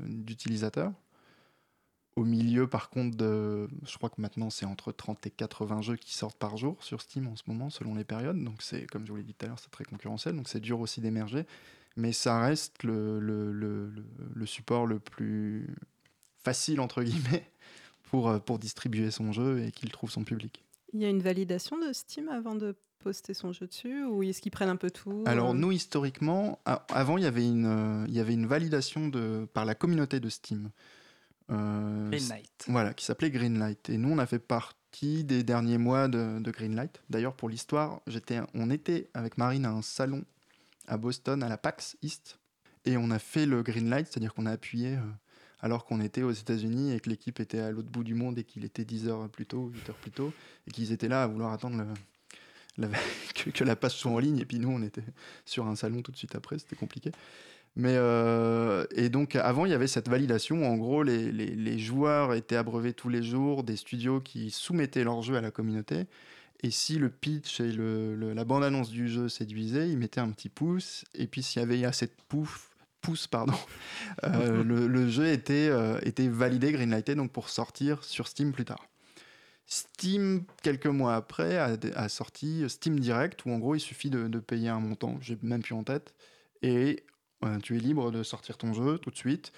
[0.07, 0.93] d'utilisateurs.
[2.19, 5.97] Au milieu, par contre, de, je crois que maintenant c'est entre 30 et 80 jeux
[5.97, 8.43] qui sortent par jour sur Steam en ce moment, selon les périodes.
[8.43, 10.35] Donc c'est, comme je vous l'ai dit tout à l'heure, c'est très concurrentiel.
[10.37, 11.47] Donc c'est dur aussi d'émerger
[11.97, 15.67] mais ça reste le, le, le, le- le support le plus
[16.45, 17.51] facile, entre guillemets,
[18.11, 20.65] pour, euh, pour distribuer son jeu et qu'il trouve son public.
[20.93, 24.41] Il y a une validation de Steam avant de poster son jeu dessus Ou est-ce
[24.41, 28.05] qu'ils prennent un peu tout Alors euh, nous, historiquement, avant, il y avait une, euh,
[28.07, 30.71] il y avait une validation de, par la communauté de Steam.
[31.51, 32.65] Euh, Greenlight.
[32.69, 33.89] Voilà, qui s'appelait Greenlight.
[33.91, 37.01] Et nous, on a fait partie des derniers mois de, de Greenlight.
[37.11, 40.25] D'ailleurs, pour l'histoire, j'étais, on était avec Marine à un salon
[40.87, 42.39] à Boston, à la PAX East.
[42.85, 45.01] Et on a fait le Greenlight, c'est-à-dire qu'on a appuyé euh,
[45.61, 48.45] alors qu'on était aux États-Unis et que l'équipe était à l'autre bout du monde et
[48.45, 50.33] qu'il était 10 heures plus tôt, 8 heures plus tôt,
[50.67, 51.87] et qu'ils étaient là à vouloir attendre le-
[52.79, 52.89] la-
[53.35, 54.39] que, que la page soit en ligne.
[54.39, 55.03] Et puis nous, on était
[55.45, 57.11] sur un salon tout de suite après, c'était compliqué.
[57.79, 60.63] Mais euh, et donc avant, il y avait cette validation.
[60.63, 65.23] où, En gros, les, joueurs étaient abreuvés tous les jours des studios qui soumettaient leur
[65.23, 66.07] jeu à la communauté.
[66.65, 71.05] Et si le pitch et la bande-annonce du jeu séduisaient, ils mettaient un petit pouce.
[71.15, 73.55] Et puis s'il y avait assez de pouf, pouces, pardon,
[74.25, 78.85] euh, le, jeu était, euh, était validé, greenlighté, donc pour sortir sur Steam plus tard.
[79.67, 84.27] Steam, quelques mois après, a, a sorti Steam Direct, où en gros il suffit de,
[84.27, 86.13] de payer un montant, j'ai même plus en tête,
[86.63, 87.05] et
[87.45, 89.53] euh, tu es libre de sortir ton jeu tout de suite.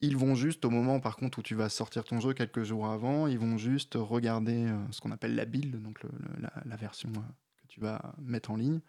[0.00, 2.86] Ils vont juste, au moment par contre où tu vas sortir ton jeu quelques jours
[2.86, 6.52] avant, ils vont juste regarder euh, ce qu'on appelle la build, donc le- le- la,
[6.64, 7.20] la version euh,
[7.62, 8.80] que tu vas mettre en ligne,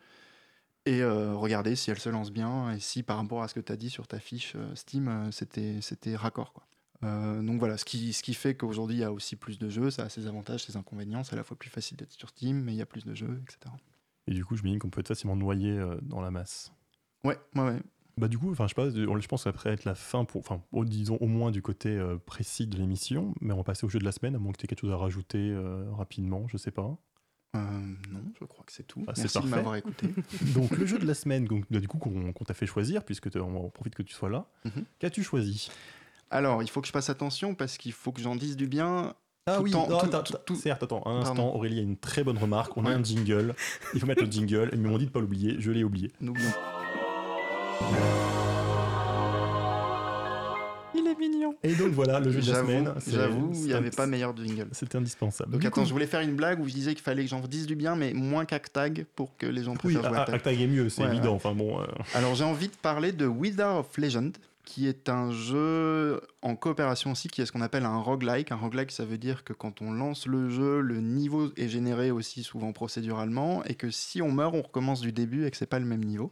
[0.87, 3.71] et regarder si elle se lance bien et si par rapport à ce que tu
[3.71, 6.53] as dit sur ta fiche Steam, c'était c'était raccord.
[6.53, 6.63] Quoi.
[7.41, 9.89] Donc voilà, ce qui, ce qui fait qu'aujourd'hui il y a aussi plus de jeux,
[9.89, 12.61] ça a ses avantages, ses inconvénients, c'est à la fois plus facile d'être sur Steam,
[12.61, 13.75] mais il y a plus de jeux, etc.
[14.27, 16.71] et du coup, je me dis qu'on peut être facilement noyé euh, dans la masse.
[17.23, 17.79] Ouais, ouais, ouais.
[18.17, 20.61] Bah du coup, enfin je sais pas, je pense qu'après être la fin pour, enfin
[20.85, 23.99] disons au moins du côté euh, précis de l'émission, mais on va passer au jeu
[23.99, 26.55] de la semaine, à moins que tu aies quelque chose à rajouter euh, rapidement, je
[26.57, 26.97] sais pas.
[27.55, 27.59] Euh,
[28.11, 29.03] non, je crois que c'est tout.
[29.07, 29.49] Ah, Merci de parfait.
[29.49, 30.07] m'avoir écouté.
[30.55, 33.03] Donc le jeu de la semaine, donc, bah, du coup qu'on qu'on t'a fait choisir,
[33.05, 34.45] puisque on profite que tu sois là.
[34.65, 34.83] Mhm.
[34.99, 35.69] Qu'as-tu choisi?
[36.31, 39.13] Alors, il faut que je fasse attention parce qu'il faut que j'en dise du bien.
[39.47, 41.29] Ah Tout oui, en- non, tout- attends, tout- certes, attends, un Pardon.
[41.43, 43.53] instant, Aurélie a une très bonne remarque, on a un jingle,
[43.93, 46.11] il faut mettre le jingle, ils m'ont dit de pas l'oublier, je l'ai oublié.
[46.19, 46.49] N'oublions
[50.97, 51.55] Il est mignon.
[51.61, 54.35] Et donc voilà, le jeu de la J'avoue, semaine, j'avoue, il n'y avait pas meilleur
[54.35, 54.69] jingle.
[54.71, 55.51] C'était indispensable.
[55.51, 57.29] Donc Du attends, coup- je voulais faire une blague où je disais qu'il fallait que
[57.29, 60.25] j'en dise du bien, mais moins qu'Actag pour que les gens Oui, préfèrent jouer à
[60.25, 60.35] Tag.
[60.35, 61.31] Actag est mieux, c'est Ouais, évident.
[61.31, 61.35] ouais.
[61.35, 65.31] Enfin bon, euh, Alors j'ai envie de parler de Wizard of Legend, qui est un
[65.31, 68.51] jeu en coopération aussi, qui est ce qu'on appelle un roguelike.
[68.53, 72.09] Un roguelike, ça veut dire que quand on lance le jeu, le niveau est généré
[72.09, 75.65] aussi souvent procéduralement, et que si on meurt, on recommence du début et que c'est
[75.65, 76.31] pas le même niveau.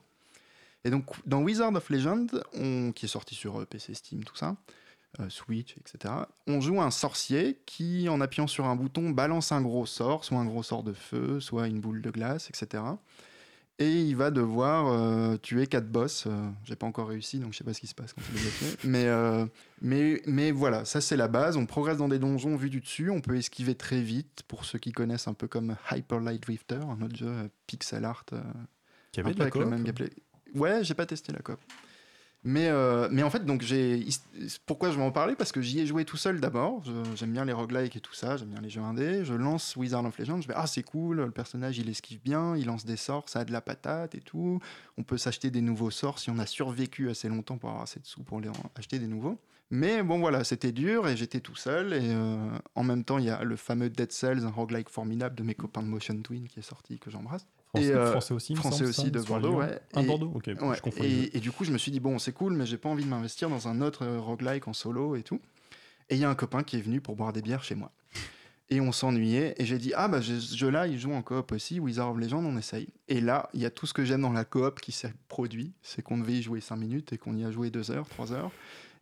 [0.85, 4.35] Et donc dans Wizard of Legend, on- qui est sorti sur euh, PC, Steam, tout
[4.35, 4.55] ça,
[5.19, 6.13] euh, Switch, etc.,
[6.47, 10.39] on joue un sorcier qui, en appuyant sur un bouton, balance un gros sort, soit
[10.39, 12.83] un gros sort de feu, soit une boule de glace, etc.
[13.79, 16.25] Et il va devoir euh, tuer quatre boss.
[16.27, 18.35] Euh, J'ai pas encore réussi, donc je sais pas ce qui se passe quand il
[18.41, 18.77] les a tués.
[18.83, 19.47] Mais,
[19.81, 21.57] mais, mais voilà, ça c'est la base.
[21.57, 23.09] On progresse dans des donjons vus du dessus.
[23.09, 24.43] On peut esquiver très vite.
[24.47, 28.25] Pour ceux qui connaissent un peu comme Hyper Light Drifter, un autre jeu pixel art.
[29.11, 29.69] qui avait de la avec le coop.
[29.71, 30.11] même gameplay.
[30.53, 31.59] Ouais, j'ai pas testé la coop.
[32.45, 34.05] Mais, euh, mais en fait, donc j'ai.
[34.65, 35.35] Pourquoi je vais en parler?
[35.35, 36.83] Parce que j'y ai joué tout seul d'abord.
[37.15, 38.35] J'aime bien les roguelikes et tout ça.
[38.35, 39.23] J'aime bien les jeux indés.
[39.23, 40.41] Je lance Wizard of Legend.
[40.41, 41.21] Je vais ah c'est cool.
[41.21, 42.57] Le personnage il esquive bien.
[42.57, 43.29] Il lance des sorts.
[43.29, 44.59] Ça a de la patate et tout.
[44.97, 48.01] On peut s'acheter des nouveaux sorts si on a survécu assez longtemps pour avoir assez
[48.01, 49.39] de sous pour les acheter des nouveaux.
[49.69, 51.93] Mais bon voilà, c'était dur et j'étais tout seul.
[51.93, 55.35] Et euh, en même temps, il y a le fameux Dead Cells, un roguelike formidable
[55.35, 57.47] de mes copains de Motion Twin qui est sorti que j'embrasse.
[57.75, 59.79] Français, Et, euh, français aussi, me français aussi ça, de Bordeaux, ouais.
[59.97, 61.23] Et- Bordeaux, ok, Ouais, je confonds les deux.
[61.33, 63.03] et, et du coup, je me suis dit, bon, c'est cool, mais j'ai pas envie
[63.03, 65.39] de m'investir dans un autre euh, roguelike en solo et tout.
[66.09, 67.91] Et il y a un copain qui est venu pour boire des bières chez moi.
[68.69, 71.79] Et on s'ennuyait, et j'ai dit, ah bah ce jeu-là, il joue en coop aussi,
[71.79, 72.87] Wizard of Legend, on essaye.
[73.07, 75.73] Et là, il y a tout ce que j'aime dans la coop qui s'est produit,
[75.81, 78.31] c'est qu'on devait y jouer 5 minutes et qu'on y a joué 2 heures, 3
[78.33, 78.51] heures.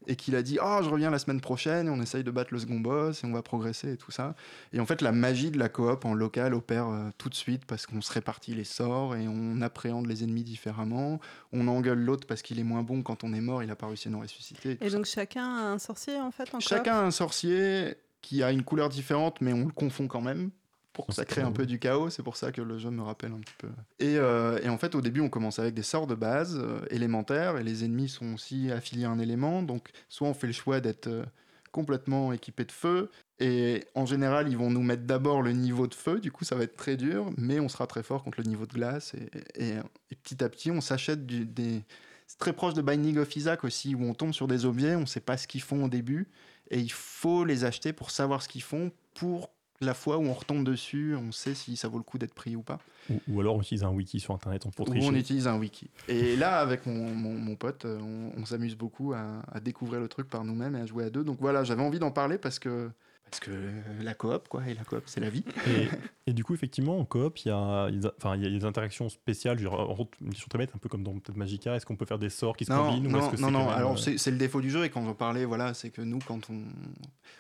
[0.08, 2.54] Et qu'il a dit, ah, je reviens la semaine prochaine, et on essaye de battre
[2.54, 4.36] le second boss, et on va progresser et tout ça.
[4.74, 7.66] Et en fait, la magie de la coop en local opère euh, tout de suite
[7.66, 11.20] parce qu'on se répartit les sorts et on appréhende les ennemis différemment.
[11.54, 13.88] On engueule l'autre parce qu'il est moins bon quand on est mort, il a pas
[13.88, 14.78] réussi à nous ressusciter.
[14.82, 14.98] Et ça.
[14.98, 16.62] donc chacun a un sorcier en fait en coop?
[16.62, 20.52] Chacun a un sorcier qui a une couleur différente, mais on le confond quand même.
[20.94, 23.02] Pour que ça crée un peu du chaos, c'est pour ça que le jeu me
[23.02, 23.70] rappelle un petit peu.
[24.00, 26.82] Et, euh, et en fait, au début, on commence avec des sorts de base euh,
[26.90, 29.64] élémentaires, et les ennemis sont aussi affiliés à un élément.
[29.64, 31.24] Donc, soit on fait le choix d'être euh,
[31.72, 33.10] complètement équipé de feu,
[33.40, 36.56] et en général, ils vont nous mettre d'abord le niveau de feu, du coup, ça
[36.56, 39.14] va être très dur, mais on sera très fort contre le niveau de glace.
[39.56, 39.78] Et, et-
[40.12, 41.84] et petit à petit, on s'achète des.
[42.28, 45.02] C'est très proche de Binding of Isaac aussi, où on tombe sur des objets, on
[45.02, 46.28] ne sait pas ce qu'ils font au début,
[46.70, 49.50] et il faut les acheter pour savoir ce qu'ils font, pour
[49.82, 52.56] la fois où on retombe dessus, on sait si ça vaut le coup d'être pris
[52.56, 52.80] ou pas.
[53.10, 55.08] Ou, ou alors on utilise un wiki sur internet pour Ou tricher.
[55.08, 55.90] on utilise un wiki.
[56.08, 60.00] Et là, avec mon, mon- mon pote, euh, on, on s'amuse beaucoup à, à découvrir
[60.00, 61.24] le truc par nous-mêmes et à jouer à deux.
[61.24, 62.90] Donc voilà, j'avais envie d'en parler parce que,
[63.32, 65.44] parce que euh, la coop, quoi, et la coop, c'est la vie.
[65.66, 65.88] Et,
[66.28, 68.46] et du coup, effectivement, en coop, il y a, il y a- enfin, il y
[68.46, 69.60] a des interactions spéciales.
[69.64, 71.76] Gros, une très bête, un peu comme dans peut-être Magica.
[71.76, 73.52] Est-ce qu'on peut faire des sorts qui se Non, combinent ou est-ce non, que non,
[73.52, 73.60] non.
[73.68, 76.02] même, Alors euh, c'est le défaut du jeu et quand j'en parlais, voilà, c'est que
[76.02, 76.62] nous, quand on,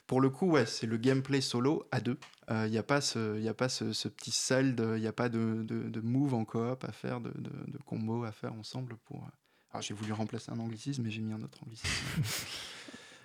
[0.07, 2.17] pour le coup, ouais, c'est le gameplay solo à deux.
[2.49, 5.13] Il n'y a pas ce, y a pas ce, ce petit sel, il n'y a
[5.13, 8.53] pas de, de, de move en coop à faire, de, de, de combo à faire
[8.53, 9.19] ensemble pour.
[9.23, 9.27] euh,
[9.73, 11.87] Alors j'ai voulu remplacer un anglicisme, mais j'ai mis un autre anglicisme.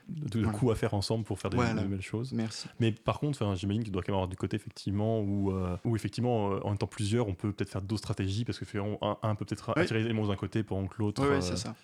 [0.09, 0.57] de, voilà.
[0.59, 1.83] coups à faire ensemble pour faire des, Voilà.
[1.83, 2.33] de belles choses.
[2.33, 2.69] Merci.
[2.81, 5.97] Mais par contre, j'imagine qu'il doit quand même avoir du côté effectivement où, euh, où
[5.97, 9.19] effectivement, euh, en étant plusieurs, on peut peut-être faire d'autres stratégies parce que on- un,
[9.23, 9.83] un peut peut-être Oui.
[9.83, 11.74] attirer les éléments d'un côté pendant que l'autre Oui, euh, c'est ça.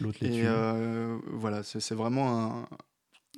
[0.00, 0.46] l'autre les Et tue.
[0.46, 2.68] euh, voilà, c'est vraiment un.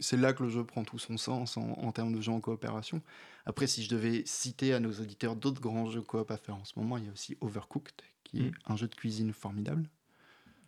[0.01, 2.41] C'est là que le jeu prend tout son sens en, en termes de jeux en
[2.41, 3.01] coopération.
[3.47, 6.65] Après, si je devais citer à nos auditeurs d'autres grands jeux coop à faire en
[6.65, 7.95] ce moment, il y a aussi Overcooked,
[8.25, 8.53] qui est Mm.
[8.67, 9.89] un jeu de cuisine formidable.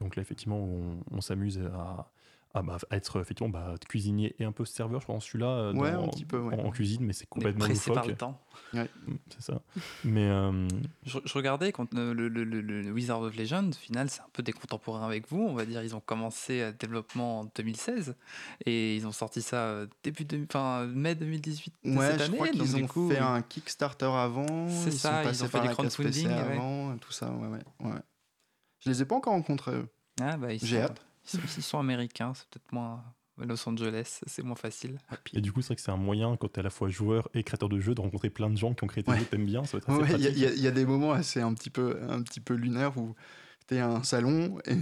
[0.00, 2.08] Donc là, effectivement, on, on s'amuse à,
[2.54, 5.72] à, bah, à être effectivement bah, cuisinier et un peu serveur, je pense, celui-là, euh,
[5.74, 6.54] Ouais, dans- un petit peu, ouais.
[6.58, 8.40] en, en cuisine, mais c'est complètement pressé par le temps.
[8.72, 8.84] Mm,
[9.28, 9.60] C'est ça.
[10.04, 10.66] Mais euh,
[11.04, 14.22] Je, je regardais quand euh, le, le- le- le Wizard of Legend, au final, c'est
[14.22, 15.40] un peu des contemporains avec vous.
[15.42, 18.16] On va dire, ils ont commencé le développement en 2016
[18.64, 22.36] et ils ont sorti ça début de, enfin, mai 2018 de Ouais, cette je année.
[22.36, 24.46] crois qu'ils ont coup, fait un Kickstarter avant.
[24.68, 26.32] C'est ils ça, sont ils ont fait par des crowdfunding, ouais.
[26.32, 28.00] avant, tout ça, ouais, ouais, ouais.
[28.80, 29.72] Je les ai pas encore rencontrés.
[29.74, 29.88] eux.
[30.22, 31.04] Ah, bah, J'ai hâte.
[31.34, 33.02] Ils sont, américains, c'est peut-être moins
[33.38, 34.98] Los Angeles, c'est moins facile.
[35.34, 36.88] et du coup, c'est vrai que c'est un moyen, quand tu es à la fois
[36.88, 39.18] joueur et créateur de jeux, de rencontrer plein de gens qui ont créé des Ouais.
[39.18, 39.64] jeux que t'aimes bien.
[39.64, 40.36] Ça va être assez Ouais, Il y, a- pratique.
[40.36, 42.54] il y a- il y a des moments assez un petit peu, un petit peu
[42.54, 43.14] lunaires où
[43.66, 44.76] T'es à un salon et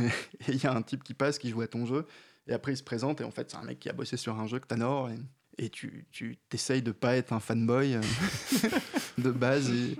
[0.48, 2.06] il y a un type qui passe, qui joue à ton jeu,
[2.46, 4.38] et après il se présente, et en fait c'est un mec qui a bossé sur
[4.38, 5.16] un jeu que t'adores, et,
[5.56, 8.02] et tu, tu t'essayes de pas être un fanboy euh,
[9.18, 9.96] de base, et,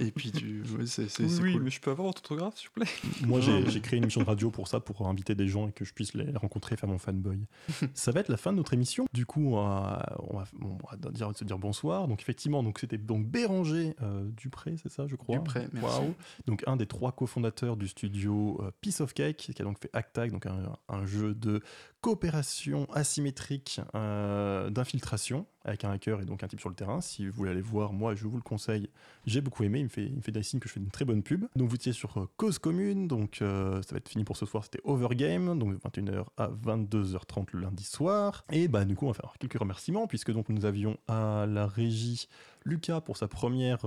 [0.00, 0.62] et puis tu...
[0.78, 1.62] ouais, c'est, c'est, c'est oui, cool.
[1.62, 3.26] mais je peux avoir votre autographe, s'il vous plaît?
[3.26, 5.72] Moi, j'ai j'ai créé une émission de radio pour ça, pour inviter des gens et
[5.72, 7.46] que je puisse les rencontrer et faire mon fanboy.
[7.94, 9.06] ça va être la fin de notre émission.
[9.12, 12.08] Du coup, on va, on va, bon, on va dire, se dire bonsoir.
[12.08, 15.36] Donc, effectivement, donc c'était donc Béranger euh, Dupré, c'est ça, je crois?
[15.36, 16.00] Dupré, merci.
[16.00, 16.14] Waouh.
[16.46, 19.90] Donc, un des trois cofondateurs du studio euh, Piece of Cake, qui a donc fait
[19.92, 21.62] Actag, donc un, un jeu de
[22.06, 27.00] coopération asymétrique euh, d'infiltration avec un hacker et donc un type sur le terrain.
[27.00, 28.88] Si vous voulez aller voir, moi, je vous le conseille.
[29.26, 29.80] J'ai beaucoup aimé.
[29.80, 31.46] Il me fait, il me des signes que je fais une très bonne pub.
[31.56, 33.08] Donc, vous étiez sur euh, Cause Commune.
[33.08, 34.62] Donc, euh, ça va être fini pour ce soir.
[34.62, 35.58] C'était Overgame.
[35.58, 38.44] Donc, 21h à 22h30 le lundi soir.
[38.52, 41.66] Et bah, du coup, on va faire quelques remerciements puisque donc nous avions à la
[41.66, 42.28] régie
[42.64, 43.80] Lucas pour sa première,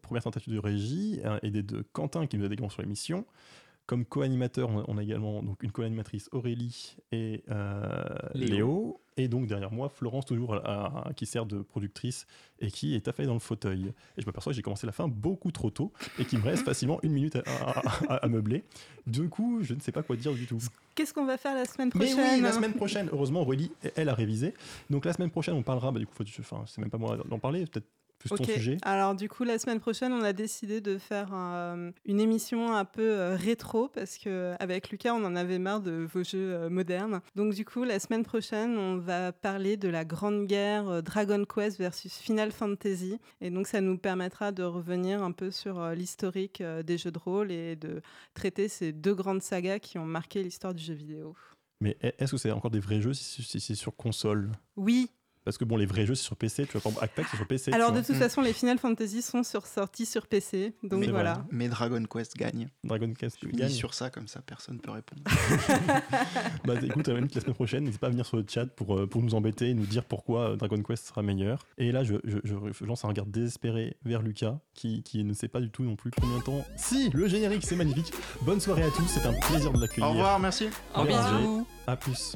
[0.00, 3.26] première tentative de régie, hein, aidé de Quentin qui nous a également sur l'émission.
[3.86, 8.02] Comme co-animateur, on a- également donc une co-animatrice Aurélie et euh,
[8.34, 8.48] Léo.
[8.54, 9.00] Léo.
[9.16, 12.26] Et donc derrière moi, Florence, toujours à- à- qui sert de productrice
[12.60, 13.92] et qui est affalée dans le fauteuil.
[14.16, 16.64] Et je m'aperçois que j'ai commencé la fin beaucoup trop tôt et qu'il me reste
[16.64, 18.64] facilement une minute à, à- à- à meubler.
[19.06, 20.58] Du coup, je ne sais pas quoi dire du tout.
[20.94, 24.08] Qu'est-ce qu'on va faire la semaine Mais prochaine oui, la semaine prochaine, heureusement, Aurélie, elle
[24.08, 24.54] a révisé.
[24.90, 27.18] Donc la semaine prochaine, on parlera, bah, du coup, faut- enfin, c'est même pas moi
[27.28, 27.86] d'en parler, peut-être
[28.18, 28.38] plus Ok.
[28.38, 28.76] ton sujet.
[28.82, 32.84] Alors du coup, la semaine prochaine, on a décidé de faire un- une émission un
[32.84, 36.70] peu euh, rétro parce que avec Lucas, on en avait marre de vos jeux euh,
[36.70, 37.20] modernes.
[37.34, 41.44] Donc du coup, la semaine prochaine, on va parler de la grande guerre euh, Dragon
[41.44, 43.18] Quest versus Final Fantasy.
[43.40, 47.50] Et donc, ça nous permettra de revenir un peu sur l'historique des jeux de rôle
[47.52, 48.00] et de
[48.34, 51.34] traiter ces deux grandes sagas qui ont marqué l'histoire du jeu vidéo.
[51.80, 54.52] Mais est-ce que c'est encore des vrais jeux si c'est sur console?
[54.76, 55.10] Oui.
[55.44, 56.66] Parce que bon, les vrais jeux, c'est sur PC.
[56.66, 57.72] Tu vois, par exemple, c'est sur PC.
[57.72, 60.72] Alors de toute façon, les Final Fantasy sont sur, sortis sur PC.
[60.82, 61.12] Donc vrai.
[61.12, 61.44] voilà.
[61.50, 62.68] Mais Dragon Quest gagne.
[62.82, 63.68] Dragon Quest Je gagne.
[63.68, 65.22] sur ça, comme ça personne peut répondre.
[66.64, 69.06] Bah écoute, à la semaine prochaine, n'hésite pas à venir sur le chat pour, euh,
[69.06, 71.66] pour nous embêter et nous dire pourquoi euh, Dragon Quest sera meilleur.
[71.78, 75.34] Et là, je, je- je- je lance un regard désespéré vers Lucas, qui, qui ne
[75.34, 76.64] sait pas du tout non plus combien de temps.
[76.76, 78.12] Si, le générique, c'est magnifique.
[78.42, 80.06] Bonne soirée à tous, c'est un plaisir de l'accueillir.
[80.08, 80.68] Au revoir, merci.
[80.94, 81.32] Au revoir.
[81.86, 82.34] À plus.